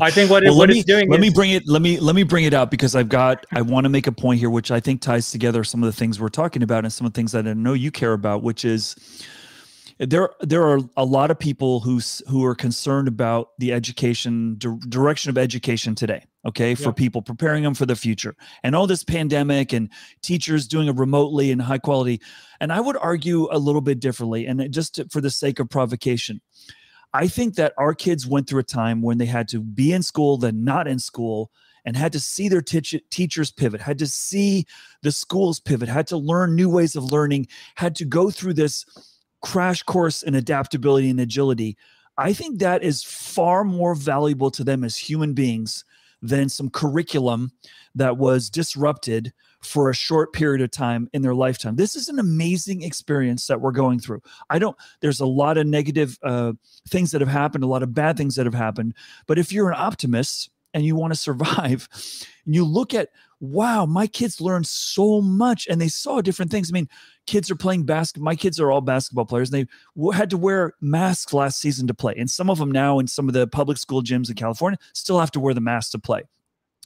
I 0.00 0.10
think 0.10 0.28
what, 0.30 0.42
well, 0.42 0.54
it, 0.54 0.56
what 0.56 0.68
me, 0.70 0.78
it's 0.78 0.84
doing. 0.84 1.08
Let 1.08 1.20
is, 1.20 1.26
me 1.26 1.30
bring 1.30 1.50
it. 1.52 1.68
Let 1.68 1.82
me 1.82 2.00
let 2.00 2.16
me 2.16 2.24
bring 2.24 2.44
it 2.44 2.52
out 2.52 2.68
because 2.70 2.96
I've 2.96 3.08
got. 3.08 3.46
I 3.52 3.62
want 3.62 3.84
to 3.84 3.88
make 3.88 4.08
a 4.08 4.12
point 4.12 4.40
here, 4.40 4.50
which 4.50 4.72
I 4.72 4.80
think 4.80 5.00
ties 5.00 5.30
together 5.30 5.62
some 5.62 5.84
of 5.84 5.86
the 5.86 5.92
things 5.92 6.20
we're 6.20 6.30
talking 6.30 6.64
about 6.64 6.84
and 6.84 6.92
some 6.92 7.06
of 7.06 7.12
the 7.12 7.16
things 7.16 7.30
that 7.30 7.46
I 7.46 7.54
know 7.54 7.74
you 7.74 7.92
care 7.92 8.12
about, 8.12 8.42
which 8.42 8.64
is 8.64 8.96
there 9.98 10.30
there 10.40 10.62
are 10.62 10.80
a 10.96 11.04
lot 11.04 11.30
of 11.30 11.38
people 11.38 11.80
who 11.80 12.00
who 12.28 12.44
are 12.44 12.54
concerned 12.54 13.08
about 13.08 13.50
the 13.58 13.72
education 13.72 14.54
di- 14.58 14.78
direction 14.88 15.30
of 15.30 15.36
education 15.36 15.94
today 15.94 16.24
okay 16.46 16.74
for 16.74 16.92
people 16.92 17.20
preparing 17.20 17.62
them 17.62 17.74
for 17.74 17.86
the 17.86 17.96
future. 17.96 18.34
And 18.62 18.74
all 18.74 18.86
this 18.86 19.04
pandemic 19.04 19.72
and 19.72 19.90
teachers 20.22 20.66
doing 20.68 20.88
it 20.88 20.96
remotely 20.96 21.50
and 21.50 21.60
high 21.60 21.78
quality. 21.78 22.20
And 22.60 22.72
i 22.72 22.80
would 22.80 22.96
argue 22.96 23.48
a 23.50 23.58
little 23.58 23.80
bit 23.80 24.00
differently 24.00 24.46
and 24.46 24.72
just 24.72 24.96
to, 24.96 25.08
for 25.08 25.20
the 25.20 25.30
sake 25.30 25.58
of 25.58 25.68
provocation. 25.68 26.40
I 27.12 27.26
think 27.26 27.54
that 27.54 27.72
our 27.78 27.94
kids 27.94 28.26
went 28.26 28.48
through 28.48 28.60
a 28.60 28.64
time 28.64 29.00
when 29.02 29.18
they 29.18 29.26
had 29.26 29.48
to 29.48 29.60
be 29.60 29.92
in 29.92 30.02
school, 30.02 30.36
then 30.36 30.62
not 30.62 30.86
in 30.86 30.98
school, 30.98 31.50
and 31.84 31.96
had 31.96 32.12
to 32.12 32.20
see 32.20 32.48
their 32.48 32.60
t- 32.60 33.02
teachers 33.10 33.50
pivot, 33.50 33.80
had 33.80 33.98
to 33.98 34.06
see 34.06 34.66
the 35.02 35.10
schools 35.10 35.58
pivot, 35.58 35.88
had 35.88 36.06
to 36.08 36.18
learn 36.18 36.54
new 36.54 36.68
ways 36.68 36.96
of 36.96 37.10
learning, 37.10 37.46
had 37.76 37.94
to 37.96 38.04
go 38.04 38.30
through 38.30 38.52
this 38.54 38.84
crash 39.42 39.82
course 39.82 40.22
in 40.22 40.34
adaptability 40.34 41.10
and 41.10 41.20
agility. 41.20 41.76
I 42.16 42.32
think 42.32 42.58
that 42.58 42.82
is 42.82 43.04
far 43.04 43.64
more 43.64 43.94
valuable 43.94 44.50
to 44.52 44.64
them 44.64 44.82
as 44.82 44.96
human 44.96 45.34
beings 45.34 45.84
than 46.20 46.48
some 46.48 46.68
curriculum 46.68 47.52
that 47.94 48.16
was 48.16 48.50
disrupted 48.50 49.32
for 49.62 49.90
a 49.90 49.94
short 49.94 50.32
period 50.32 50.60
of 50.60 50.70
time 50.70 51.08
in 51.12 51.22
their 51.22 51.34
lifetime. 51.34 51.76
This 51.76 51.96
is 51.96 52.08
an 52.08 52.18
amazing 52.18 52.82
experience 52.82 53.46
that 53.46 53.60
we're 53.60 53.72
going 53.72 53.98
through. 53.98 54.20
I 54.50 54.58
don't, 54.58 54.76
there's 55.00 55.20
a 55.20 55.26
lot 55.26 55.58
of 55.58 55.66
negative 55.66 56.18
uh, 56.22 56.52
things 56.88 57.10
that 57.10 57.20
have 57.20 57.30
happened, 57.30 57.64
a 57.64 57.68
lot 57.68 57.82
of 57.82 57.94
bad 57.94 58.16
things 58.16 58.36
that 58.36 58.46
have 58.46 58.54
happened. 58.54 58.94
But 59.26 59.38
if 59.38 59.52
you're 59.52 59.70
an 59.70 59.76
optimist 59.78 60.50
and 60.74 60.84
you 60.84 60.96
want 60.96 61.12
to 61.12 61.18
survive, 61.18 61.88
you 62.44 62.64
look 62.64 62.94
at, 62.94 63.08
wow, 63.40 63.86
my 63.86 64.06
kids 64.06 64.40
learned 64.40 64.66
so 64.66 65.20
much 65.20 65.66
and 65.68 65.80
they 65.80 65.88
saw 65.88 66.20
different 66.20 66.50
things. 66.50 66.70
I 66.70 66.74
mean, 66.74 66.88
kids 67.26 67.50
are 67.50 67.56
playing 67.56 67.84
basketball. 67.84 68.24
My 68.24 68.34
kids 68.34 68.58
are 68.58 68.70
all 68.70 68.80
basketball 68.80 69.26
players. 69.26 69.52
And 69.52 69.66
they 69.66 70.12
had 70.16 70.30
to 70.30 70.36
wear 70.36 70.74
masks 70.80 71.32
last 71.32 71.60
season 71.60 71.86
to 71.86 71.94
play. 71.94 72.14
And 72.16 72.30
some 72.30 72.50
of 72.50 72.58
them 72.58 72.72
now 72.72 72.98
in 72.98 73.06
some 73.06 73.28
of 73.28 73.34
the 73.34 73.46
public 73.46 73.78
school 73.78 74.02
gyms 74.02 74.28
in 74.28 74.36
California 74.36 74.78
still 74.92 75.20
have 75.20 75.30
to 75.32 75.40
wear 75.40 75.54
the 75.54 75.60
mask 75.60 75.92
to 75.92 75.98
play 75.98 76.22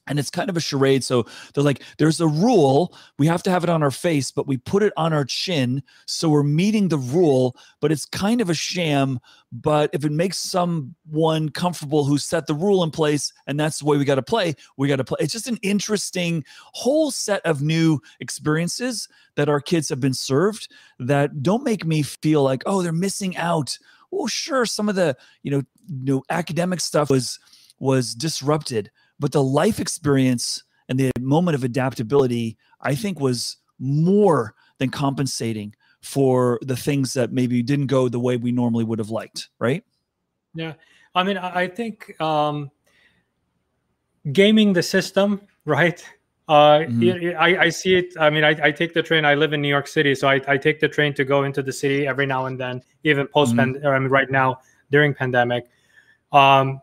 and 0.07 0.19
it's 0.19 0.31
kind 0.31 0.51
of 0.51 0.57
a 0.57 0.61
charade. 0.61 1.05
So 1.05 1.27
they're 1.55 1.65
like, 1.65 1.83
there's 1.99 2.21
a 2.21 2.27
rule. 2.27 2.97
We 3.19 3.27
have 3.27 3.43
to 3.45 3.51
have 3.51 3.63
it 3.63 3.71
on 3.71 3.83
our 3.83 3.91
face, 3.91 4.31
but 4.31 4.47
we 4.47 4.57
put 4.57 4.83
it 4.83 4.93
on 4.97 5.13
our 5.13 5.25
chin. 5.25 5.83
So 6.07 6.29
we're 6.29 6.43
meeting 6.43 6.89
the 6.89 6.99
rule, 6.99 7.57
but 7.81 7.93
it's 7.93 8.05
kind 8.05 8.41
of 8.41 8.51
a 8.51 8.55
sham. 8.55 9.21
But 9.53 9.91
if 9.93 10.05
it 10.05 10.13
makes 10.13 10.39
someone 10.39 11.51
comfortable 11.51 12.05
who 12.05 12.19
set 12.19 12.47
the 12.47 12.55
rule 12.55 12.83
in 12.83 12.91
place 12.91 13.33
and 13.47 13.61
that's 13.61 13.79
the 13.79 13.85
way 13.85 13.97
we 13.97 14.05
got 14.05 14.17
to 14.17 14.23
play, 14.23 14.55
we 14.77 14.89
got 14.89 14.97
to 14.97 15.05
play. 15.05 15.19
It's 15.21 15.33
just 15.33 15.47
an 15.47 15.59
interesting 15.63 16.45
whole 16.73 17.11
set 17.11 17.45
of 17.47 17.63
new 17.63 18.01
experiences 18.21 19.09
that 19.37 19.49
our 19.49 19.61
kids 19.61 19.89
have 19.89 20.01
been 20.01 20.15
served 20.15 20.69
that 20.99 21.43
don't 21.43 21.65
make 21.65 21.85
me 21.85 22.03
feel 22.03 22.43
like, 22.43 22.63
oh, 22.67 22.83
they're 22.83 22.93
missing 22.93 23.37
out. 23.37 23.79
Well, 24.11 24.27
sure, 24.27 24.67
some 24.67 24.89
of 24.89 24.95
the, 24.95 25.17
you 25.43 25.51
know, 25.51 25.63
you 25.89 26.15
know, 26.15 26.23
academic 26.29 26.81
stuff 26.81 27.09
was 27.09 27.39
was 27.79 28.15
disrupted 28.15 28.91
but 29.23 29.31
the 29.31 29.43
life 29.43 29.79
experience 29.79 30.65
and 30.89 30.99
the 30.99 31.13
moment 31.21 31.55
of 31.55 31.63
adaptability, 31.63 32.59
I 32.81 32.97
think, 32.97 33.21
was 33.21 33.59
more 33.79 34.57
than 34.79 34.91
compensating 34.91 35.77
for 36.01 36.59
the 36.63 36.75
things 36.75 37.13
that 37.13 37.31
maybe 37.31 37.63
didn't 37.63 37.87
go 37.87 38.09
the 38.09 38.19
way 38.19 38.37
we 38.37 38.51
normally 38.51 38.83
would 38.83 38.99
have 38.99 39.11
liked, 39.11 39.51
right? 39.61 39.85
Yeah. 40.57 40.73
I 41.15 41.23
mean, 41.23 41.39
I 41.39 41.69
think 41.69 42.21
um, 42.21 42.73
gaming 44.33 44.73
the 44.73 44.83
system, 44.83 45.41
right? 45.65 46.05
Uh, 46.49 46.81
mm-hmm. 46.81 47.41
I, 47.41 47.67
I 47.67 47.69
see 47.69 47.95
it. 47.95 48.15
I 48.19 48.29
mean, 48.29 48.43
I, 48.43 48.57
I 48.61 48.73
take 48.73 48.93
the 48.93 49.05
train. 49.05 49.25
I 49.25 49.37
live 49.37 49.53
in 49.53 49.63
New 49.63 49.69
York 49.69 49.87
City, 49.87 50.17
so 50.17 50.27
I, 50.27 50.41
I 50.49 50.57
take 50.57 50.81
the 50.81 50.89
train 50.89 51.15
to 51.15 51.25
go 51.25 51.45
into 51.45 51.63
the 51.63 51.73
city 51.73 52.09
every 52.09 52.27
now 52.27 52.47
and 52.47 52.59
then, 52.59 52.83
even 53.05 53.29
post 53.29 53.55
mm-hmm. 53.55 53.87
I 53.87 54.01
mean, 54.01 54.09
right 54.09 54.29
now 54.29 54.59
during 54.91 55.15
pandemic. 55.15 55.71
Um, 56.33 56.82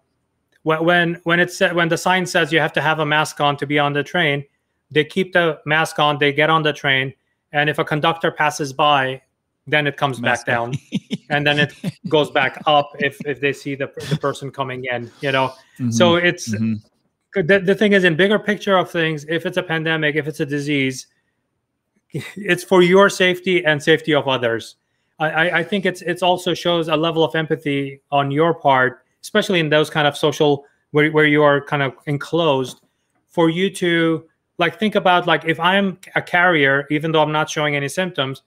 when 0.64 1.20
when 1.24 1.40
it 1.40 1.52
said 1.52 1.76
when 1.76 1.90
the 1.90 1.98
sign 1.98 2.26
says 2.26 2.52
you 2.52 2.60
have 2.60 2.74
to 2.74 2.82
have 2.82 3.00
a 3.00 3.06
mask 3.06 3.40
on 3.40 3.58
to 3.58 3.66
be 3.66 3.80
on 3.80 3.94
the 3.94 4.04
train, 4.04 4.44
they 4.92 5.06
keep 5.06 5.34
the 5.34 5.60
mask 5.66 6.00
on. 6.00 6.18
They 6.20 6.34
get 6.34 6.50
on 6.50 6.64
the 6.64 6.74
train, 6.74 7.14
and 7.52 7.70
if 7.70 7.80
a 7.80 7.86
conductor 7.86 8.32
passes 8.32 8.74
by, 8.74 9.22
then 9.68 9.88
it 9.88 9.98
comes 9.98 10.20
mask 10.20 10.46
back 10.46 10.54
down, 10.54 10.74
and 11.30 11.46
then 11.46 11.60
it 11.60 11.74
goes 12.08 12.30
back 12.32 12.62
up 12.66 12.92
if 13.00 13.18
if 13.26 13.40
they 13.40 13.54
see 13.54 13.76
the 13.76 13.92
the 14.10 14.18
person 14.18 14.52
coming 14.52 14.86
in. 14.86 15.12
You 15.22 15.32
know, 15.32 15.48
mm-hmm. 15.80 15.92
so 15.92 16.16
it's. 16.16 16.54
Mm-hmm. 16.54 16.76
The, 17.36 17.60
the 17.60 17.76
thing 17.76 17.94
is 17.94 18.06
in 18.06 18.16
bigger 18.16 18.40
picture 18.40 18.76
of 18.76 18.90
things 18.90 19.24
if 19.30 19.46
it's 19.46 19.56
a 19.56 19.62
pandemic 19.62 20.16
if 20.16 20.28
it's 20.28 20.40
a 20.40 20.48
disease 20.48 21.06
it's 22.36 22.64
for 22.64 22.82
your 22.82 23.08
safety 23.08 23.64
and 23.64 23.84
safety 23.84 24.16
of 24.16 24.28
others 24.28 24.78
I, 25.20 25.60
I 25.60 25.64
think 25.64 25.86
it's 25.86 26.02
it's 26.02 26.24
also 26.24 26.54
shows 26.56 26.88
a 26.88 26.96
level 26.96 27.24
of 27.24 27.36
empathy 27.36 28.02
on 28.10 28.32
your 28.32 28.54
part 28.54 29.06
especially 29.24 29.60
in 29.60 29.70
those 29.70 29.90
kind 29.90 30.08
of 30.08 30.18
social 30.18 30.66
where, 30.92 31.12
where 31.12 31.26
you 31.26 31.44
are 31.44 31.62
kind 31.62 31.84
of 31.84 31.94
enclosed 32.06 32.82
for 33.30 33.50
you 33.50 33.70
to 33.70 34.26
like 34.58 34.80
think 34.80 34.96
about 34.96 35.28
like 35.28 35.46
if 35.46 35.60
i'm 35.60 35.98
a 36.16 36.22
carrier 36.22 36.86
even 36.90 37.12
though 37.12 37.22
i'm 37.22 37.32
not 37.32 37.50
showing 37.50 37.76
any 37.76 37.88
symptoms 37.88 38.44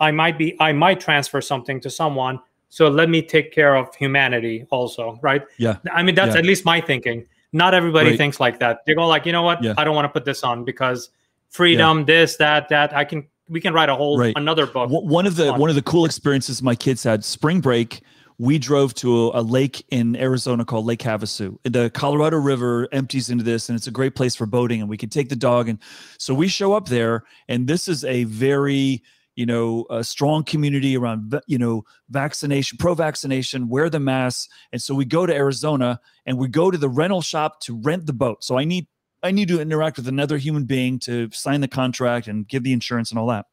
i 0.00 0.10
might 0.10 0.38
be 0.38 0.56
i 0.60 0.72
might 0.72 1.00
transfer 1.00 1.40
something 1.40 1.80
to 1.80 1.90
someone 1.90 2.38
so 2.68 2.88
let 2.88 3.08
me 3.08 3.22
take 3.22 3.52
care 3.52 3.76
of 3.76 3.94
humanity 3.94 4.66
also 4.70 5.18
right 5.22 5.42
yeah 5.58 5.76
i 5.92 6.02
mean 6.02 6.14
that's 6.14 6.34
yeah. 6.34 6.38
at 6.38 6.44
least 6.44 6.64
my 6.64 6.80
thinking 6.80 7.24
not 7.52 7.72
everybody 7.72 8.10
right. 8.10 8.18
thinks 8.18 8.40
like 8.40 8.58
that 8.58 8.84
they 8.86 8.94
go 8.94 9.06
like 9.06 9.24
you 9.26 9.32
know 9.32 9.42
what 9.42 9.62
yeah. 9.62 9.74
i 9.78 9.84
don't 9.84 9.94
want 9.94 10.04
to 10.04 10.08
put 10.08 10.24
this 10.24 10.42
on 10.42 10.64
because 10.64 11.10
freedom 11.48 12.00
yeah. 12.00 12.04
this 12.04 12.36
that 12.36 12.68
that 12.68 12.94
i 12.94 13.04
can 13.04 13.26
we 13.48 13.60
can 13.60 13.72
write 13.72 13.88
a 13.88 13.94
whole 13.94 14.18
right. 14.18 14.32
another 14.36 14.66
book 14.66 14.90
one 14.90 15.26
of 15.26 15.36
the 15.36 15.52
on. 15.52 15.60
one 15.60 15.70
of 15.70 15.76
the 15.76 15.82
cool 15.82 16.04
experiences 16.04 16.62
my 16.62 16.74
kids 16.74 17.02
had 17.02 17.24
spring 17.24 17.60
break 17.60 18.02
we 18.38 18.58
drove 18.58 18.94
to 18.94 19.28
a, 19.28 19.40
a, 19.40 19.42
lake 19.42 19.84
in 19.90 20.16
Arizona 20.16 20.64
called 20.64 20.86
Lake 20.86 21.00
Havasu. 21.00 21.56
The 21.64 21.90
Colorado 21.90 22.38
River 22.38 22.88
empties 22.92 23.30
into 23.30 23.44
this, 23.44 23.68
and 23.68 23.76
it's 23.76 23.86
a 23.86 23.92
great 23.92 24.16
place 24.16 24.34
for 24.34 24.46
boating. 24.46 24.80
And 24.80 24.90
we 24.90 24.96
could 24.96 25.12
take 25.12 25.28
the 25.28 25.36
dog. 25.36 25.68
And 25.68 25.78
so 26.18 26.34
we 26.34 26.48
show 26.48 26.72
up 26.72 26.88
there, 26.88 27.24
and 27.48 27.66
this 27.66 27.86
is 27.88 28.04
a 28.04 28.24
very 28.24 29.02
you 29.36 29.46
know, 29.46 29.84
a 29.90 30.04
strong 30.04 30.44
community 30.44 30.96
around, 30.96 31.40
you 31.46 31.58
know, 31.58 31.84
vaccination, 32.08 32.78
pro 32.78 32.94
vaccination, 32.94 33.68
wear 33.68 33.90
the 33.90 33.98
mask. 33.98 34.48
And 34.72 34.80
so 34.80 34.94
we 34.94 35.04
go 35.04 35.26
to 35.26 35.34
Arizona 35.34 36.00
and 36.24 36.38
we 36.38 36.48
go 36.48 36.70
to 36.70 36.78
the 36.78 36.88
rental 36.88 37.20
shop 37.20 37.60
to 37.62 37.76
rent 37.76 38.06
the 38.06 38.12
boat. 38.12 38.44
So 38.44 38.58
I 38.58 38.64
need, 38.64 38.86
I 39.22 39.32
need 39.32 39.48
to 39.48 39.60
interact 39.60 39.96
with 39.96 40.06
another 40.06 40.38
human 40.38 40.64
being 40.64 40.98
to 41.00 41.30
sign 41.32 41.62
the 41.62 41.68
contract 41.68 42.28
and 42.28 42.46
give 42.46 42.62
the 42.62 42.72
insurance 42.72 43.10
and 43.10 43.18
all 43.18 43.26
that. 43.26 43.46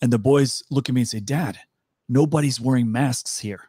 And 0.00 0.12
the 0.12 0.18
boys 0.18 0.62
look 0.70 0.88
at 0.88 0.94
me 0.94 1.02
and 1.02 1.08
say, 1.08 1.20
Dad, 1.20 1.58
nobody's 2.08 2.60
wearing 2.60 2.90
masks 2.90 3.38
here. 3.38 3.68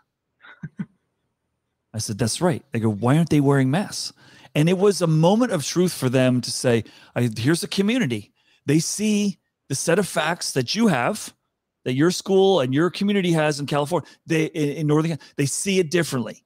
I 1.93 1.99
said, 1.99 2.17
That's 2.17 2.41
right. 2.41 2.63
They 2.71 2.79
go, 2.79 2.89
Why 2.89 3.17
aren't 3.17 3.29
they 3.29 3.41
wearing 3.41 3.71
masks? 3.71 4.13
And 4.53 4.69
it 4.69 4.77
was 4.77 5.01
a 5.01 5.07
moment 5.07 5.51
of 5.51 5.65
truth 5.65 5.93
for 5.93 6.09
them 6.09 6.41
to 6.41 6.51
say, 6.51 6.83
Here's 7.38 7.63
a 7.63 7.67
community. 7.67 8.33
They 8.65 8.79
see 8.79 9.39
the 9.69 9.75
set 9.75 9.99
of 9.99 10.07
facts 10.07 10.51
that 10.53 10.75
you 10.75 10.88
have 10.88 11.33
that 11.86 11.93
your 11.93 12.11
school 12.11 12.59
and 12.59 12.73
your 12.73 12.89
community 12.89 13.31
has 13.31 13.59
in 13.59 13.67
California, 13.67 14.07
they 14.25 14.45
in, 14.45 14.88
Northern, 14.88 15.17
they 15.38 15.45
see 15.45 15.79
it 15.79 15.89
differently. 15.89 16.43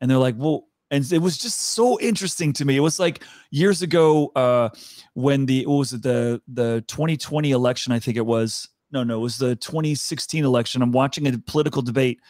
And 0.00 0.10
they're 0.10 0.18
like, 0.18 0.36
well, 0.38 0.68
and 0.90 1.10
it 1.10 1.18
was 1.18 1.36
just 1.36 1.60
so 1.60 1.98
interesting 1.98 2.52
to 2.52 2.64
me. 2.64 2.76
It 2.76 2.80
was 2.80 3.00
like 3.00 3.24
years 3.50 3.82
ago 3.82 4.30
uh, 4.36 4.68
when 5.14 5.46
the 5.46 5.66
what 5.66 5.78
was 5.78 5.92
it 5.92 6.02
the 6.02 6.40
the 6.46 6.84
2020 6.86 7.50
election? 7.50 7.92
I 7.92 7.98
think 7.98 8.16
it 8.16 8.24
was. 8.24 8.68
No, 8.92 9.02
no, 9.02 9.16
it 9.16 9.22
was 9.22 9.38
the 9.38 9.56
2016 9.56 10.44
election. 10.44 10.82
I'm 10.82 10.92
watching 10.92 11.26
a 11.26 11.38
political 11.38 11.82
debate. 11.82 12.20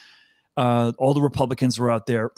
Uh, 0.56 0.92
all 0.98 1.12
the 1.12 1.20
Republicans 1.20 1.78
were 1.78 1.90
out 1.90 2.06
there, 2.06 2.30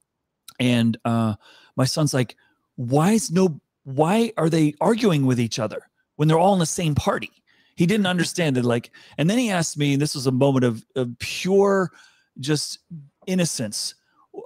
and 0.60 0.96
uh, 1.04 1.34
my 1.74 1.84
son's 1.84 2.14
like, 2.14 2.36
"Why 2.76 3.12
is 3.12 3.30
no? 3.30 3.60
Why 3.82 4.32
are 4.36 4.48
they 4.48 4.74
arguing 4.80 5.26
with 5.26 5.40
each 5.40 5.58
other?" 5.58 5.82
when 6.16 6.28
they're 6.28 6.38
all 6.38 6.54
in 6.54 6.58
the 6.58 6.66
same 6.66 6.94
party. 6.94 7.30
He 7.76 7.86
didn't 7.86 8.06
understand 8.06 8.56
it. 8.56 8.64
Like, 8.64 8.90
and 9.18 9.30
then 9.30 9.38
he 9.38 9.50
asked 9.50 9.78
me, 9.78 9.92
and 9.92 10.02
this 10.02 10.14
was 10.14 10.26
a 10.26 10.32
moment 10.32 10.64
of, 10.64 10.84
of 10.96 11.16
pure 11.18 11.92
just 12.40 12.78
innocence. 13.26 13.94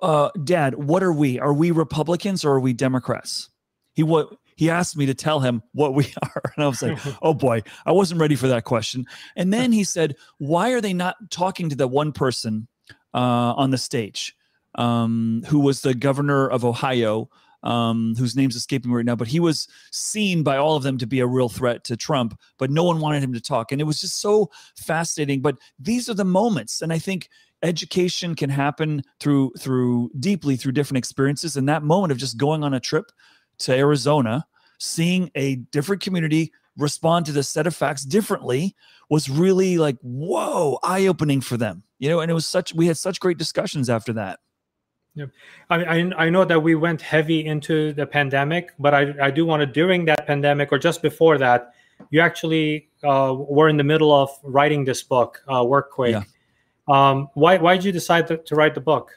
Uh, 0.02 0.30
Dad, 0.44 0.74
what 0.74 1.02
are 1.02 1.12
we? 1.12 1.38
Are 1.38 1.54
we 1.54 1.70
Republicans 1.70 2.44
or 2.44 2.52
are 2.52 2.60
we 2.60 2.72
Democrats? 2.72 3.48
He 3.94 4.02
what 4.02 4.36
he 4.61 4.68
asked 4.68 4.94
me 4.94 5.06
to 5.06 5.14
tell 5.14 5.40
him 5.40 5.62
what 5.72 5.94
we 5.94 6.12
are. 6.22 6.52
And 6.54 6.62
I 6.62 6.68
was 6.68 6.82
like, 6.82 6.98
oh 7.22 7.32
boy, 7.32 7.62
I 7.86 7.92
wasn't 7.92 8.20
ready 8.20 8.36
for 8.36 8.46
that 8.48 8.64
question. 8.64 9.06
And 9.34 9.50
then 9.54 9.72
he 9.72 9.84
said, 9.84 10.16
why 10.36 10.72
are 10.72 10.82
they 10.82 10.92
not 10.92 11.16
talking 11.30 11.70
to 11.70 11.76
the 11.76 11.88
one 11.88 12.12
person 12.12 12.68
uh, 13.14 13.54
on 13.56 13.70
the 13.70 13.78
stage 13.78 14.36
um, 14.74 15.42
who 15.46 15.61
was 15.61 15.80
the 15.80 15.94
governor 15.94 16.46
of 16.46 16.66
Ohio 16.66 17.30
um, 17.62 18.14
whose 18.18 18.36
name's 18.36 18.56
escaping 18.56 18.90
me 18.90 18.96
right 18.96 19.04
now, 19.04 19.16
but 19.16 19.28
he 19.28 19.40
was 19.40 19.66
seen 19.92 20.42
by 20.42 20.56
all 20.56 20.76
of 20.76 20.82
them 20.82 20.96
to 20.96 21.06
be 21.06 21.20
a 21.20 21.26
real 21.26 21.50
threat 21.50 21.84
to 21.84 21.96
Trump, 21.96 22.38
but 22.58 22.70
no 22.70 22.84
one 22.84 23.00
wanted 23.00 23.22
him 23.22 23.34
to 23.34 23.40
talk. 23.40 23.70
And 23.70 23.82
it 23.82 23.84
was 23.84 24.00
just 24.00 24.18
so 24.18 24.50
fascinating. 24.76 25.42
But 25.42 25.58
these 25.78 26.08
are 26.08 26.14
the 26.14 26.24
moments. 26.24 26.80
And 26.80 26.90
I 26.90 26.98
think 26.98 27.28
education 27.62 28.34
can 28.34 28.48
happen 28.48 29.02
through 29.18 29.52
through 29.58 30.11
deeply 30.18 30.56
through 30.56 30.72
different 30.72 30.96
experiences. 30.96 31.54
And 31.54 31.68
that 31.68 31.82
moment 31.82 32.12
of 32.12 32.18
just 32.18 32.38
going 32.38 32.64
on 32.64 32.72
a 32.72 32.80
trip 32.80 33.12
to 33.61 33.74
Arizona, 33.74 34.46
seeing 34.78 35.30
a 35.34 35.56
different 35.56 36.02
community 36.02 36.52
respond 36.76 37.26
to 37.26 37.32
the 37.32 37.42
set 37.42 37.66
of 37.66 37.74
facts 37.74 38.04
differently 38.04 38.74
was 39.08 39.28
really 39.28 39.76
like, 39.76 39.96
whoa, 40.02 40.78
eye-opening 40.82 41.40
for 41.40 41.56
them. 41.56 41.82
You 41.98 42.08
know, 42.08 42.20
and 42.20 42.30
it 42.30 42.34
was 42.34 42.46
such 42.46 42.74
we 42.74 42.86
had 42.86 42.96
such 42.96 43.20
great 43.20 43.36
discussions 43.36 43.90
after 43.90 44.12
that. 44.14 44.40
Yeah, 45.14 45.26
I, 45.68 45.84
I, 45.84 46.12
I 46.16 46.30
know 46.30 46.44
that 46.44 46.61
we 46.61 46.76
went 46.76 47.02
heavy 47.02 47.44
into 47.44 47.92
the 47.92 48.06
pandemic, 48.06 48.72
but 48.78 48.94
I 48.94 49.14
I 49.20 49.30
do 49.30 49.44
want 49.44 49.61
to 49.61 49.66
during 49.66 50.06
that 50.06 50.26
pandemic 50.26 50.72
or 50.72 50.78
just 50.78 51.02
before 51.02 51.36
that, 51.38 51.74
you 52.11 52.20
actually 52.20 52.88
uh, 53.04 53.34
were 53.36 53.68
in 53.68 53.76
the 53.76 53.84
middle 53.84 54.14
of 54.14 54.30
writing 54.42 54.84
this 54.84 55.02
book, 55.02 55.42
uh, 55.48 55.62
Workquake. 55.62 56.12
Yeah. 56.12 56.22
Um, 56.88 57.28
why 57.34 57.58
why 57.58 57.76
did 57.76 57.84
you 57.84 57.92
decide 57.92 58.26
to, 58.28 58.38
to 58.38 58.54
write 58.54 58.74
the 58.74 58.80
book? 58.80 59.11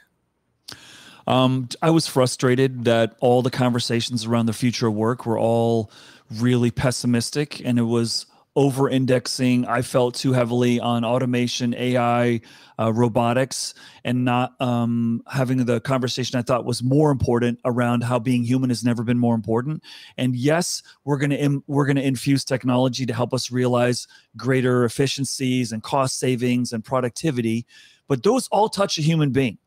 Um, 1.26 1.68
I 1.82 1.90
was 1.90 2.06
frustrated 2.06 2.84
that 2.84 3.16
all 3.20 3.42
the 3.42 3.50
conversations 3.50 4.24
around 4.26 4.46
the 4.46 4.52
future 4.52 4.88
of 4.88 4.94
work 4.94 5.26
were 5.26 5.38
all 5.38 5.90
really 6.30 6.70
pessimistic, 6.70 7.60
and 7.64 7.78
it 7.78 7.82
was 7.82 8.26
over 8.56 8.88
indexing. 8.88 9.66
I 9.66 9.82
felt 9.82 10.14
too 10.14 10.32
heavily 10.32 10.78
on 10.78 11.04
automation, 11.04 11.74
AI, 11.74 12.40
uh, 12.78 12.92
robotics, 12.92 13.74
and 14.04 14.24
not 14.24 14.60
um, 14.60 15.22
having 15.28 15.64
the 15.64 15.80
conversation 15.80 16.38
I 16.38 16.42
thought 16.42 16.64
was 16.64 16.82
more 16.82 17.10
important 17.10 17.58
around 17.64 18.04
how 18.04 18.18
being 18.18 18.44
human 18.44 18.70
has 18.70 18.84
never 18.84 19.02
been 19.02 19.18
more 19.18 19.34
important. 19.34 19.82
And 20.18 20.36
yes, 20.36 20.82
we're 21.04 21.18
gonna 21.18 21.60
we're 21.66 21.86
gonna 21.86 22.02
infuse 22.02 22.44
technology 22.44 23.06
to 23.06 23.14
help 23.14 23.34
us 23.34 23.50
realize 23.50 24.06
greater 24.36 24.84
efficiencies 24.84 25.72
and 25.72 25.82
cost 25.82 26.18
savings 26.18 26.72
and 26.72 26.84
productivity, 26.84 27.66
but 28.08 28.22
those 28.22 28.48
all 28.48 28.68
touch 28.68 28.98
a 28.98 29.02
human 29.02 29.30
being, 29.30 29.58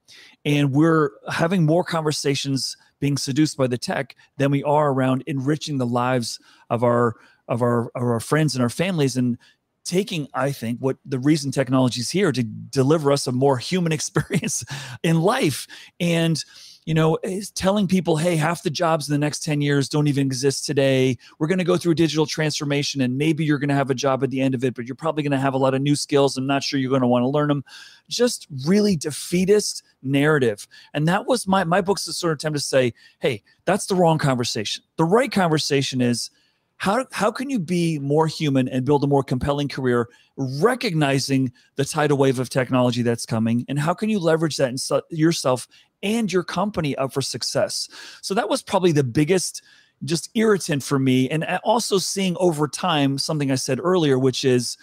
and 0.45 0.71
we're 0.71 1.11
having 1.29 1.65
more 1.65 1.83
conversations 1.83 2.77
being 2.99 3.17
seduced 3.17 3.57
by 3.57 3.67
the 3.67 3.77
tech 3.77 4.15
than 4.37 4.51
we 4.51 4.63
are 4.63 4.91
around 4.91 5.23
enriching 5.27 5.77
the 5.77 5.85
lives 5.85 6.39
of 6.69 6.83
our 6.83 7.15
of 7.47 7.61
our 7.61 7.87
of 7.95 8.03
our 8.03 8.19
friends 8.19 8.55
and 8.55 8.63
our 8.63 8.69
families 8.69 9.15
and 9.15 9.37
taking 9.85 10.27
i 10.33 10.51
think 10.51 10.79
what 10.79 10.97
the 11.05 11.19
reason 11.19 11.49
technology 11.49 12.01
is 12.01 12.09
here 12.09 12.31
to 12.31 12.43
deliver 12.43 13.11
us 13.11 13.25
a 13.25 13.31
more 13.31 13.57
human 13.57 13.91
experience 13.93 14.63
in 15.03 15.21
life. 15.21 15.67
And 15.99 16.43
you 16.87 16.93
know 16.93 17.17
telling 17.53 17.85
people 17.85 18.15
hey 18.15 18.37
half 18.37 18.63
the 18.63 18.69
jobs 18.69 19.09
in 19.09 19.11
the 19.11 19.19
next 19.19 19.43
10 19.43 19.59
years 19.59 19.89
don't 19.89 20.07
even 20.07 20.25
exist 20.25 20.65
today. 20.65 21.17
We're 21.37 21.47
going 21.47 21.57
to 21.57 21.65
go 21.65 21.75
through 21.75 21.91
a 21.91 21.95
digital 21.95 22.25
transformation 22.25 23.01
and 23.01 23.17
maybe 23.17 23.43
you're 23.43 23.59
going 23.59 23.67
to 23.67 23.75
have 23.75 23.89
a 23.89 23.93
job 23.93 24.23
at 24.23 24.29
the 24.29 24.39
end 24.39 24.55
of 24.55 24.63
it 24.63 24.73
but 24.73 24.85
you're 24.85 24.95
probably 24.95 25.21
going 25.21 25.33
to 25.33 25.37
have 25.37 25.53
a 25.53 25.57
lot 25.57 25.73
of 25.73 25.81
new 25.81 25.97
skills. 25.97 26.37
I'm 26.37 26.47
not 26.47 26.63
sure 26.63 26.79
you're 26.79 26.89
going 26.89 27.01
to 27.01 27.07
want 27.07 27.23
to 27.23 27.27
learn 27.27 27.49
them 27.49 27.65
just 28.07 28.47
really 28.65 28.95
defeatist 28.95 29.83
narrative. 30.01 30.65
And 30.93 31.05
that 31.09 31.27
was 31.27 31.45
my 31.45 31.65
my 31.65 31.81
book's 31.81 32.07
a 32.07 32.13
sort 32.13 32.31
of 32.31 32.37
attempt 32.37 32.57
to 32.57 32.63
say 32.63 32.93
hey 33.19 33.43
that's 33.65 33.87
the 33.87 33.95
wrong 33.95 34.17
conversation. 34.17 34.81
The 34.95 35.03
right 35.03 35.31
conversation 35.31 35.99
is 35.99 36.31
how 36.77 37.05
how 37.11 37.31
can 37.31 37.49
you 37.49 37.59
be 37.59 37.99
more 37.99 38.27
human 38.27 38.67
and 38.67 38.85
build 38.85 39.03
a 39.03 39.07
more 39.07 39.23
compelling 39.23 39.67
career 39.67 40.09
recognizing 40.37 41.51
the 41.75 41.85
tidal 41.85 42.17
wave 42.17 42.39
of 42.39 42.49
technology 42.49 43.01
that's 43.01 43.25
coming? 43.25 43.65
And 43.67 43.79
how 43.79 43.93
can 43.93 44.09
you 44.09 44.19
leverage 44.19 44.57
that 44.57 44.79
su- 44.79 45.01
yourself 45.09 45.67
and 46.03 46.31
your 46.31 46.43
company 46.43 46.95
up 46.95 47.13
for 47.13 47.21
success? 47.21 47.89
So 48.21 48.33
that 48.35 48.49
was 48.49 48.61
probably 48.61 48.91
the 48.91 49.03
biggest 49.03 49.63
just 50.03 50.29
irritant 50.35 50.83
for 50.83 50.99
me. 50.99 51.27
And 51.29 51.43
uh, 51.43 51.59
also 51.63 51.97
seeing 51.97 52.37
over 52.39 52.67
time 52.67 53.17
something 53.17 53.51
i 53.51 53.55
said 53.55 53.79
earlier 53.81 54.19
which 54.19 54.45
is 54.45 54.77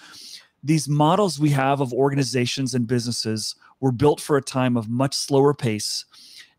these 0.64 0.88
models 0.88 1.38
we 1.38 1.51
have 1.51 1.80
of 1.80 1.92
organizations 1.92 2.74
and 2.74 2.86
businesses 2.86 3.55
were 3.80 3.92
built 3.92 4.20
for 4.20 4.36
a 4.36 4.42
time 4.42 4.76
of 4.76 4.88
much 4.88 5.14
slower 5.14 5.55
pace 5.55 6.07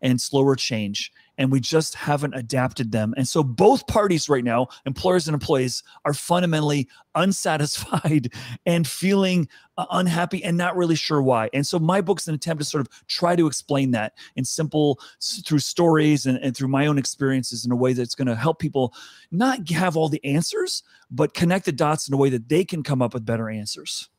and 0.02 0.22
slower 0.22 0.56
change 0.56 1.12
and 1.38 1.52
we 1.52 1.60
just 1.60 1.96
haven't 1.96 2.34
adapted 2.34 2.92
them. 2.92 3.14
And 3.18 3.28
so 3.28 3.44
both 3.44 3.88
parties 3.88 4.30
right 4.30 4.44
now, 4.44 4.68
employers 4.86 5.28
and 5.28 5.34
employees, 5.34 5.84
are 6.06 6.14
fundamentally 6.14 6.88
unsatisfied 7.16 8.34
and 8.66 8.88
feeling 8.88 9.48
uh, 9.78 9.86
unhappy 9.92 10.44
and 10.44 10.58
not 10.58 10.76
really 10.76 10.96
sure 10.96 11.22
why. 11.22 11.50
And 11.54 11.66
so 11.66 11.80
my 11.80 12.02
book's 12.02 12.28
an 12.28 12.36
attempt 12.36 12.62
to 12.62 12.66
sort 12.66 12.82
of 12.82 13.08
try 13.08 13.36
to 13.36 13.48
explain 13.48 13.92
that 13.92 14.14
in 14.36 14.44
simple 14.46 15.00
through 15.46 15.60
stories 15.60 16.26
and, 16.26 16.38
and 16.40 16.56
through 16.56 16.68
my 16.68 16.88
own 16.88 16.98
experiences 16.98 17.66
in 17.66 17.72
a 17.72 17.76
way 17.76 17.94
that's 17.94 18.16
going 18.16 18.28
to 18.28 18.36
help 18.36 18.60
people 18.60 18.94
not 19.32 19.70
have 19.70 19.96
all 19.96 20.10
the 20.10 20.24
answers, 20.26 20.84
but 21.10 21.34
connect 21.34 21.66
the 21.66 21.72
dots 21.72 22.08
in 22.08 22.14
a 22.14 22.18
way 22.18 22.30
that 22.30 22.50
they 22.50 22.66
can 22.66 22.84
come 22.84 23.02
up 23.02 23.14
with 23.14 23.26
better 23.26 23.50
answers. 23.50 24.10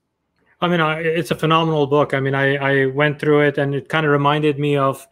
I 0.61 0.69
mean, 0.69 0.81
it's 0.81 1.31
a 1.31 1.35
phenomenal 1.35 1.87
book. 1.87 2.15
I 2.15 2.21
mean, 2.21 2.35
I, 2.35 2.57
I 2.57 2.87
went 2.87 3.19
through 3.19 3.41
it 3.41 3.59
and 3.59 3.75
it 3.75 3.91
kind 3.91 4.07
of 4.07 4.13
reminded 4.13 4.59
me 4.59 4.77
of 4.77 5.07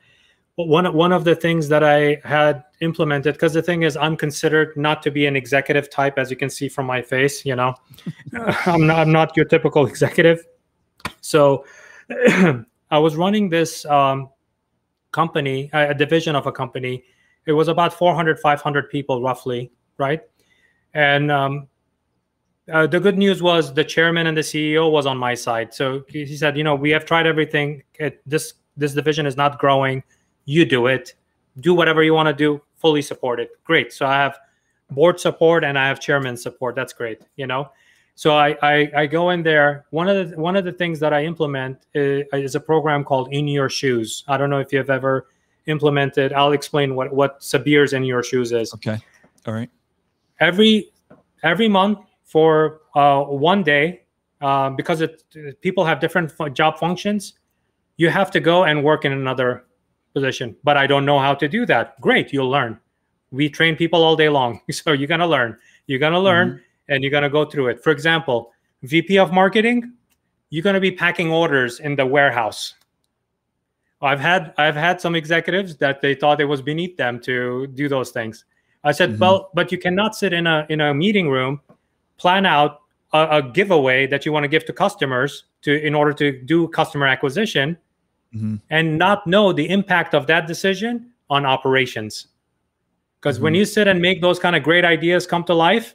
one 0.57 0.93
one 0.95 1.13
of 1.13 1.25
the 1.25 1.35
things 1.35 1.69
that 1.69 1.83
I 1.83 2.21
had 2.25 2.63
implemented 2.81 3.35
because 3.35 3.53
the 3.53 3.63
thing 3.63 3.83
is 3.83 3.97
I'm 3.97 4.17
considered 4.17 4.77
not 4.77 5.03
to 5.03 5.11
be 5.11 5.27
an 5.27 5.35
executive 5.35 5.91
type 5.91 6.17
as 6.17 6.31
you 6.31 6.37
can 6.37 6.49
see 6.49 6.69
from 6.69 6.87
my 6.87 7.03
face 7.03 7.45
you 7.45 7.57
know? 7.57 7.75
I'm 8.67 8.87
not 8.87 8.99
I'm 8.99 9.13
not 9.13 9.37
your 9.37 9.47
typical 9.47 9.87
executive. 9.93 10.47
So 11.21 11.65
I 12.91 12.99
was 12.99 13.17
running 13.17 13.49
this 13.49 13.85
um, 13.87 14.31
company 15.11 15.71
a 15.73 15.95
division 15.95 16.37
of 16.37 16.47
a 16.47 16.53
company. 16.53 17.05
It 17.47 17.53
was 17.53 17.69
about 17.69 17.93
400 17.93 18.39
500 18.39 18.91
people 18.91 19.23
roughly 19.23 19.73
right? 19.97 20.23
And 20.95 21.31
um, 21.31 21.69
uh, 22.73 22.87
the 22.87 22.99
good 22.99 23.17
news 23.19 23.43
was 23.43 23.75
the 23.75 23.85
chairman 23.85 24.27
and 24.27 24.37
the 24.37 24.41
CEO 24.43 24.91
was 24.91 25.07
on 25.07 25.17
my 25.17 25.35
side. 25.35 25.75
So 25.75 26.05
he 26.09 26.37
said 26.37 26.57
you 26.57 26.63
know 26.63 26.77
we 26.77 26.91
have 26.91 27.05
tried 27.05 27.27
everything. 27.27 27.83
It, 27.99 28.23
this 28.25 28.55
this 28.77 28.95
division 28.95 29.27
is 29.27 29.37
not 29.37 29.59
growing 29.59 30.05
you 30.45 30.65
do 30.65 30.87
it. 30.87 31.15
Do 31.61 31.75
whatever 31.75 32.03
you 32.03 32.15
want 32.15 32.29
to 32.29 32.35
do 32.35 32.61
fully 32.85 33.01
support 33.01 33.41
it. 33.41 33.51
great. 33.65 33.95
So 33.95 34.05
i 34.05 34.15
have 34.15 34.39
board 34.91 35.19
support 35.19 35.65
and 35.65 35.79
i 35.79 35.89
have 35.89 36.01
chairman 36.01 36.37
support. 36.37 36.75
That's 36.75 36.93
great 36.93 37.23
you 37.37 37.47
know? 37.47 37.71
So 38.15 38.37
I, 38.37 38.57
I, 38.63 38.91
I 38.95 39.07
go 39.07 39.31
in 39.31 39.43
there. 39.43 39.87
One 39.91 40.09
of 40.09 40.31
the 40.31 40.41
one 40.41 40.55
of 40.55 40.65
the 40.65 40.73
things 40.73 41.01
that 41.01 41.13
i 41.13 41.25
implement 41.25 41.79
is, 41.95 42.25
is, 42.33 42.55
a 42.55 42.61
program 42.61 43.03
called 43.03 43.29
in 43.33 43.49
your 43.49 43.69
shoes. 43.69 44.23
I 44.29 44.37
don't 44.37 44.51
know 44.51 44.61
if 44.61 44.73
you've 44.73 44.91
ever 44.91 45.27
implemented. 45.67 46.33
I'll 46.33 46.53
explain 46.53 46.95
what 46.95 47.13
what 47.13 47.43
sabir's 47.43 47.93
in 47.93 48.05
your 48.05 48.23
shoes 48.23 48.53
is. 48.53 48.73
Okay. 48.75 48.99
All 49.47 49.55
right. 49.55 49.71
Every 50.39 50.93
every 51.43 51.69
month 51.69 51.99
for 52.23 52.83
uh, 52.95 53.23
one 53.23 53.63
day 53.63 54.03
uh, 54.41 54.71
because 54.71 55.01
it, 55.01 55.25
people 55.63 55.85
have 55.85 56.01
different 56.01 56.31
job 56.53 56.79
functions, 56.79 57.33
you 57.97 58.11
have 58.11 58.31
to 58.31 58.41
go 58.41 58.65
and 58.65 58.85
work 58.85 59.05
in 59.05 59.13
another 59.13 59.65
position. 60.15 60.57
But 60.65 60.77
I 60.77 60.87
don't 60.87 61.05
know 61.05 61.19
how 61.19 61.35
to 61.35 61.49
do 61.49 61.67
that. 61.67 62.01
Great, 62.01 62.33
you'll 62.33 62.51
learn. 62.51 62.79
We 63.31 63.51
train 63.51 63.77
people 63.77 64.03
all 64.03 64.17
day 64.17 64.29
long, 64.29 64.61
so 64.71 64.93
you're 64.93 65.09
gonna 65.09 65.27
learn. 65.27 65.59
You're 65.87 65.99
gonna 65.99 66.21
learn, 66.21 66.49
mm-hmm. 66.49 66.93
and 66.93 67.03
you're 67.03 67.11
gonna 67.11 67.31
go 67.31 67.45
through 67.45 67.69
it. 67.69 67.83
For 67.83 67.91
example, 67.91 68.53
VP 68.83 69.19
of 69.19 69.33
marketing, 69.33 69.93
you're 70.51 70.63
gonna 70.63 70.81
be 70.81 70.93
packing 70.93 71.31
orders 71.31 71.81
in 71.81 71.97
the 71.97 72.07
warehouse. 72.07 72.75
I've 74.01 74.21
had 74.21 74.55
I've 74.59 74.77
had 74.77 75.01
some 75.01 75.15
executives 75.15 75.77
that 75.77 76.01
they 76.01 76.15
thought 76.15 76.41
it 76.41 76.45
was 76.45 76.63
beneath 76.63 76.97
them 76.97 77.21
to 77.21 77.67
do 77.69 77.89
those 77.89 78.11
things. 78.11 78.45
I 78.85 78.93
said, 78.93 79.11
mm-hmm. 79.11 79.21
well, 79.21 79.51
but 79.55 79.73
you 79.73 79.79
cannot 79.79 80.15
sit 80.15 80.33
in 80.33 80.47
a 80.47 80.67
in 80.69 80.81
a 80.81 80.95
meeting 80.95 81.29
room, 81.31 81.61
plan 82.19 82.47
out 82.47 82.81
a, 83.13 83.39
a 83.39 83.43
giveaway 83.43 84.07
that 84.07 84.27
you 84.27 84.33
want 84.33 84.45
to 84.45 84.49
give 84.49 84.65
to 84.67 84.73
customers 84.73 85.45
to 85.63 85.83
in 85.85 85.95
order 85.95 86.13
to 86.13 86.43
do 86.43 86.69
customer 86.69 87.07
acquisition, 87.07 87.79
mm-hmm. 88.35 88.57
and 88.71 88.99
not 88.99 89.27
know 89.27 89.53
the 89.53 89.69
impact 89.69 90.15
of 90.15 90.27
that 90.27 90.47
decision 90.47 91.11
on 91.31 91.47
operations. 91.47 92.29
Because 93.21 93.37
mm-hmm. 93.37 93.45
when 93.45 93.55
you 93.55 93.65
sit 93.65 93.89
and 93.89 94.01
make 94.01 94.21
those 94.21 94.39
kind 94.39 94.57
of 94.57 94.63
great 94.63 94.85
ideas 94.85 95.27
come 95.27 95.45
to 95.45 95.55
life, 95.55 95.95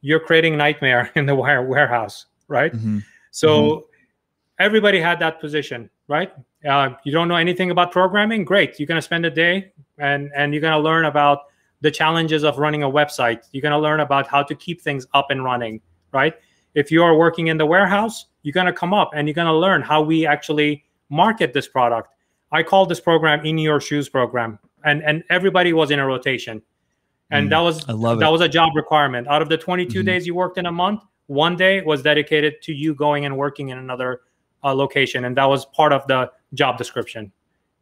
you're 0.00 0.20
creating 0.20 0.56
nightmare 0.56 1.10
in 1.14 1.26
the 1.26 1.34
warehouse, 1.34 2.26
right? 2.48 2.72
Mm-hmm. 2.72 2.98
So 3.30 3.48
mm-hmm. 3.48 3.84
everybody 4.58 5.00
had 5.00 5.18
that 5.20 5.40
position, 5.40 5.90
right? 6.08 6.32
Uh, 6.68 6.90
you 7.04 7.12
don't 7.12 7.28
know 7.28 7.36
anything 7.36 7.70
about 7.70 7.92
programming? 7.92 8.44
Great. 8.44 8.78
You're 8.78 8.86
going 8.86 8.98
to 8.98 9.02
spend 9.02 9.24
a 9.26 9.30
day 9.30 9.72
and, 9.98 10.30
and 10.36 10.52
you're 10.52 10.60
going 10.60 10.72
to 10.76 10.80
learn 10.80 11.06
about 11.06 11.44
the 11.80 11.90
challenges 11.90 12.44
of 12.44 12.58
running 12.58 12.82
a 12.82 12.90
website. 12.90 13.46
You're 13.52 13.62
going 13.62 13.72
to 13.72 13.78
learn 13.78 14.00
about 14.00 14.26
how 14.26 14.42
to 14.42 14.54
keep 14.54 14.80
things 14.80 15.06
up 15.14 15.30
and 15.30 15.42
running, 15.42 15.80
right? 16.12 16.34
If 16.74 16.90
you 16.90 17.02
are 17.02 17.16
working 17.16 17.48
in 17.48 17.56
the 17.56 17.66
warehouse, 17.66 18.26
you're 18.42 18.52
going 18.52 18.66
to 18.66 18.72
come 18.72 18.92
up 18.92 19.10
and 19.14 19.26
you're 19.26 19.34
going 19.34 19.46
to 19.46 19.54
learn 19.54 19.82
how 19.82 20.02
we 20.02 20.26
actually 20.26 20.84
market 21.10 21.52
this 21.52 21.68
product. 21.68 22.14
I 22.52 22.62
call 22.62 22.86
this 22.86 23.00
program 23.00 23.44
in 23.44 23.58
your 23.58 23.80
shoes 23.80 24.08
program. 24.08 24.58
And 24.84 25.02
and 25.02 25.22
everybody 25.28 25.72
was 25.72 25.90
in 25.90 25.98
a 25.98 26.06
rotation. 26.06 26.62
And 27.30 27.46
mm, 27.46 27.50
that 27.50 27.58
was 27.58 27.84
that 27.84 28.28
it. 28.28 28.32
was 28.32 28.40
a 28.40 28.48
job 28.48 28.70
requirement. 28.74 29.28
Out 29.28 29.42
of 29.42 29.48
the 29.48 29.58
22 29.58 29.98
mm-hmm. 29.98 30.06
days 30.06 30.26
you 30.26 30.34
worked 30.34 30.58
in 30.58 30.66
a 30.66 30.72
month, 30.72 31.02
one 31.26 31.56
day 31.56 31.82
was 31.82 32.02
dedicated 32.02 32.62
to 32.62 32.72
you 32.72 32.94
going 32.94 33.26
and 33.26 33.36
working 33.36 33.68
in 33.68 33.78
another 33.78 34.22
uh, 34.64 34.74
location 34.74 35.24
and 35.24 35.36
that 35.36 35.44
was 35.44 35.66
part 35.66 35.92
of 35.92 36.06
the 36.06 36.30
job 36.54 36.78
description. 36.78 37.30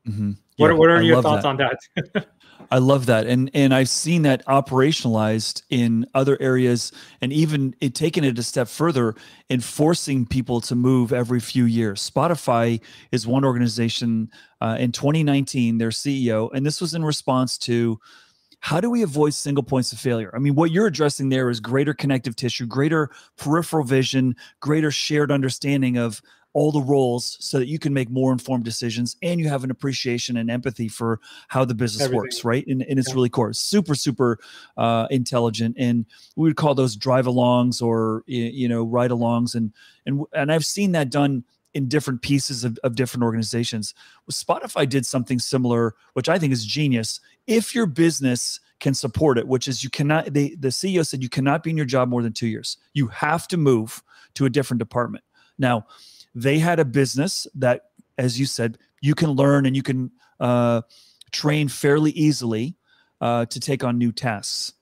Mm-hmm. 0.06 0.32
What, 0.56 0.76
what 0.76 0.90
are 0.90 0.98
I 0.98 1.02
your 1.02 1.22
thoughts 1.22 1.44
that. 1.44 1.48
on 1.48 1.56
that? 1.56 2.26
I 2.70 2.78
love 2.78 3.06
that, 3.06 3.26
and 3.26 3.50
and 3.54 3.74
I've 3.74 3.88
seen 3.88 4.22
that 4.22 4.44
operationalized 4.46 5.62
in 5.70 6.06
other 6.14 6.36
areas, 6.40 6.92
and 7.20 7.32
even 7.32 7.74
it, 7.80 7.94
taking 7.94 8.24
it 8.24 8.38
a 8.38 8.42
step 8.42 8.68
further 8.68 9.14
in 9.48 9.60
forcing 9.60 10.26
people 10.26 10.60
to 10.62 10.74
move 10.74 11.12
every 11.12 11.40
few 11.40 11.64
years. 11.64 12.08
Spotify 12.08 12.80
is 13.10 13.26
one 13.26 13.44
organization 13.44 14.30
uh, 14.60 14.76
in 14.78 14.92
2019, 14.92 15.78
their 15.78 15.88
CEO, 15.88 16.50
and 16.52 16.66
this 16.66 16.80
was 16.80 16.94
in 16.94 17.04
response 17.04 17.56
to 17.58 17.98
how 18.60 18.80
do 18.80 18.90
we 18.90 19.02
avoid 19.02 19.34
single 19.34 19.62
points 19.62 19.92
of 19.92 19.98
failure? 19.98 20.30
I 20.34 20.38
mean, 20.38 20.54
what 20.54 20.70
you're 20.70 20.88
addressing 20.88 21.28
there 21.28 21.48
is 21.48 21.60
greater 21.60 21.94
connective 21.94 22.36
tissue, 22.36 22.66
greater 22.66 23.10
peripheral 23.36 23.84
vision, 23.84 24.34
greater 24.60 24.90
shared 24.90 25.30
understanding 25.30 25.96
of 25.96 26.20
all 26.58 26.72
the 26.72 26.82
roles 26.82 27.36
so 27.38 27.56
that 27.56 27.68
you 27.68 27.78
can 27.78 27.94
make 27.94 28.10
more 28.10 28.32
informed 28.32 28.64
decisions 28.64 29.14
and 29.22 29.38
you 29.38 29.48
have 29.48 29.62
an 29.62 29.70
appreciation 29.70 30.36
and 30.36 30.50
empathy 30.50 30.88
for 30.88 31.20
how 31.46 31.64
the 31.64 31.72
business 31.72 32.02
Everything. 32.02 32.18
works 32.18 32.44
right? 32.44 32.66
And, 32.66 32.82
and 32.82 32.98
it's 32.98 33.10
yeah. 33.10 33.14
really 33.14 33.28
core 33.28 33.52
super 33.52 33.94
super 33.94 34.40
uh, 34.76 35.06
intelligent. 35.08 35.76
And 35.78 36.04
we 36.34 36.48
would 36.48 36.56
call 36.56 36.74
those 36.74 36.96
drive 36.96 37.26
alongs 37.26 37.80
or 37.80 38.24
you 38.26 38.68
know 38.68 38.82
ride 38.82 39.12
alongs 39.12 39.54
and 39.54 39.72
and 40.04 40.24
and 40.32 40.50
i've 40.50 40.66
seen 40.66 40.90
that 40.92 41.10
done 41.10 41.44
in 41.74 41.86
different 41.86 42.22
pieces 42.22 42.64
of, 42.64 42.76
of 42.82 42.96
different 42.96 43.22
organizations. 43.22 43.94
Spotify 44.28 44.88
did 44.88 45.06
something 45.06 45.38
similar 45.38 45.94
which 46.14 46.28
i 46.28 46.40
think 46.40 46.52
is 46.52 46.66
genius. 46.66 47.20
If 47.46 47.72
your 47.72 47.86
business 47.86 48.58
can 48.80 48.94
support 48.94 49.38
it 49.38 49.46
which 49.46 49.68
is 49.68 49.84
you 49.84 49.90
cannot 49.90 50.34
they 50.34 50.56
the 50.58 50.68
ceo 50.68 51.06
said 51.06 51.22
you 51.22 51.28
cannot 51.28 51.62
be 51.62 51.70
in 51.70 51.76
your 51.76 51.86
job 51.86 52.08
more 52.08 52.22
than 52.24 52.32
two 52.32 52.48
years. 52.48 52.78
You 52.94 53.06
have 53.06 53.46
to 53.46 53.56
move 53.56 54.02
to 54.34 54.44
a 54.44 54.50
different 54.50 54.80
department. 54.80 55.22
Now 55.56 55.86
they 56.34 56.58
had 56.58 56.78
a 56.78 56.84
business 56.84 57.46
that, 57.54 57.90
as 58.16 58.38
you 58.38 58.46
said, 58.46 58.78
you 59.00 59.14
can 59.14 59.30
learn 59.30 59.66
and 59.66 59.76
you 59.76 59.82
can 59.82 60.10
uh, 60.40 60.82
train 61.30 61.68
fairly 61.68 62.10
easily 62.12 62.76
uh, 63.20 63.46
to 63.46 63.60
take 63.60 63.84
on 63.84 63.98
new 63.98 64.12
tasks. 64.12 64.74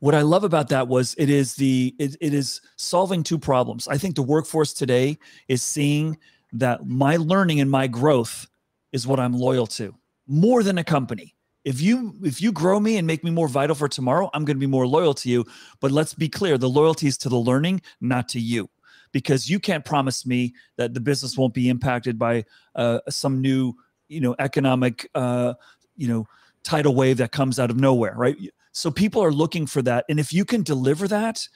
What 0.00 0.14
I 0.14 0.22
love 0.22 0.44
about 0.44 0.68
that 0.70 0.88
was 0.88 1.14
it 1.18 1.28
is 1.28 1.54
the 1.54 1.94
it, 1.98 2.16
it 2.20 2.32
is 2.32 2.62
solving 2.76 3.22
two 3.22 3.38
problems. 3.38 3.86
I 3.86 3.98
think 3.98 4.16
the 4.16 4.22
workforce 4.22 4.72
today 4.72 5.18
is 5.48 5.62
seeing 5.62 6.16
that 6.52 6.86
my 6.86 7.16
learning 7.16 7.60
and 7.60 7.70
my 7.70 7.86
growth 7.86 8.46
is 8.92 9.06
what 9.06 9.20
I'm 9.20 9.34
loyal 9.34 9.66
to 9.66 9.94
more 10.30 10.62
than 10.62 10.78
a 10.78 10.84
company 10.84 11.34
if 11.64 11.80
you 11.80 12.14
if 12.22 12.40
you 12.40 12.52
grow 12.52 12.78
me 12.78 12.96
and 12.96 13.06
make 13.06 13.24
me 13.24 13.30
more 13.30 13.48
vital 13.48 13.74
for 13.74 13.88
tomorrow 13.88 14.30
i'm 14.32 14.44
going 14.44 14.56
to 14.56 14.60
be 14.60 14.66
more 14.66 14.86
loyal 14.86 15.12
to 15.12 15.28
you 15.28 15.44
but 15.80 15.90
let's 15.90 16.14
be 16.14 16.28
clear 16.28 16.56
the 16.56 16.68
loyalty 16.68 17.08
is 17.08 17.18
to 17.18 17.28
the 17.28 17.36
learning 17.36 17.80
not 18.00 18.28
to 18.28 18.38
you 18.38 18.70
because 19.12 19.48
you 19.48 19.58
can't 19.58 19.84
promise 19.84 20.26
me 20.26 20.54
that 20.76 20.94
the 20.94 21.00
business 21.00 21.36
won't 21.36 21.54
be 21.54 21.68
impacted 21.68 22.18
by 22.18 22.44
uh, 22.74 23.00
some 23.08 23.40
new, 23.40 23.74
you 24.08 24.20
know, 24.20 24.34
economic, 24.38 25.08
uh, 25.14 25.54
you 25.96 26.08
know, 26.08 26.26
tidal 26.62 26.94
wave 26.94 27.16
that 27.18 27.32
comes 27.32 27.58
out 27.58 27.70
of 27.70 27.76
nowhere, 27.76 28.14
right? 28.16 28.36
So 28.72 28.90
people 28.90 29.22
are 29.22 29.32
looking 29.32 29.66
for 29.66 29.82
that, 29.82 30.04
and 30.08 30.20
if 30.20 30.32
you 30.32 30.44
can 30.44 30.62
deliver 30.62 31.08
that, 31.08 31.46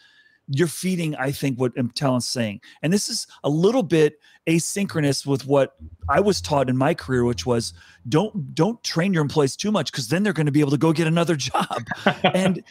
you're 0.49 0.69
feeding, 0.69 1.15
I 1.17 1.31
think, 1.31 1.59
what 1.59 1.73
Talent's 1.95 2.29
saying. 2.29 2.61
And 2.83 2.93
this 2.93 3.09
is 3.09 3.27
a 3.45 3.49
little 3.49 3.83
bit 3.83 4.21
asynchronous 4.47 5.27
with 5.27 5.47
what 5.47 5.75
I 6.09 6.21
was 6.21 6.41
taught 6.41 6.69
in 6.69 6.77
my 6.77 6.93
career, 6.93 7.25
which 7.25 7.47
was 7.47 7.73
don't 8.09 8.55
don't 8.55 8.83
train 8.85 9.15
your 9.15 9.23
employees 9.23 9.57
too 9.57 9.73
much 9.73 9.91
because 9.91 10.09
then 10.09 10.23
they're 10.23 10.35
going 10.35 10.47
to 10.47 10.53
be 10.53 10.61
able 10.61 10.73
to 10.73 10.79
go 10.79 10.93
get 10.93 11.07
another 11.07 11.37
job. 11.51 11.87
and 12.35 12.63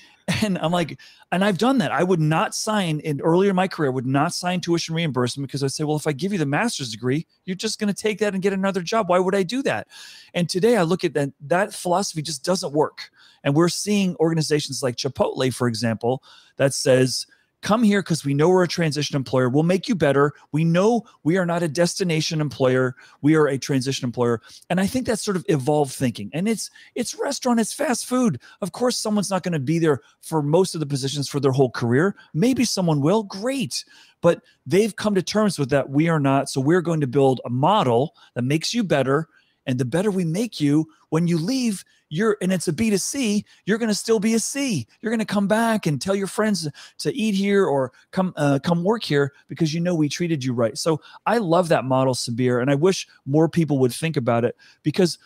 and 0.41 0.57
I'm 0.59 0.71
like, 0.71 0.99
and 1.31 1.43
I've 1.43 1.57
done 1.57 1.79
that. 1.79 1.91
I 1.91 2.03
would 2.03 2.19
not 2.19 2.55
sign 2.55 2.99
in 2.99 3.19
earlier 3.21 3.49
in 3.49 3.55
my 3.55 3.67
career, 3.67 3.91
would 3.91 4.05
not 4.05 4.33
sign 4.33 4.61
tuition 4.61 4.95
reimbursement 4.95 5.47
because 5.47 5.63
I 5.63 5.67
say, 5.67 5.83
well, 5.83 5.97
if 5.97 6.07
I 6.07 6.11
give 6.11 6.31
you 6.31 6.39
the 6.39 6.45
master's 6.45 6.91
degree, 6.91 7.25
you're 7.45 7.55
just 7.55 7.79
going 7.79 7.93
to 7.93 8.01
take 8.01 8.19
that 8.19 8.33
and 8.33 8.41
get 8.41 8.53
another 8.53 8.81
job. 8.81 9.09
Why 9.09 9.19
would 9.19 9.35
I 9.35 9.43
do 9.43 9.61
that? 9.63 9.87
And 10.33 10.47
today 10.47 10.77
I 10.77 10.83
look 10.83 11.03
at 11.03 11.13
that 11.13 11.31
that 11.41 11.73
philosophy 11.73 12.21
just 12.21 12.43
doesn't 12.43 12.73
work. 12.73 13.11
And 13.43 13.55
we're 13.55 13.69
seeing 13.69 14.15
organizations 14.17 14.81
like 14.81 14.95
Chipotle, 14.95 15.53
for 15.53 15.67
example, 15.67 16.23
that 16.57 16.73
says 16.73 17.27
Come 17.63 17.81
here 17.81 18.01
because 18.01 18.25
we 18.25 18.33
know 18.33 18.49
we're 18.49 18.63
a 18.63 18.67
transition 18.67 19.15
employer. 19.15 19.47
We'll 19.47 19.63
make 19.63 19.87
you 19.87 19.95
better. 19.95 20.33
We 20.51 20.65
know 20.65 21.03
we 21.23 21.37
are 21.37 21.45
not 21.45 21.63
a 21.63 21.69
destination 21.69 22.41
employer. 22.41 22.93
We 23.21 23.35
are 23.35 23.47
a 23.47 23.57
transition 23.57 24.05
employer. 24.05 24.41
And 24.69 24.81
I 24.81 24.85
think 24.85 25.07
that's 25.07 25.21
sort 25.21 25.37
of 25.37 25.45
evolved 25.47 25.93
thinking. 25.93 26.29
And 26.33 26.49
it's 26.49 26.69
it's 26.93 27.15
restaurant, 27.15 27.61
it's 27.61 27.73
fast 27.73 28.05
food. 28.05 28.41
Of 28.61 28.73
course, 28.73 28.97
someone's 28.97 29.29
not 29.29 29.43
going 29.43 29.53
to 29.53 29.59
be 29.59 29.79
there 29.79 30.01
for 30.21 30.41
most 30.41 30.75
of 30.75 30.81
the 30.81 30.85
positions 30.85 31.29
for 31.29 31.39
their 31.39 31.53
whole 31.53 31.71
career. 31.71 32.17
Maybe 32.33 32.65
someone 32.65 32.99
will. 32.99 33.23
Great. 33.23 33.85
But 34.19 34.41
they've 34.65 34.95
come 34.95 35.15
to 35.15 35.23
terms 35.23 35.57
with 35.57 35.69
that. 35.69 35.89
We 35.89 36.09
are 36.09 36.19
not. 36.19 36.49
So 36.49 36.59
we're 36.59 36.81
going 36.81 36.99
to 36.99 37.07
build 37.07 37.39
a 37.45 37.49
model 37.49 38.13
that 38.35 38.43
makes 38.43 38.73
you 38.73 38.83
better. 38.83 39.29
And 39.65 39.79
the 39.79 39.85
better 39.85 40.11
we 40.11 40.25
make 40.25 40.59
you, 40.59 40.87
when 41.09 41.27
you 41.27 41.37
leave, 41.37 41.83
you're 42.09 42.37
and 42.41 42.53
it's 42.53 42.67
a 42.67 42.73
B 42.73 42.89
to 42.89 42.99
C, 42.99 43.43
you're 43.65 43.77
going 43.77 43.89
to 43.89 43.95
still 43.95 44.19
be 44.19 44.35
a 44.35 44.39
C. 44.39 44.87
You're 45.01 45.09
going 45.09 45.19
to 45.19 45.25
come 45.25 45.47
back 45.47 45.85
and 45.85 46.01
tell 46.01 46.15
your 46.15 46.27
friends 46.27 46.69
to 46.99 47.15
eat 47.15 47.33
here 47.33 47.65
or 47.65 47.91
come 48.11 48.33
uh, 48.35 48.59
come 48.63 48.83
work 48.83 49.03
here 49.03 49.33
because 49.47 49.73
you 49.73 49.79
know 49.79 49.95
we 49.95 50.09
treated 50.09 50.43
you 50.43 50.53
right. 50.53 50.77
So 50.77 51.01
I 51.25 51.39
love 51.39 51.69
that 51.69 51.85
model, 51.85 52.13
Sabir, 52.13 52.61
and 52.61 52.69
I 52.69 52.75
wish 52.75 53.07
more 53.25 53.49
people 53.49 53.79
would 53.79 53.93
think 53.93 54.15
about 54.15 54.45
it 54.45 54.55
because 54.83 55.17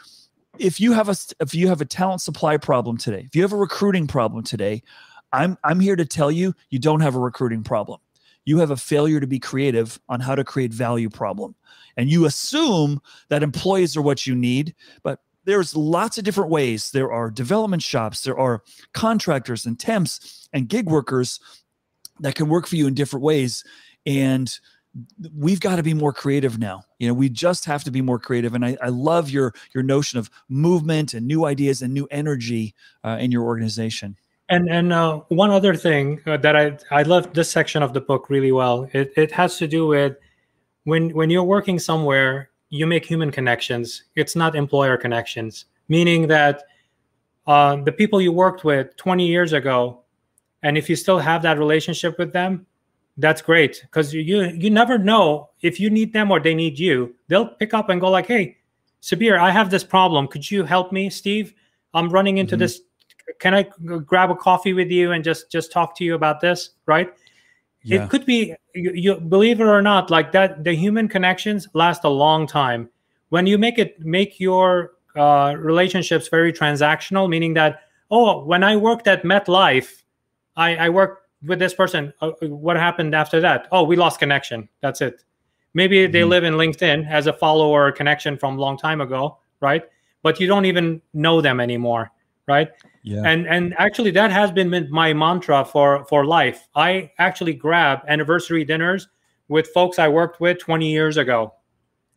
if 0.59 0.79
you 0.79 0.93
have 0.93 1.09
a 1.09 1.15
if 1.39 1.53
you 1.53 1.67
have 1.67 1.81
a 1.81 1.85
talent 1.85 2.21
supply 2.21 2.57
problem 2.57 2.97
today, 2.97 3.23
if 3.25 3.35
you 3.35 3.41
have 3.41 3.53
a 3.53 3.57
recruiting 3.57 4.07
problem 4.07 4.43
today, 4.43 4.81
I'm 5.33 5.57
I'm 5.63 5.79
here 5.79 5.95
to 5.95 6.05
tell 6.05 6.31
you 6.31 6.53
you 6.69 6.79
don't 6.79 7.01
have 7.01 7.15
a 7.15 7.19
recruiting 7.19 7.63
problem. 7.63 7.99
You 8.47 8.59
have 8.59 8.71
a 8.71 8.77
failure 8.77 9.19
to 9.19 9.27
be 9.27 9.39
creative 9.39 9.99
on 10.07 10.21
how 10.21 10.33
to 10.33 10.45
create 10.45 10.73
value 10.73 11.09
problem. 11.09 11.53
And 11.97 12.09
you 12.09 12.23
assume 12.25 13.01
that 13.27 13.43
employees 13.43 13.97
are 13.97 14.01
what 14.01 14.25
you 14.25 14.35
need, 14.35 14.73
but 15.03 15.19
there's 15.43 15.75
lots 15.75 16.17
of 16.17 16.23
different 16.23 16.49
ways. 16.49 16.91
There 16.91 17.11
are 17.11 17.29
development 17.29 17.83
shops, 17.83 18.21
there 18.21 18.37
are 18.37 18.63
contractors 18.93 19.65
and 19.65 19.77
temps 19.77 20.47
and 20.53 20.69
gig 20.69 20.85
workers 20.89 21.41
that 22.21 22.35
can 22.35 22.47
work 22.47 22.67
for 22.67 22.77
you 22.77 22.87
in 22.87 22.93
different 22.93 23.25
ways. 23.25 23.65
And 24.05 24.57
we've 25.35 25.59
got 25.59 25.75
to 25.75 25.83
be 25.83 25.93
more 25.93 26.13
creative 26.13 26.57
now. 26.57 26.83
You 26.99 27.09
know, 27.09 27.13
we 27.13 27.27
just 27.27 27.65
have 27.65 27.83
to 27.83 27.91
be 27.91 28.01
more 28.01 28.17
creative. 28.17 28.55
And 28.55 28.63
I, 28.63 28.77
I 28.81 28.87
love 28.87 29.29
your 29.29 29.53
your 29.73 29.83
notion 29.83 30.19
of 30.19 30.29
movement 30.47 31.13
and 31.13 31.27
new 31.27 31.43
ideas 31.43 31.81
and 31.81 31.93
new 31.93 32.07
energy 32.11 32.75
uh, 33.03 33.17
in 33.19 33.29
your 33.29 33.43
organization. 33.43 34.15
And 34.49 34.69
and 34.69 34.93
uh, 34.93 35.21
one 35.27 35.49
other 35.49 35.75
thing 35.75 36.21
uh, 36.25 36.37
that 36.37 36.55
I 36.55 36.77
I 36.89 37.03
love 37.03 37.33
this 37.33 37.49
section 37.49 37.83
of 37.83 37.93
the 37.93 38.01
book 38.01 38.29
really 38.29 38.51
well. 38.51 38.89
It 38.93 39.11
it 39.17 39.31
has 39.31 39.57
to 39.57 39.67
do 39.67 39.87
with 39.87 40.15
when 40.85 41.09
when 41.09 41.29
you're 41.29 41.43
working 41.43 41.79
somewhere 41.79 42.49
you 42.69 42.87
make 42.87 43.05
human 43.05 43.31
connections. 43.31 44.03
It's 44.15 44.35
not 44.35 44.55
employer 44.55 44.97
connections, 44.97 45.65
meaning 45.87 46.27
that 46.27 46.63
uh, 47.45 47.77
the 47.77 47.91
people 47.91 48.21
you 48.21 48.31
worked 48.31 48.63
with 48.65 48.95
20 48.97 49.25
years 49.25 49.53
ago, 49.53 50.03
and 50.63 50.77
if 50.77 50.89
you 50.89 50.97
still 50.97 51.19
have 51.19 51.41
that 51.43 51.57
relationship 51.57 52.17
with 52.19 52.33
them, 52.33 52.65
that's 53.17 53.41
great 53.41 53.81
because 53.81 54.13
you 54.13 54.21
you 54.43 54.69
never 54.69 54.97
know 54.97 55.49
if 55.61 55.79
you 55.79 55.89
need 55.89 56.13
them 56.13 56.31
or 56.31 56.39
they 56.39 56.53
need 56.53 56.77
you. 56.77 57.15
They'll 57.27 57.49
pick 57.49 57.73
up 57.73 57.89
and 57.89 57.99
go 57.99 58.09
like, 58.09 58.27
"Hey, 58.27 58.57
Sabir, 59.01 59.39
I 59.39 59.51
have 59.51 59.69
this 59.69 59.83
problem. 59.83 60.27
Could 60.27 60.49
you 60.49 60.63
help 60.63 60.91
me, 60.91 61.09
Steve? 61.09 61.53
I'm 61.93 62.09
running 62.09 62.37
into 62.37 62.55
mm-hmm. 62.55 62.61
this. 62.61 62.81
Can 63.39 63.53
I 63.53 63.67
grab 64.05 64.31
a 64.31 64.35
coffee 64.35 64.73
with 64.73 64.89
you 64.89 65.11
and 65.11 65.23
just 65.23 65.51
just 65.51 65.71
talk 65.71 65.95
to 65.97 66.03
you 66.03 66.15
about 66.15 66.41
this?" 66.41 66.71
Right? 66.85 67.13
Yeah. 67.83 68.03
It 68.03 68.09
could 68.09 68.25
be 68.25 68.53
you, 68.73 68.91
you 68.93 69.15
believe 69.15 69.61
it 69.61 69.65
or 69.65 69.81
not, 69.81 70.09
like 70.09 70.31
that. 70.33 70.63
The 70.63 70.73
human 70.73 71.07
connections 71.07 71.67
last 71.73 72.03
a 72.03 72.09
long 72.09 72.47
time. 72.47 72.89
When 73.29 73.47
you 73.47 73.57
make 73.57 73.77
it 73.77 73.99
make 73.99 74.39
your 74.39 74.91
uh, 75.15 75.55
relationships 75.57 76.27
very 76.27 76.53
transactional, 76.53 77.29
meaning 77.29 77.53
that 77.55 77.81
oh, 78.11 78.43
when 78.43 78.63
I 78.63 78.75
worked 78.75 79.07
at 79.07 79.23
MetLife, 79.23 80.03
I, 80.55 80.75
I 80.75 80.89
worked 80.89 81.27
with 81.45 81.59
this 81.59 81.73
person. 81.73 82.13
Uh, 82.21 82.31
what 82.41 82.77
happened 82.77 83.13
after 83.13 83.39
that? 83.41 83.67
Oh, 83.71 83.83
we 83.83 83.95
lost 83.95 84.19
connection. 84.19 84.69
That's 84.81 85.01
it. 85.01 85.23
Maybe 85.73 85.97
mm-hmm. 86.03 86.11
they 86.11 86.23
live 86.23 86.43
in 86.43 86.53
LinkedIn 86.53 87.09
as 87.09 87.27
a 87.27 87.33
follower 87.33 87.91
connection 87.91 88.37
from 88.37 88.57
a 88.57 88.61
long 88.61 88.77
time 88.77 89.01
ago, 89.01 89.37
right? 89.59 89.83
But 90.23 90.39
you 90.39 90.47
don't 90.47 90.65
even 90.65 91.01
know 91.13 91.41
them 91.41 91.59
anymore, 91.59 92.11
right? 92.47 92.69
Yeah. 93.07 93.21
And 93.23 93.47
and 93.47 93.73
actually 93.77 94.11
that 94.11 94.31
has 94.31 94.51
been 94.51 94.87
my 94.89 95.13
mantra 95.13 95.63
for 95.63 96.03
for 96.05 96.25
life. 96.25 96.67
I 96.75 97.11
actually 97.19 97.53
grab 97.53 98.01
anniversary 98.07 98.65
dinners 98.65 99.07
with 99.47 99.67
folks 99.67 99.97
I 99.97 100.09
worked 100.09 100.41
with 100.41 100.59
20 100.59 100.91
years 100.91 101.15
ago. 101.15 101.53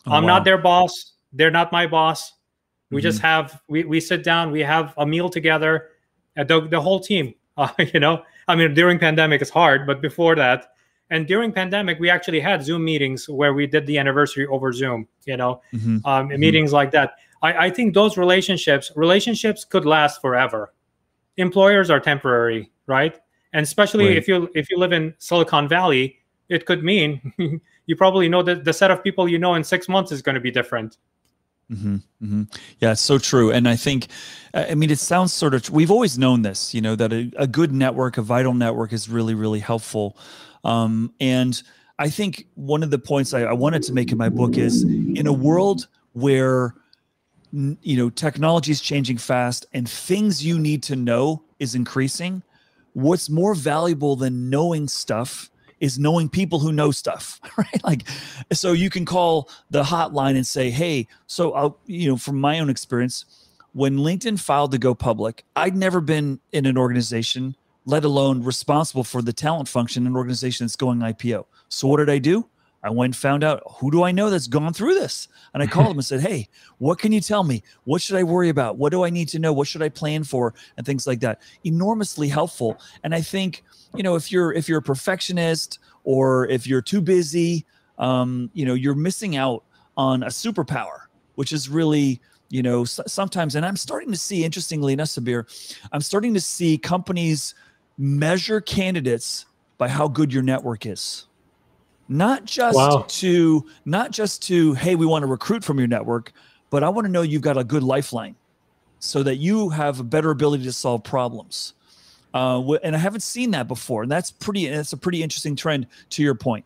Oh, 0.07 0.13
I'm 0.13 0.25
wow. 0.25 0.35
not 0.35 0.45
their 0.45 0.59
boss. 0.59 1.13
They're 1.33 1.51
not 1.53 1.71
my 1.71 1.87
boss. 1.87 2.33
We 2.91 2.97
mm-hmm. 2.97 3.03
just 3.05 3.23
have 3.23 3.63
we 3.69 3.85
we 3.85 4.01
sit 4.01 4.25
down, 4.25 4.51
we 4.51 4.61
have 4.61 4.93
a 4.97 5.07
meal 5.07 5.29
together, 5.29 5.91
uh, 6.37 6.43
the 6.43 6.67
the 6.69 6.81
whole 6.81 7.01
team. 7.01 7.35
Uh, 7.57 7.69
you 7.93 8.01
know, 8.01 8.23
I 8.49 8.55
mean, 8.57 8.73
during 8.73 8.99
pandemic 8.99 9.43
it's 9.43 9.51
hard, 9.51 9.87
but 9.87 10.01
before 10.01 10.35
that, 10.37 10.69
and 11.11 11.27
during 11.27 11.53
pandemic, 11.53 11.99
we 12.01 12.09
actually 12.09 12.41
had 12.41 12.65
Zoom 12.65 12.85
meetings 12.85 13.29
where 13.29 13.53
we 13.53 13.67
did 13.67 13.85
the 13.87 13.99
anniversary 13.99 14.47
over 14.47 14.73
Zoom. 14.73 15.07
You 15.27 15.37
know, 15.37 15.61
mm-hmm. 15.75 15.99
Um, 16.07 16.29
mm-hmm. 16.29 16.41
meetings 16.41 16.73
like 16.73 16.91
that. 16.93 17.17
I, 17.43 17.67
I 17.67 17.71
think 17.71 17.93
those 17.93 18.17
relationships 18.17 18.93
relationships 18.97 19.67
could 19.67 19.85
last 19.85 20.23
forever. 20.23 20.73
Employers 21.41 21.91
are 21.91 22.01
temporary, 22.01 22.71
right? 22.87 23.19
And 23.53 23.65
especially 23.65 24.09
right. 24.09 24.17
if 24.17 24.29
you 24.29 24.51
if 24.55 24.71
you 24.71 24.79
live 24.79 24.93
in 24.93 25.15
Silicon 25.19 25.69
Valley, 25.69 26.19
it 26.49 26.67
could 26.67 26.85
mean 26.85 27.33
you 27.87 27.97
probably 27.97 28.29
know 28.29 28.43
that 28.43 28.65
the 28.65 28.73
set 28.73 28.91
of 28.91 29.03
people 29.03 29.29
you 29.29 29.39
know 29.39 29.55
in 29.55 29.65
six 29.65 29.89
months 29.89 30.13
is 30.13 30.23
going 30.23 30.35
to 30.35 30.41
be 30.41 30.51
different. 30.51 30.97
Mm-hmm, 31.71 31.95
mm-hmm. 32.25 32.43
Yeah, 32.81 32.93
it's 32.93 33.01
so 33.01 33.19
true. 33.19 33.53
And 33.53 33.69
I 33.69 33.77
think, 33.77 34.09
I 34.53 34.75
mean, 34.75 34.91
it 34.91 34.99
sounds 34.99 35.33
sort 35.33 35.55
of, 35.55 35.71
we've 35.71 35.91
always 35.91 36.19
known 36.19 36.43
this, 36.43 36.75
you 36.75 36.81
know, 36.81 36.97
that 36.97 37.13
a, 37.13 37.31
a 37.37 37.47
good 37.47 37.73
network, 37.73 38.19
a 38.19 38.23
vital 38.23 38.55
network 38.55 38.93
is 38.93 39.09
really, 39.09 39.35
really 39.35 39.61
helpful. 39.61 40.19
Um, 40.65 41.15
and 41.21 41.63
I 41.99 42.11
think 42.11 42.47
one 42.55 42.83
of 42.83 42.91
the 42.91 42.99
points 42.99 43.35
I, 43.35 43.43
I 43.43 43.53
wanted 43.53 43.85
to 43.85 43.93
make 43.93 44.11
in 44.11 44.19
my 44.19 44.29
book 44.29 44.57
is 44.57 44.83
in 44.83 45.27
a 45.27 45.33
world 45.33 45.87
where, 46.13 46.75
you 47.53 47.97
know, 47.97 48.11
technology 48.11 48.73
is 48.73 48.81
changing 48.81 49.19
fast 49.19 49.67
and 49.73 49.89
things 49.89 50.45
you 50.45 50.59
need 50.59 50.83
to 50.85 50.97
know 50.97 51.43
is 51.59 51.75
increasing, 51.75 52.43
what's 52.93 53.29
more 53.29 53.55
valuable 53.55 54.17
than 54.17 54.51
knowing 54.51 54.89
stuff 54.89 55.51
is 55.81 55.99
knowing 55.99 56.29
people 56.29 56.59
who 56.59 56.73
know 56.73 56.91
stuff, 56.91 57.41
right? 57.57 57.85
Like, 57.85 58.03
so 58.53 58.73
you 58.73 58.91
can 58.91 59.05
call 59.05 59.49
the 59.71 59.83
hotline 59.83 60.37
and 60.37 60.47
say, 60.47 60.71
hey, 60.71 61.09
so 61.27 61.53
I'll, 61.53 61.79
you 61.87 62.09
know, 62.09 62.17
from 62.17 62.41
my 62.41 62.61
own 62.61 62.71
experience, 62.71 63.25
when 63.73 63.99
LinkedIn 63.99 64.39
filed 64.39 64.73
to 64.73 64.79
go 64.79 64.95
public, 64.95 65.45
I'd 65.57 65.77
never 65.77 66.01
been 66.01 66.41
in 66.53 66.67
an 66.67 66.77
organization, 66.77 67.57
let 67.87 68.05
alone 68.05 68.43
responsible 68.43 69.05
for 69.05 69.23
the 69.23 69.33
talent 69.33 69.69
function 69.69 70.03
in 70.03 70.09
an 70.09 70.17
organization 70.17 70.67
that's 70.67 70.77
going 70.77 70.99
IPO. 70.99 71.47
So 71.69 71.89
what 71.89 71.99
did 71.99 72.11
I 72.11 72.19
do? 72.19 72.47
I 72.83 72.91
went 72.91 73.09
and 73.09 73.17
found 73.17 73.45
out 73.45 73.63
who 73.79 73.91
do 73.91 74.03
I 74.05 74.13
know 74.13 74.31
that's 74.31 74.47
gone 74.47 74.73
through 74.73 74.95
this? 74.95 75.29
And 75.53 75.63
I 75.63 75.67
called 75.67 75.89
them 75.89 75.99
and 75.99 76.05
said, 76.05 76.21
Hey, 76.21 76.49
what 76.79 76.99
can 76.99 77.13
you 77.13 77.21
tell 77.21 77.45
me? 77.45 77.63
What 77.85 78.01
should 78.01 78.17
I 78.17 78.23
worry 78.23 78.49
about? 78.49 78.79
What 78.79 78.91
do 78.91 79.05
I 79.05 79.11
need 79.11 79.29
to 79.29 79.39
know? 79.39 79.53
What 79.53 79.69
should 79.69 79.83
I 79.83 79.89
plan 79.91 80.25
for? 80.25 80.55
And 80.77 80.87
things 80.87 81.07
like 81.07 81.21
that. 81.21 81.43
Enormously 81.65 82.29
helpful. 82.29 82.81
And 83.05 83.15
I 83.15 83.21
think, 83.21 83.63
you 83.95 84.03
know, 84.03 84.15
if 84.15 84.33
you're 84.33 84.53
if 84.53 84.69
you're 84.69 84.79
a 84.79 84.83
perfectionist 84.83 85.79
or 86.05 86.47
if 86.49 86.67
you're 86.67 86.83
too 86.83 87.01
busy, 87.01 87.67
um, 87.99 88.51
you 88.55 88.65
know, 88.65 88.75
you're 88.75 88.95
missing 88.95 89.37
out 89.37 89.65
on 89.97 90.23
a 90.23 90.29
superpower, 90.29 91.07
which 91.35 91.53
is 91.53 91.69
really 91.69 92.21
you 92.51 92.63
know 92.63 92.85
sometimes 92.85 93.55
and 93.55 93.65
i'm 93.65 93.77
starting 93.77 94.11
to 94.11 94.19
see 94.19 94.45
interestingly 94.45 94.93
enough 94.93 95.07
sabir 95.07 95.45
i'm 95.93 96.01
starting 96.01 96.35
to 96.35 96.41
see 96.41 96.77
companies 96.77 97.55
measure 97.97 98.61
candidates 98.61 99.47
by 99.79 99.89
how 99.89 100.09
good 100.09 100.33
your 100.33 100.43
network 100.43 100.85
is 100.85 101.27
not 102.11 102.45
just 102.45 102.77
wow. 102.77 103.05
to 103.07 103.65
not 103.85 104.11
just 104.11 104.43
to 104.43 104.75
hey 104.75 104.97
we 104.97 105.07
want 105.07 105.23
to 105.23 105.29
recruit 105.29 105.63
from 105.63 105.79
your 105.79 105.87
network 105.87 106.33
but 106.69 106.83
i 106.83 106.89
want 106.89 107.07
to 107.07 107.11
know 107.11 107.23
you've 107.23 107.41
got 107.41 107.57
a 107.57 107.63
good 107.63 107.85
lifeline 107.85 108.35
so 108.99 109.23
that 109.23 109.37
you 109.37 109.69
have 109.71 110.01
a 110.01 110.03
better 110.03 110.31
ability 110.31 110.63
to 110.63 110.73
solve 110.73 111.03
problems. 111.03 111.73
Uh, 112.35 112.75
and 112.83 112.95
i 112.95 112.99
haven't 112.99 113.23
seen 113.23 113.53
that 113.53 113.69
before 113.69 114.03
and 114.03 114.13
that's 114.13 114.31
pretty 114.31 114.67
that's 114.69 114.93
a 114.93 114.97
pretty 114.97 115.23
interesting 115.23 115.57
trend 115.57 115.87
to 116.11 116.23
your 116.23 116.35
point. 116.35 116.65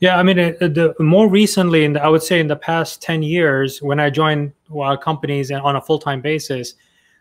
Yeah 0.00 0.18
i 0.18 0.22
mean 0.24 0.38
it, 0.38 0.58
the 0.58 0.94
more 0.98 1.28
recently 1.28 1.84
and 1.84 1.96
i 1.96 2.08
would 2.08 2.22
say 2.22 2.40
in 2.40 2.48
the 2.48 2.56
past 2.56 3.00
10 3.00 3.22
years 3.22 3.80
when 3.80 4.00
i 4.00 4.10
joined 4.10 4.52
uh, 4.76 4.96
companies 4.96 5.50
on 5.52 5.76
a 5.76 5.80
full-time 5.80 6.20
basis 6.20 6.74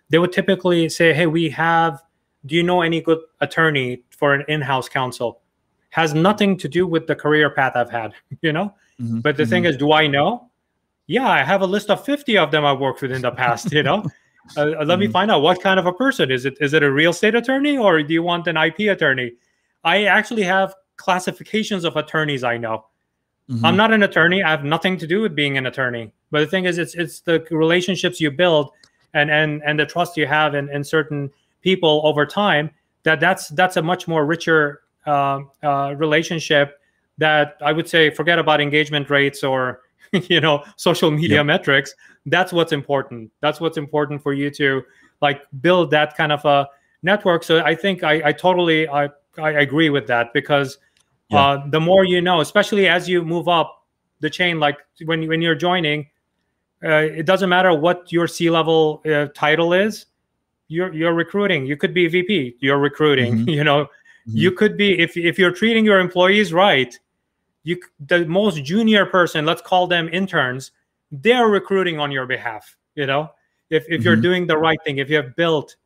they 0.09 0.17
would 0.17 0.31
typically 0.31 0.89
say 0.89 1.13
hey 1.13 1.27
we 1.27 1.49
have 1.49 2.01
do 2.47 2.55
you 2.55 2.63
know 2.63 2.81
any 2.81 3.01
good 3.01 3.19
attorney 3.41 4.03
for 4.09 4.33
an 4.33 4.43
in-house 4.47 4.89
counsel 4.89 5.41
has 5.89 6.13
nothing 6.13 6.57
to 6.57 6.67
do 6.67 6.85
with 6.85 7.07
the 7.07 7.15
career 7.15 7.49
path 7.49 7.73
I've 7.75 7.89
had, 7.89 8.13
you 8.41 8.53
know? 8.53 8.73
Mm-hmm. 9.01 9.19
But 9.19 9.37
the 9.37 9.43
mm-hmm. 9.43 9.49
thing 9.49 9.65
is, 9.65 9.77
do 9.77 9.91
I 9.91 10.07
know? 10.07 10.49
Yeah, 11.07 11.29
I 11.29 11.43
have 11.43 11.61
a 11.61 11.65
list 11.65 11.89
of 11.89 12.03
50 12.03 12.37
of 12.37 12.51
them 12.51 12.65
I've 12.65 12.79
worked 12.79 13.01
with 13.01 13.11
in 13.11 13.21
the 13.21 13.31
past, 13.31 13.71
you 13.71 13.83
know? 13.83 14.05
Uh, 14.55 14.61
uh, 14.61 14.65
let 14.65 14.79
mm-hmm. 14.79 14.99
me 15.01 15.07
find 15.07 15.29
out 15.29 15.41
what 15.41 15.61
kind 15.61 15.77
of 15.77 15.87
a 15.87 15.91
person 15.91 16.31
is 16.31 16.45
it 16.45 16.55
is 16.61 16.73
it 16.73 16.81
a 16.81 16.89
real 16.89 17.11
estate 17.11 17.35
attorney 17.35 17.77
or 17.77 18.01
do 18.01 18.13
you 18.13 18.23
want 18.23 18.47
an 18.47 18.55
ip 18.55 18.79
attorney 18.79 19.33
i 19.83 20.05
actually 20.05 20.43
have 20.43 20.73
classifications 20.95 21.83
of 21.83 21.97
attorneys 21.97 22.45
i 22.45 22.55
know 22.55 22.85
mm-hmm. 23.49 23.65
i'm 23.65 23.75
not 23.75 23.91
an 23.91 24.03
attorney 24.03 24.41
i 24.41 24.49
have 24.49 24.63
nothing 24.63 24.97
to 24.97 25.05
do 25.05 25.19
with 25.19 25.35
being 25.35 25.57
an 25.57 25.65
attorney 25.65 26.13
but 26.31 26.39
the 26.39 26.47
thing 26.47 26.63
is 26.63 26.77
it's 26.77 26.95
it's 26.95 27.19
the 27.19 27.45
relationships 27.51 28.21
you 28.21 28.31
build 28.31 28.71
and 29.13 29.29
and 29.29 29.61
and 29.65 29.79
the 29.79 29.85
trust 29.85 30.15
you 30.15 30.25
have 30.25 30.55
in, 30.55 30.69
in 30.69 30.81
certain 30.81 31.29
people 31.61 32.01
over 32.05 32.25
time 32.25 32.69
that 33.03 33.19
that's 33.19 33.49
that's 33.49 33.75
a 33.75 33.81
much 33.81 34.07
more 34.07 34.25
richer 34.25 34.83
uh, 35.07 35.39
uh, 35.63 35.95
relationship 35.97 36.79
that 37.17 37.57
I 37.61 37.71
would 37.71 37.89
say 37.89 38.09
forget 38.09 38.37
about 38.37 38.61
engagement 38.61 39.09
rates 39.09 39.43
or 39.43 39.81
you 40.11 40.39
know 40.39 40.63
social 40.75 41.11
media 41.11 41.37
yep. 41.37 41.45
metrics. 41.45 41.95
That's 42.25 42.53
what's 42.53 42.71
important. 42.71 43.31
That's 43.41 43.59
what's 43.59 43.77
important 43.77 44.21
for 44.21 44.33
you 44.33 44.51
to 44.51 44.83
like 45.21 45.41
build 45.61 45.91
that 45.91 46.15
kind 46.15 46.31
of 46.31 46.43
a 46.45 46.67
network. 47.01 47.43
So 47.43 47.63
I 47.63 47.75
think 47.75 48.03
I, 48.03 48.29
I 48.29 48.31
totally 48.31 48.87
I, 48.87 49.09
I 49.37 49.51
agree 49.51 49.89
with 49.89 50.07
that 50.07 50.33
because 50.33 50.77
yeah. 51.29 51.39
uh, 51.39 51.67
the 51.69 51.79
more 51.79 52.05
you 52.05 52.21
know, 52.21 52.41
especially 52.41 52.87
as 52.87 53.07
you 53.09 53.23
move 53.23 53.47
up 53.47 53.85
the 54.19 54.29
chain, 54.29 54.59
like 54.59 54.77
when 55.05 55.27
when 55.27 55.41
you're 55.41 55.55
joining, 55.55 56.07
uh, 56.83 57.07
it 57.19 57.25
doesn't 57.25 57.49
matter 57.49 57.73
what 57.73 58.11
your 58.11 58.27
C 58.27 58.49
level 58.49 59.01
uh, 59.05 59.27
title 59.33 59.73
is. 59.73 60.05
You're 60.67 60.93
you're 60.93 61.13
recruiting. 61.13 61.65
You 61.65 61.77
could 61.77 61.93
be 61.93 62.07
VP. 62.07 62.57
You're 62.59 62.79
recruiting. 62.79 63.39
Mm-hmm. 63.39 63.49
You 63.57 63.63
know, 63.63 63.87
Mm-hmm. 64.27 64.37
You 64.37 64.51
could 64.51 64.75
be 64.75 64.99
if 64.99 65.15
if 65.15 65.39
you're 65.39 65.51
treating 65.51 65.85
your 65.85 65.99
employees 65.99 66.51
right, 66.51 66.97
you 67.63 67.79
the 68.07 68.25
most 68.25 68.63
junior 68.63 69.05
person, 69.05 69.45
let's 69.45 69.61
call 69.61 69.87
them 69.87 70.09
interns, 70.11 70.71
they're 71.11 71.47
recruiting 71.47 71.99
on 71.99 72.11
your 72.11 72.25
behalf. 72.25 72.75
You 72.95 73.05
know, 73.05 73.31
if 73.69 73.83
if 73.83 73.89
mm-hmm. 73.89 74.03
you're 74.03 74.15
doing 74.17 74.45
the 74.45 74.57
right 74.57 74.79
thing, 74.83 74.97
if 74.97 75.09
you 75.09 75.15
have 75.15 75.35
built, 75.35 75.77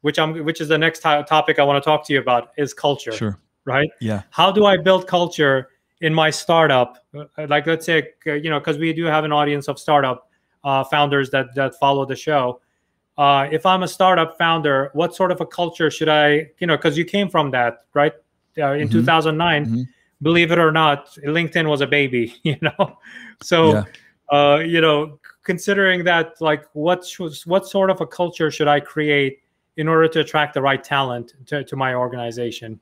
which 0.00 0.18
I'm 0.18 0.44
which 0.44 0.60
is 0.60 0.68
the 0.68 0.78
next 0.78 1.00
to- 1.00 1.24
topic 1.28 1.60
I 1.60 1.62
want 1.62 1.82
to 1.82 1.86
talk 1.86 2.04
to 2.06 2.12
you 2.12 2.18
about 2.18 2.50
is 2.56 2.74
culture. 2.74 3.12
Sure. 3.12 3.38
Right. 3.64 3.90
Yeah. 4.00 4.22
How 4.30 4.50
do 4.50 4.64
I 4.64 4.76
build 4.76 5.06
culture 5.06 5.68
in 6.00 6.12
my 6.12 6.30
startup? 6.30 7.04
Uh, 7.14 7.46
like 7.48 7.66
let's 7.66 7.86
say 7.86 8.10
uh, 8.26 8.32
you 8.32 8.50
know 8.50 8.58
because 8.58 8.78
we 8.78 8.92
do 8.92 9.04
have 9.04 9.24
an 9.24 9.32
audience 9.32 9.68
of 9.68 9.78
startup 9.78 10.28
uh, 10.64 10.82
founders 10.82 11.30
that 11.30 11.54
that 11.54 11.76
follow 11.76 12.04
the 12.04 12.16
show 12.16 12.60
uh, 13.18 13.48
if 13.50 13.64
I'm 13.64 13.82
a 13.82 13.88
startup 13.88 14.36
founder, 14.36 14.90
what 14.92 15.14
sort 15.14 15.32
of 15.32 15.40
a 15.40 15.46
culture 15.46 15.90
should 15.90 16.08
I, 16.08 16.50
you 16.58 16.66
know, 16.66 16.76
because 16.76 16.98
you 16.98 17.04
came 17.04 17.28
from 17.28 17.50
that, 17.52 17.84
right? 17.94 18.12
Uh, 18.58 18.72
in 18.72 18.88
mm-hmm. 18.88 18.98
2009, 18.98 19.66
mm-hmm. 19.66 19.82
believe 20.22 20.52
it 20.52 20.58
or 20.58 20.72
not, 20.72 21.14
LinkedIn 21.24 21.68
was 21.68 21.80
a 21.80 21.86
baby, 21.86 22.34
you 22.42 22.56
know. 22.60 22.98
So, 23.42 23.72
yeah. 23.72 23.84
uh, 24.30 24.58
you 24.58 24.80
know, 24.80 25.18
considering 25.44 26.04
that, 26.04 26.40
like, 26.40 26.64
what 26.74 27.06
what 27.44 27.66
sort 27.66 27.90
of 27.90 28.00
a 28.00 28.06
culture 28.06 28.50
should 28.50 28.68
I 28.68 28.80
create 28.80 29.40
in 29.76 29.88
order 29.88 30.08
to 30.08 30.20
attract 30.20 30.54
the 30.54 30.62
right 30.62 30.82
talent 30.82 31.34
to, 31.46 31.64
to 31.64 31.76
my 31.76 31.94
organization? 31.94 32.80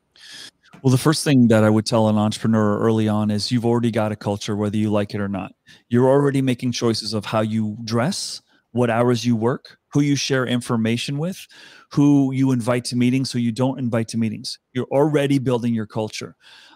Well, 0.82 0.90
the 0.90 0.98
first 0.98 1.24
thing 1.24 1.48
that 1.48 1.64
I 1.64 1.70
would 1.70 1.86
tell 1.86 2.08
an 2.08 2.18
entrepreneur 2.18 2.78
early 2.78 3.08
on 3.08 3.30
is 3.30 3.50
you've 3.50 3.64
already 3.64 3.90
got 3.90 4.12
a 4.12 4.16
culture, 4.16 4.56
whether 4.56 4.76
you 4.76 4.90
like 4.90 5.14
it 5.14 5.20
or 5.20 5.28
not. 5.28 5.54
You're 5.88 6.08
already 6.08 6.42
making 6.42 6.72
choices 6.72 7.14
of 7.14 7.24
how 7.24 7.40
you 7.40 7.76
dress, 7.84 8.42
what 8.72 8.90
hours 8.90 9.24
you 9.24 9.36
work, 9.36 9.78
who 9.94 10.00
you 10.00 10.16
share 10.16 10.44
information 10.44 11.18
with, 11.18 11.46
who 11.92 12.32
you 12.32 12.50
invite 12.50 12.84
to 12.84 12.96
meetings, 12.96 13.30
who 13.30 13.38
you 13.38 13.52
don't 13.52 13.78
invite 13.78 14.08
to 14.08 14.18
meetings. 14.18 14.58
You're 14.72 14.88
already 14.90 15.38
building 15.38 15.72
your 15.72 15.86
culture. 15.86 16.34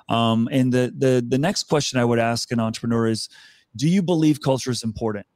Um, 0.09 0.49
and 0.53 0.73
the 0.73 0.95
the 0.97 1.25
the 1.29 1.37
next 1.37 1.65
question 1.65 1.99
I 1.99 2.05
would 2.05 2.21
ask 2.21 2.51
an 2.53 2.61
entrepreneur 2.61 3.09
is, 3.09 3.29
do 3.75 3.89
you 3.89 4.03
believe 4.03 4.41
culture 4.41 4.71
is 4.71 4.85
important? 4.85 5.27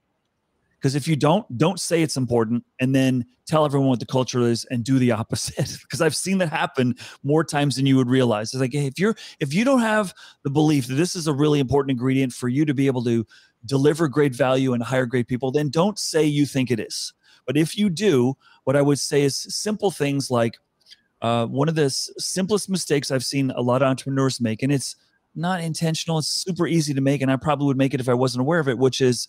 Because 0.79 0.95
if 0.95 1.07
you 1.07 1.15
don't, 1.15 1.47
don't 1.59 1.79
say 1.79 2.03
it's 2.03 2.17
important 2.17 2.65
and 2.81 2.93
then 2.93 3.25
tell 3.47 3.65
everyone 3.65 3.89
what 3.89 4.01
the 4.01 4.07
culture 4.07 4.41
is 4.41 4.65
and 4.71 4.83
do 4.83 4.99
the 4.99 5.13
opposite. 5.21 5.79
Because 5.83 6.01
I've 6.01 6.17
seen 6.17 6.39
that 6.39 6.49
happen 6.49 6.95
more 7.23 7.45
times 7.45 7.77
than 7.77 7.87
you 7.87 7.97
would 7.97 8.09
realize. 8.09 8.55
It's 8.55 8.61
like 8.61 8.73
hey, 8.73 8.87
if 8.87 8.99
you're 8.99 9.17
if 9.41 9.53
you 9.53 9.65
don't 9.65 9.81
have 9.81 10.15
the 10.45 10.51
belief 10.51 10.87
that 10.87 10.95
this 10.95 11.17
is 11.17 11.27
a 11.27 11.33
really 11.33 11.59
important 11.59 11.91
ingredient 11.91 12.33
for 12.33 12.49
you 12.49 12.65
to 12.65 12.75
be 12.75 12.87
able 12.87 13.03
to 13.05 13.27
deliver 13.67 14.07
great 14.07 14.35
value 14.35 14.73
and 14.73 14.85
hire 14.85 15.07
great 15.07 15.27
people, 15.27 15.51
then 15.51 15.69
don't 15.69 15.99
say 15.99 16.25
you 16.25 16.47
think 16.47 16.71
it 16.71 16.79
is. 16.79 17.13
But 17.47 17.57
if 17.57 17.77
you 17.77 17.91
do, 17.91 18.37
what 18.65 18.77
I 18.77 18.83
would 18.83 18.99
say 18.99 19.23
is 19.23 19.37
simple 19.37 19.91
things 19.91 20.31
like 20.31 20.59
uh, 21.21 21.47
one 21.47 21.69
of 21.69 21.75
the 21.75 21.91
simplest 21.91 22.69
mistakes 22.69 23.11
I've 23.11 23.25
seen 23.25 23.51
a 23.53 23.61
lot 23.61 23.83
of 23.83 23.89
entrepreneurs 23.89 24.41
make, 24.41 24.63
and 24.63 24.73
it's 24.73 24.97
not 25.35 25.61
intentional, 25.61 26.19
it's 26.19 26.29
super 26.29 26.67
easy 26.67 26.93
to 26.95 27.01
make, 27.01 27.23
and 27.23 27.31
I 27.31 27.37
probably 27.37 27.67
would 27.67 27.77
make 27.77 27.95
it 27.95 28.01
if 28.01 28.09
I 28.09 28.15
wasn't 28.15 28.41
aware 28.43 28.59
of 28.61 28.69
it, 28.69 28.77
which 28.79 29.01
is 29.01 29.29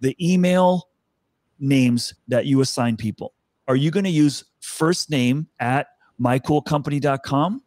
the 0.00 0.16
email 0.20 0.88
names 1.58 2.14
that 2.28 2.46
you 2.46 2.60
assign 2.60 2.96
people. 2.96 3.32
Are 3.68 3.76
you 3.76 3.90
going 3.90 4.04
to 4.04 4.10
use 4.10 4.44
first 4.60 5.10
name 5.10 5.46
at 5.60 5.88
mycoolcompany.com? 6.20 7.62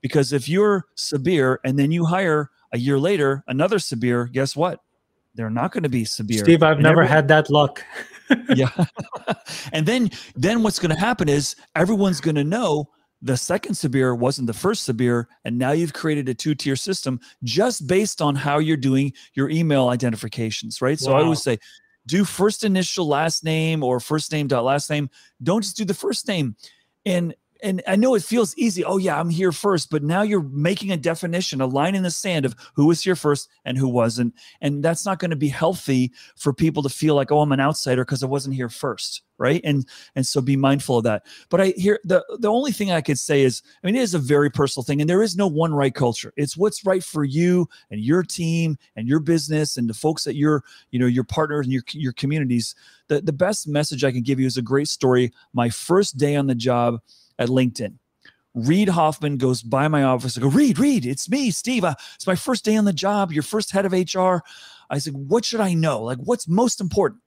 Because 0.00 0.32
if 0.32 0.48
you're 0.48 0.86
Sabir 0.96 1.58
and 1.64 1.78
then 1.78 1.90
you 1.90 2.04
hire 2.04 2.50
a 2.72 2.78
year 2.78 2.98
later 2.98 3.42
another 3.48 3.78
Sabir, 3.78 4.30
guess 4.30 4.54
what? 4.54 4.80
They're 5.34 5.50
not 5.50 5.72
going 5.72 5.82
to 5.82 5.88
be 5.88 6.04
Sabir. 6.04 6.40
Steve, 6.40 6.62
I've 6.62 6.74
And 6.76 6.82
never 6.84 7.02
everyone- 7.02 7.12
had 7.12 7.28
that 7.28 7.50
luck. 7.50 7.82
yeah 8.52 8.68
and 9.72 9.86
then 9.86 10.10
then 10.34 10.62
what's 10.62 10.78
going 10.78 10.94
to 10.94 11.00
happen 11.00 11.28
is 11.28 11.56
everyone's 11.74 12.20
going 12.20 12.34
to 12.36 12.44
know 12.44 12.88
the 13.22 13.36
second 13.36 13.72
Sabir 13.74 14.16
wasn't 14.16 14.46
the 14.46 14.52
first 14.52 14.86
Sabir, 14.88 15.24
and 15.44 15.58
now 15.58 15.72
you've 15.72 15.94
created 15.94 16.28
a 16.28 16.34
two-tier 16.34 16.76
system 16.76 17.18
just 17.44 17.86
based 17.86 18.20
on 18.20 18.34
how 18.34 18.58
you're 18.58 18.76
doing 18.76 19.12
your 19.34 19.48
email 19.48 19.88
identifications, 19.88 20.82
right? 20.82 20.98
So 21.00 21.12
I 21.12 21.16
Wow. 21.16 21.22
always 21.24 21.42
say, 21.42 21.58
do 22.06 22.24
first 22.24 22.62
initial 22.62 23.08
last 23.08 23.42
name 23.42 23.82
or 23.82 24.00
first 24.00 24.30
name 24.32 24.46
dot 24.48 24.64
last 24.64 24.90
name. 24.90 25.08
Don't 25.42 25.62
just 25.62 25.76
do 25.76 25.84
the 25.84 25.94
first 25.94 26.28
name. 26.28 26.56
And 27.06 27.34
and 27.62 27.82
I 27.86 27.96
know 27.96 28.14
it 28.14 28.22
feels 28.22 28.56
easy. 28.56 28.84
Oh 28.84 28.96
yeah, 28.96 29.18
I'm 29.18 29.30
here 29.30 29.52
first, 29.52 29.90
but 29.90 30.02
now 30.02 30.22
you're 30.22 30.42
making 30.42 30.92
a 30.92 30.96
definition, 30.96 31.60
a 31.60 31.66
line 31.66 31.94
in 31.94 32.02
the 32.02 32.10
sand 32.10 32.44
of 32.44 32.54
who 32.74 32.86
was 32.86 33.02
here 33.02 33.16
first 33.16 33.48
and 33.64 33.78
who 33.78 33.88
wasn't, 33.88 34.34
and 34.60 34.82
that's 34.82 35.04
not 35.04 35.18
going 35.18 35.30
to 35.30 35.36
be 35.36 35.48
healthy 35.48 36.12
for 36.36 36.52
people 36.52 36.82
to 36.82 36.88
feel 36.88 37.14
like, 37.14 37.32
oh, 37.32 37.40
I'm 37.40 37.52
an 37.52 37.60
outsider 37.60 38.04
because 38.04 38.22
I 38.22 38.26
wasn't 38.26 38.54
here 38.54 38.68
first, 38.68 39.22
right? 39.38 39.60
And 39.64 39.86
and 40.14 40.26
so 40.26 40.40
be 40.40 40.56
mindful 40.56 40.98
of 40.98 41.04
that. 41.04 41.26
But 41.48 41.60
I 41.60 41.66
hear 41.76 42.00
the 42.04 42.24
the 42.38 42.50
only 42.50 42.72
thing 42.72 42.90
I 42.90 43.00
could 43.00 43.18
say 43.18 43.42
is, 43.42 43.62
I 43.82 43.86
mean, 43.86 43.96
it 43.96 44.02
is 44.02 44.14
a 44.14 44.18
very 44.18 44.50
personal 44.50 44.84
thing, 44.84 45.00
and 45.00 45.08
there 45.08 45.22
is 45.22 45.36
no 45.36 45.46
one 45.46 45.74
right 45.74 45.94
culture. 45.94 46.32
It's 46.36 46.56
what's 46.56 46.84
right 46.84 47.02
for 47.02 47.24
you 47.24 47.68
and 47.90 48.00
your 48.00 48.22
team 48.22 48.76
and 48.96 49.08
your 49.08 49.20
business 49.20 49.76
and 49.76 49.88
the 49.88 49.94
folks 49.94 50.24
that 50.24 50.36
you're, 50.36 50.62
you 50.90 50.98
know, 50.98 51.06
your 51.06 51.24
partners 51.24 51.66
and 51.66 51.72
your 51.72 51.82
your 51.92 52.12
communities. 52.12 52.74
The 53.08 53.20
the 53.20 53.32
best 53.32 53.68
message 53.68 54.04
I 54.04 54.12
can 54.12 54.22
give 54.22 54.40
you 54.40 54.46
is 54.46 54.56
a 54.56 54.62
great 54.62 54.88
story. 54.88 55.32
My 55.52 55.70
first 55.70 56.16
day 56.16 56.36
on 56.36 56.46
the 56.46 56.54
job 56.54 57.00
at 57.38 57.48
LinkedIn. 57.48 57.98
Reid 58.54 58.88
Hoffman 58.88 59.36
goes 59.36 59.62
by 59.62 59.86
my 59.86 60.02
office. 60.02 60.36
I 60.36 60.40
go, 60.40 60.48
Reid, 60.48 60.78
Reid, 60.78 61.04
it's 61.04 61.28
me, 61.28 61.50
Steve. 61.50 61.84
Uh, 61.84 61.94
it's 62.14 62.26
my 62.26 62.34
first 62.34 62.64
day 62.64 62.76
on 62.76 62.86
the 62.86 62.92
job. 62.92 63.30
Your 63.30 63.42
first 63.42 63.70
head 63.70 63.84
of 63.84 63.92
HR. 63.92 64.38
I 64.88 64.98
said, 64.98 65.14
what 65.14 65.44
should 65.44 65.60
I 65.60 65.74
know? 65.74 66.02
Like, 66.02 66.18
what's 66.18 66.48
most 66.48 66.80
important? 66.80 67.20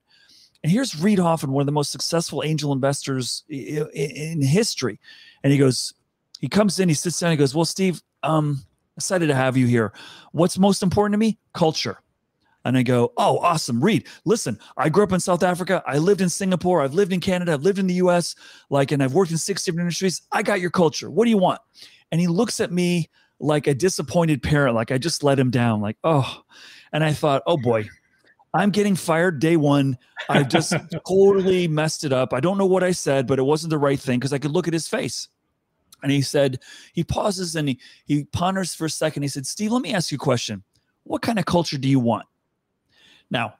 And 0.64 0.72
here's 0.72 1.00
Reid 1.00 1.20
Hoffman, 1.20 1.52
one 1.52 1.62
of 1.62 1.68
the 1.68 1.72
most 1.72 1.92
successful 1.92 2.44
angel 2.44 2.74
investors 2.74 3.44
in 3.48 4.42
history. 4.42 5.00
And 5.44 5.54
he 5.54 5.60
goes, 5.60 5.94
he 6.40 6.48
comes 6.48 6.80
in, 6.80 6.90
he 6.90 6.96
sits 6.96 7.20
down, 7.20 7.32
he 7.32 7.38
goes, 7.38 7.54
well, 7.54 7.66
Steve, 7.66 8.02
um, 8.24 8.64
excited 8.98 9.28
to 9.28 9.36
have 9.36 9.56
you 9.56 9.68
here. 9.68 9.94
What's 10.32 10.58
most 10.58 10.84
important 10.84 11.14
to 11.14 11.18
me? 11.18 11.38
Culture. 11.54 12.00
And 12.66 12.78
I 12.78 12.84
go, 12.84 13.14
oh, 13.18 13.40
awesome. 13.40 13.82
Reid, 13.82 14.08
listen, 14.26 14.60
I 14.78 14.90
grew 14.90 15.04
up 15.04 15.14
in 15.14 15.20
South 15.20 15.44
Africa. 15.44 15.82
I 15.88 15.98
lived 15.98 16.22
in 16.22 16.30
Singapore. 16.30 16.82
I've 16.82 16.94
lived 16.94 17.14
in 17.14 17.22
Canada. 17.22 17.54
I've 17.54 17.64
lived 17.64 17.80
in 17.80 17.88
the 17.88 17.96
US. 17.96 18.36
Like, 18.70 18.92
and 18.92 19.02
I've 19.02 19.14
worked 19.14 19.32
in 19.32 19.38
six 19.38 19.64
different 19.64 19.82
industries. 19.82 20.22
I 20.32 20.44
got 20.44 20.60
your 20.60 20.70
culture. 20.70 21.10
What 21.10 21.26
do 21.26 21.30
you 21.30 21.38
want? 21.38 21.62
And 22.12 22.20
he 22.20 22.28
looks 22.28 22.60
at 22.60 22.72
me 22.72 23.10
like 23.40 23.68
a 23.68 23.74
disappointed 23.74 24.44
parent, 24.44 24.76
like 24.76 24.92
I 24.92 24.98
just 24.98 25.24
let 25.24 25.40
him 25.40 25.50
down, 25.50 25.82
like, 25.82 25.98
oh. 26.04 26.42
And 26.92 27.04
I 27.04 27.14
thought, 27.14 27.44
oh 27.46 27.58
boy, 27.58 27.88
I'm 28.54 28.72
getting 28.72 28.96
fired 28.96 29.40
day 29.40 29.56
one. 29.56 29.98
I 30.28 30.44
just 30.44 30.74
totally 31.08 31.68
messed 31.68 32.04
it 32.04 32.12
up. 32.12 32.34
I 32.34 32.40
don't 32.40 32.58
know 32.58 32.66
what 32.66 32.84
I 32.84 32.92
said, 32.92 33.28
but 33.28 33.40
it 33.40 33.44
wasn't 33.44 33.70
the 33.70 33.78
right 33.78 34.00
thing 34.00 34.20
because 34.20 34.34
I 34.34 34.40
could 34.40 34.52
look 34.52 34.68
at 34.68 34.74
his 34.74 34.88
face. 34.88 35.28
And 36.02 36.12
he 36.12 36.22
said, 36.22 36.60
he 36.94 37.04
pauses 37.04 37.56
and 37.56 37.70
he, 37.70 37.80
he 38.06 38.24
ponders 38.26 38.74
for 38.74 38.86
a 38.86 38.90
second. 38.90 39.24
He 39.24 39.30
said, 39.30 39.46
Steve, 39.46 39.72
let 39.72 39.82
me 39.82 39.94
ask 39.94 40.12
you 40.12 40.16
a 40.16 40.20
question. 40.20 40.64
What 41.04 41.22
kind 41.22 41.38
of 41.40 41.46
culture 41.46 41.78
do 41.78 41.88
you 41.88 42.00
want? 42.00 42.26
Now, 43.32 43.56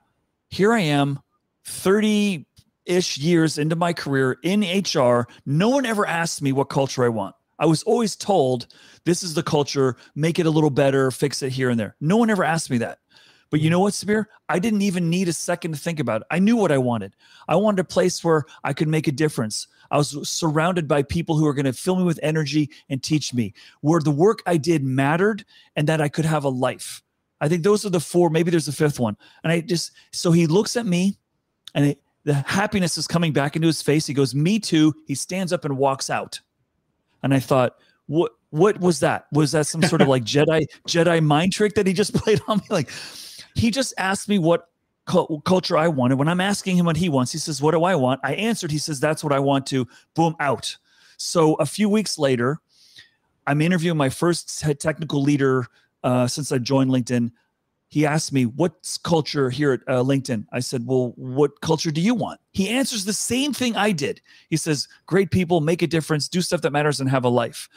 here 0.48 0.72
I 0.72 0.80
am, 0.80 1.20
30 1.64 2.46
ish 2.86 3.18
years 3.18 3.58
into 3.58 3.76
my 3.76 3.92
career 3.92 4.38
in 4.42 4.62
HR. 4.62 5.28
No 5.46 5.68
one 5.68 5.86
ever 5.86 6.06
asked 6.06 6.42
me 6.42 6.52
what 6.52 6.68
culture 6.68 7.04
I 7.04 7.08
want. 7.08 7.34
I 7.58 7.66
was 7.66 7.82
always 7.82 8.16
told 8.16 8.66
this 9.04 9.22
is 9.22 9.34
the 9.34 9.42
culture, 9.42 9.96
make 10.14 10.38
it 10.38 10.46
a 10.46 10.50
little 10.50 10.70
better, 10.70 11.10
fix 11.10 11.42
it 11.42 11.52
here 11.52 11.70
and 11.70 11.78
there. 11.78 11.94
No 12.00 12.16
one 12.16 12.30
ever 12.30 12.42
asked 12.42 12.70
me 12.70 12.78
that. 12.78 12.98
But 13.50 13.60
you 13.60 13.68
hmm. 13.68 13.72
know 13.72 13.80
what, 13.80 13.92
Sabir? 13.92 14.26
I 14.48 14.58
didn't 14.58 14.82
even 14.82 15.10
need 15.10 15.28
a 15.28 15.32
second 15.32 15.72
to 15.72 15.78
think 15.78 16.00
about 16.00 16.22
it. 16.22 16.26
I 16.30 16.38
knew 16.38 16.56
what 16.56 16.72
I 16.72 16.78
wanted. 16.78 17.14
I 17.48 17.56
wanted 17.56 17.80
a 17.80 17.84
place 17.84 18.24
where 18.24 18.44
I 18.64 18.72
could 18.72 18.88
make 18.88 19.06
a 19.06 19.12
difference. 19.12 19.68
I 19.90 19.98
was 19.98 20.28
surrounded 20.28 20.86
by 20.86 21.02
people 21.02 21.36
who 21.36 21.44
were 21.44 21.54
going 21.54 21.64
to 21.66 21.72
fill 21.72 21.96
me 21.96 22.04
with 22.04 22.20
energy 22.22 22.70
and 22.88 23.02
teach 23.02 23.34
me, 23.34 23.52
where 23.80 24.00
the 24.00 24.10
work 24.10 24.40
I 24.46 24.56
did 24.56 24.84
mattered 24.84 25.44
and 25.74 25.88
that 25.88 26.00
I 26.00 26.08
could 26.08 26.24
have 26.24 26.44
a 26.44 26.48
life. 26.48 27.02
I 27.40 27.48
think 27.48 27.62
those 27.62 27.84
are 27.84 27.90
the 27.90 28.00
four. 28.00 28.30
Maybe 28.30 28.50
there's 28.50 28.68
a 28.68 28.72
fifth 28.72 29.00
one. 29.00 29.16
And 29.42 29.52
I 29.52 29.60
just, 29.60 29.92
so 30.12 30.32
he 30.32 30.46
looks 30.46 30.76
at 30.76 30.86
me 30.86 31.16
and 31.74 31.86
it, 31.86 32.02
the 32.24 32.34
happiness 32.34 32.98
is 32.98 33.06
coming 33.06 33.32
back 33.32 33.56
into 33.56 33.66
his 33.66 33.80
face. 33.80 34.06
He 34.06 34.14
goes, 34.14 34.34
Me 34.34 34.58
too. 34.58 34.94
He 35.06 35.14
stands 35.14 35.52
up 35.52 35.64
and 35.64 35.78
walks 35.78 36.10
out. 36.10 36.40
And 37.22 37.32
I 37.32 37.40
thought, 37.40 37.76
what 38.06 38.32
what 38.50 38.80
was 38.80 38.98
that? 39.00 39.26
Was 39.32 39.52
that 39.52 39.68
some 39.68 39.82
sort 39.82 40.02
of 40.02 40.08
like 40.08 40.24
Jedi 40.24 40.66
Jedi 40.86 41.22
mind 41.22 41.52
trick 41.52 41.74
that 41.74 41.86
he 41.86 41.92
just 41.92 42.14
played 42.22 42.40
on 42.48 42.58
me? 42.58 42.64
Like 42.68 42.90
he 43.54 43.70
just 43.70 43.94
asked 43.98 44.28
me 44.28 44.38
what 44.38 44.68
cul- 45.06 45.40
culture 45.44 45.78
I 45.78 45.88
wanted. 45.88 46.18
When 46.18 46.28
I'm 46.28 46.40
asking 46.40 46.76
him 46.76 46.86
what 46.86 46.96
he 46.96 47.08
wants, 47.08 47.32
he 47.32 47.38
says, 47.38 47.62
"What 47.62 47.70
do 47.70 47.84
I 47.84 47.94
want?" 47.94 48.20
I 48.24 48.34
answered. 48.34 48.70
He 48.70 48.78
says, 48.78 49.00
"That's 49.00 49.22
what 49.22 49.32
I 49.32 49.38
want 49.38 49.66
to." 49.66 49.86
Boom, 50.14 50.34
out. 50.40 50.76
So 51.16 51.54
a 51.54 51.66
few 51.66 51.88
weeks 51.88 52.18
later, 52.18 52.58
I'm 53.46 53.60
interviewing 53.60 53.96
my 53.96 54.08
first 54.08 54.60
technical 54.80 55.22
leader 55.22 55.66
uh, 56.02 56.26
since 56.26 56.52
I 56.52 56.58
joined 56.58 56.90
LinkedIn. 56.90 57.32
He 57.88 58.06
asked 58.06 58.32
me, 58.32 58.46
"What's 58.46 58.98
culture 58.98 59.50
here 59.50 59.72
at 59.72 59.80
uh, 59.88 60.02
LinkedIn?" 60.02 60.46
I 60.52 60.60
said, 60.60 60.86
"Well, 60.86 61.12
what 61.16 61.60
culture 61.60 61.90
do 61.90 62.00
you 62.00 62.14
want?" 62.14 62.40
He 62.52 62.68
answers 62.68 63.04
the 63.04 63.12
same 63.12 63.52
thing 63.52 63.76
I 63.76 63.92
did. 63.92 64.20
He 64.48 64.56
says, 64.56 64.86
"Great 65.06 65.30
people, 65.30 65.60
make 65.60 65.82
a 65.82 65.86
difference, 65.88 66.28
do 66.28 66.40
stuff 66.40 66.60
that 66.62 66.72
matters, 66.72 67.00
and 67.00 67.10
have 67.10 67.24
a 67.24 67.28
life." 67.28 67.68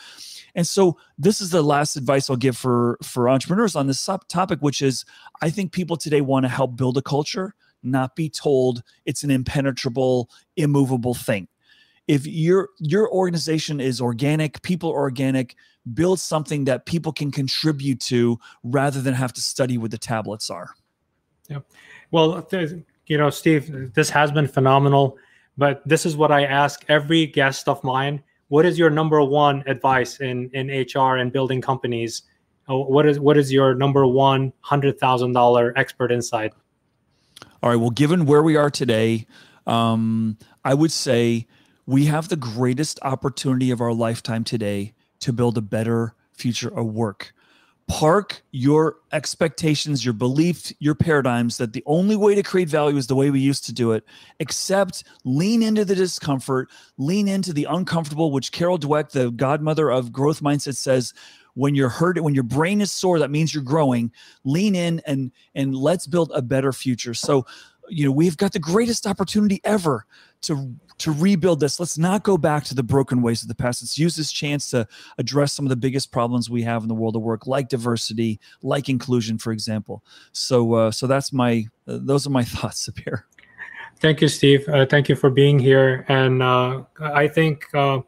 And 0.55 0.67
so, 0.67 0.97
this 1.17 1.41
is 1.41 1.49
the 1.49 1.63
last 1.63 1.95
advice 1.95 2.30
I'll 2.30 2.36
give 2.36 2.55
for 2.55 2.99
for 3.01 3.28
entrepreneurs 3.28 3.76
on 3.76 3.88
this 3.88 4.07
topic, 4.30 4.59
which 4.59 4.82
is, 4.82 5.03
I 5.41 5.49
think 5.49 5.71
people 5.71 5.97
today 5.97 6.21
want 6.21 6.43
to 6.43 6.49
help 6.49 6.76
build 6.76 6.97
a 6.97 7.01
culture, 7.01 7.55
not 7.82 8.15
be 8.15 8.30
told 8.30 8.84
it's 9.05 9.24
an 9.24 9.32
impenetrable, 9.32 10.30
immovable 10.55 11.15
thing. 11.15 11.47
If 12.07 12.28
your 12.28 12.69
your 12.80 13.11
organization 13.11 13.80
is 13.80 13.99
organic, 14.01 14.61
people 14.61 14.91
are 14.91 14.99
organic, 14.99 15.55
build 15.94 16.20
something 16.20 16.66
that 16.66 16.86
people 16.86 17.12
can 17.12 17.32
contribute 17.32 18.00
to 18.00 18.40
rather 18.64 19.02
than 19.02 19.14
have 19.14 19.34
to 19.34 19.42
study 19.42 19.78
what 19.78 19.92
the 19.92 19.98
tablets 19.98 20.50
are. 20.50 20.72
Yeah. 21.50 21.60
Well, 22.12 22.48
you 23.08 23.18
know, 23.18 23.30
Steve, 23.30 23.94
this 23.94 24.10
has 24.10 24.32
been 24.32 24.48
phenomenal, 24.48 25.18
but 25.58 25.82
this 25.86 26.06
is 26.06 26.16
what 26.16 26.32
I 26.32 26.46
ask 26.46 26.86
every 26.88 27.26
guest 27.26 27.68
of 27.68 27.84
mine. 27.84 28.24
What 28.48 28.66
is 28.66 28.78
your 28.78 28.90
number 28.90 29.22
one 29.24 29.64
advice 29.68 30.20
in 30.20 30.50
in 30.54 30.68
HR 30.68 31.18
and 31.18 31.32
building 31.32 31.62
companies? 31.62 32.24
Uh, 32.70 32.78
What 32.78 33.06
is 33.06 33.20
what 33.20 33.38
is 33.38 33.52
your 33.52 33.76
number 33.76 34.06
one 34.06 34.54
hundred 34.62 35.00
thousand 35.00 35.34
dollar 35.34 35.74
expert 35.76 36.12
insight? 36.12 36.54
All 37.62 37.70
right. 37.70 37.76
Well, 37.80 37.90
given 37.90 38.26
where 38.26 38.44
we 38.44 38.56
are 38.56 38.70
today, 38.70 39.26
um, 39.68 40.38
I 40.64 40.74
would 40.74 40.92
say 40.92 41.48
we 41.86 42.06
have 42.06 42.30
the 42.30 42.36
greatest 42.36 43.00
opportunity 43.02 43.72
of 43.72 43.82
our 43.82 43.94
lifetime 43.94 44.44
today 44.44 44.94
to 45.24 45.34
build 45.34 45.57
a 45.57 45.61
better 45.61 46.15
future 46.34 46.69
of 46.78 46.88
work. 46.88 47.34
Park 47.88 48.41
your 48.51 48.97
expectations, 49.11 50.05
your 50.05 50.13
beliefs, 50.13 50.74
your 50.80 50.95
paradigms 50.95 51.57
that 51.57 51.74
the 51.74 51.84
only 51.86 52.15
way 52.15 52.34
to 52.34 52.41
create 52.41 52.69
value 52.69 52.95
is 52.95 53.07
the 53.07 53.15
way 53.15 53.30
we 53.30 53.41
used 53.41 53.65
to 53.65 53.74
do 53.74 53.91
it. 53.91 54.05
Accept, 54.39 55.03
lean 55.26 55.61
into 55.61 55.84
the 55.84 55.95
discomfort, 55.95 56.69
lean 56.97 57.28
into 57.28 57.51
the 57.51 57.65
uncomfortable, 57.65 58.32
which 58.32 58.53
Carol 58.53 58.80
Dweck, 58.80 59.11
the 59.11 59.32
godmother 59.32 59.91
of 59.91 60.13
growth 60.13 60.41
mindset, 60.41 60.78
says 60.78 61.13
when 61.55 61.76
you're 61.76 61.89
hurt, 61.89 62.19
when 62.21 62.34
your 62.34 62.43
brain 62.43 62.80
is 62.80 62.89
sore, 62.89 63.19
that 63.19 63.32
means 63.32 63.53
you're 63.53 63.63
growing. 63.63 64.11
Lean 64.45 64.76
in 64.76 65.01
and 65.05 65.32
and 65.53 65.76
let's 65.76 66.07
build 66.07 66.32
a 66.34 66.41
better 66.41 66.71
future. 66.71 67.13
So, 67.13 67.45
you 67.89 68.05
know, 68.05 68.11
we've 68.11 68.38
got 68.38 68.53
the 68.53 68.59
greatest 68.59 69.05
opportunity 69.05 69.59
ever 69.65 70.05
to 70.44 70.76
to 71.00 71.12
rebuild 71.12 71.60
this. 71.60 71.80
Let's 71.80 71.98
not 71.98 72.24
go 72.24 72.38
back 72.38 72.64
to 72.66 72.76
the 72.76 72.84
broken 72.84 73.22
ways 73.22 73.41
of 73.41 73.48
the 73.48 73.56
past. 73.56 73.82
Let's 73.82 73.98
use 73.98 74.16
this 74.16 74.32
chance 74.32 74.70
to 74.70 74.88
address 75.18 75.54
some 75.54 75.66
of 75.66 75.70
the 75.70 75.76
biggest 75.76 76.12
problems 76.12 76.50
we 76.50 76.62
have 76.64 76.84
in 76.84 76.88
the 76.88 76.96
world 76.96 77.16
of 77.16 77.22
work, 77.22 77.48
like 77.48 77.70
diversity, 77.70 78.39
like 78.62 78.89
inclusion, 78.89 79.38
for 79.38 79.52
example. 79.52 80.04
So, 80.32 80.74
uh, 80.74 80.91
so 80.91 81.08
that's 81.08 81.34
my 81.34 81.66
uh, 81.88 82.00
those 82.02 82.28
are 82.28 82.30
my 82.30 82.44
thoughts, 82.56 82.88
Sabir. 82.88 83.24
Thank 84.00 84.22
you, 84.22 84.28
Steve. 84.28 84.68
Uh, 84.68 84.86
thank 84.86 85.08
you 85.08 85.16
for 85.16 85.30
being 85.30 85.60
here. 85.60 86.06
And 86.08 86.44
uh, 86.44 86.84
I 87.00 87.28
think 87.28 87.66
uh, 87.74 88.02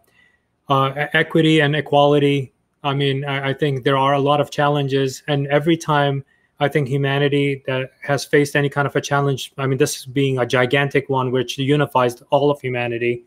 uh, 0.68 1.08
equity 1.14 1.62
and 1.62 1.76
equality. 1.76 2.54
I 2.84 2.94
mean, 2.94 3.24
I, 3.26 3.50
I 3.50 3.54
think 3.54 3.84
there 3.84 3.98
are 3.98 4.14
a 4.14 4.20
lot 4.20 4.42
of 4.42 4.52
challenges, 4.52 5.24
and 5.28 5.48
every 5.48 5.78
time 5.78 6.24
I 6.60 6.70
think 6.70 6.88
humanity 6.88 7.64
that 7.68 7.92
has 8.02 8.24
faced 8.24 8.56
any 8.56 8.70
kind 8.70 8.88
of 8.88 8.96
a 8.96 9.02
challenge, 9.02 9.52
I 9.58 9.68
mean, 9.68 9.78
this 9.78 10.06
being 10.06 10.40
a 10.40 10.46
gigantic 10.46 11.10
one 11.10 11.32
which 11.32 11.58
unifies 11.58 12.22
all 12.30 12.50
of 12.50 12.62
humanity, 12.62 13.26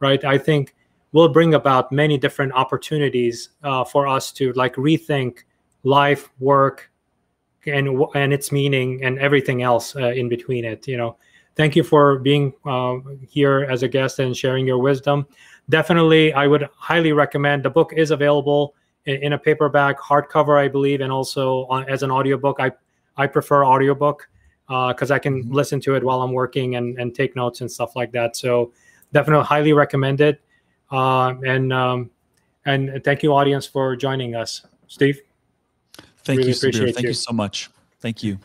right? 0.00 0.24
I 0.24 0.38
think 0.38 0.74
will 1.12 1.28
bring 1.28 1.54
about 1.54 1.92
many 1.92 2.16
different 2.16 2.52
opportunities 2.52 3.50
uh, 3.62 3.84
for 3.84 4.06
us 4.06 4.32
to 4.32 4.52
like 4.52 4.74
rethink 4.76 5.40
life, 5.82 6.30
work, 6.38 6.90
and 7.66 8.02
and 8.14 8.32
its 8.32 8.50
meaning 8.50 9.04
and 9.04 9.18
everything 9.18 9.62
else 9.62 9.94
uh, 9.96 10.10
in 10.12 10.28
between 10.28 10.64
it. 10.64 10.88
You 10.88 10.96
know, 10.96 11.16
thank 11.56 11.76
you 11.76 11.82
for 11.82 12.18
being 12.18 12.54
uh, 12.64 12.96
here 13.28 13.66
as 13.70 13.82
a 13.82 13.88
guest 13.88 14.18
and 14.18 14.34
sharing 14.34 14.66
your 14.66 14.78
wisdom. 14.78 15.26
Definitely, 15.68 16.32
I 16.32 16.46
would 16.46 16.68
highly 16.74 17.12
recommend. 17.12 17.62
The 17.62 17.70
book 17.70 17.92
is 17.94 18.10
available 18.10 18.74
in 19.06 19.32
a 19.32 19.38
paperback, 19.38 19.98
hardcover, 19.98 20.58
I 20.58 20.68
believe, 20.68 21.00
and 21.00 21.12
also 21.12 21.66
on, 21.66 21.88
as 21.88 22.02
an 22.02 22.10
audiobook. 22.10 22.60
I 22.60 22.72
I 23.16 23.26
prefer 23.26 23.64
audiobook 23.64 24.28
because 24.66 25.10
uh, 25.10 25.14
I 25.14 25.18
can 25.18 25.42
mm-hmm. 25.42 25.52
listen 25.52 25.80
to 25.80 25.94
it 25.94 26.04
while 26.04 26.22
I'm 26.22 26.32
working 26.32 26.76
and, 26.76 26.98
and 26.98 27.14
take 27.14 27.34
notes 27.34 27.60
and 27.60 27.70
stuff 27.70 27.96
like 27.96 28.12
that. 28.12 28.36
So 28.36 28.72
definitely 29.12 29.44
highly 29.44 29.72
recommend 29.72 30.20
it. 30.20 30.40
Uh, 30.90 31.34
and 31.44 31.72
um, 31.72 32.10
and 32.66 33.02
thank 33.04 33.22
you, 33.22 33.32
audience, 33.32 33.66
for 33.66 33.96
joining 33.96 34.34
us. 34.34 34.66
Steve, 34.86 35.20
thank 36.24 36.38
really 36.38 36.50
you, 36.50 36.54
Sabir. 36.54 36.94
Thank 36.94 37.02
you. 37.02 37.08
you 37.08 37.14
so 37.14 37.32
much. 37.32 37.70
Thank 38.00 38.22
you. 38.22 38.38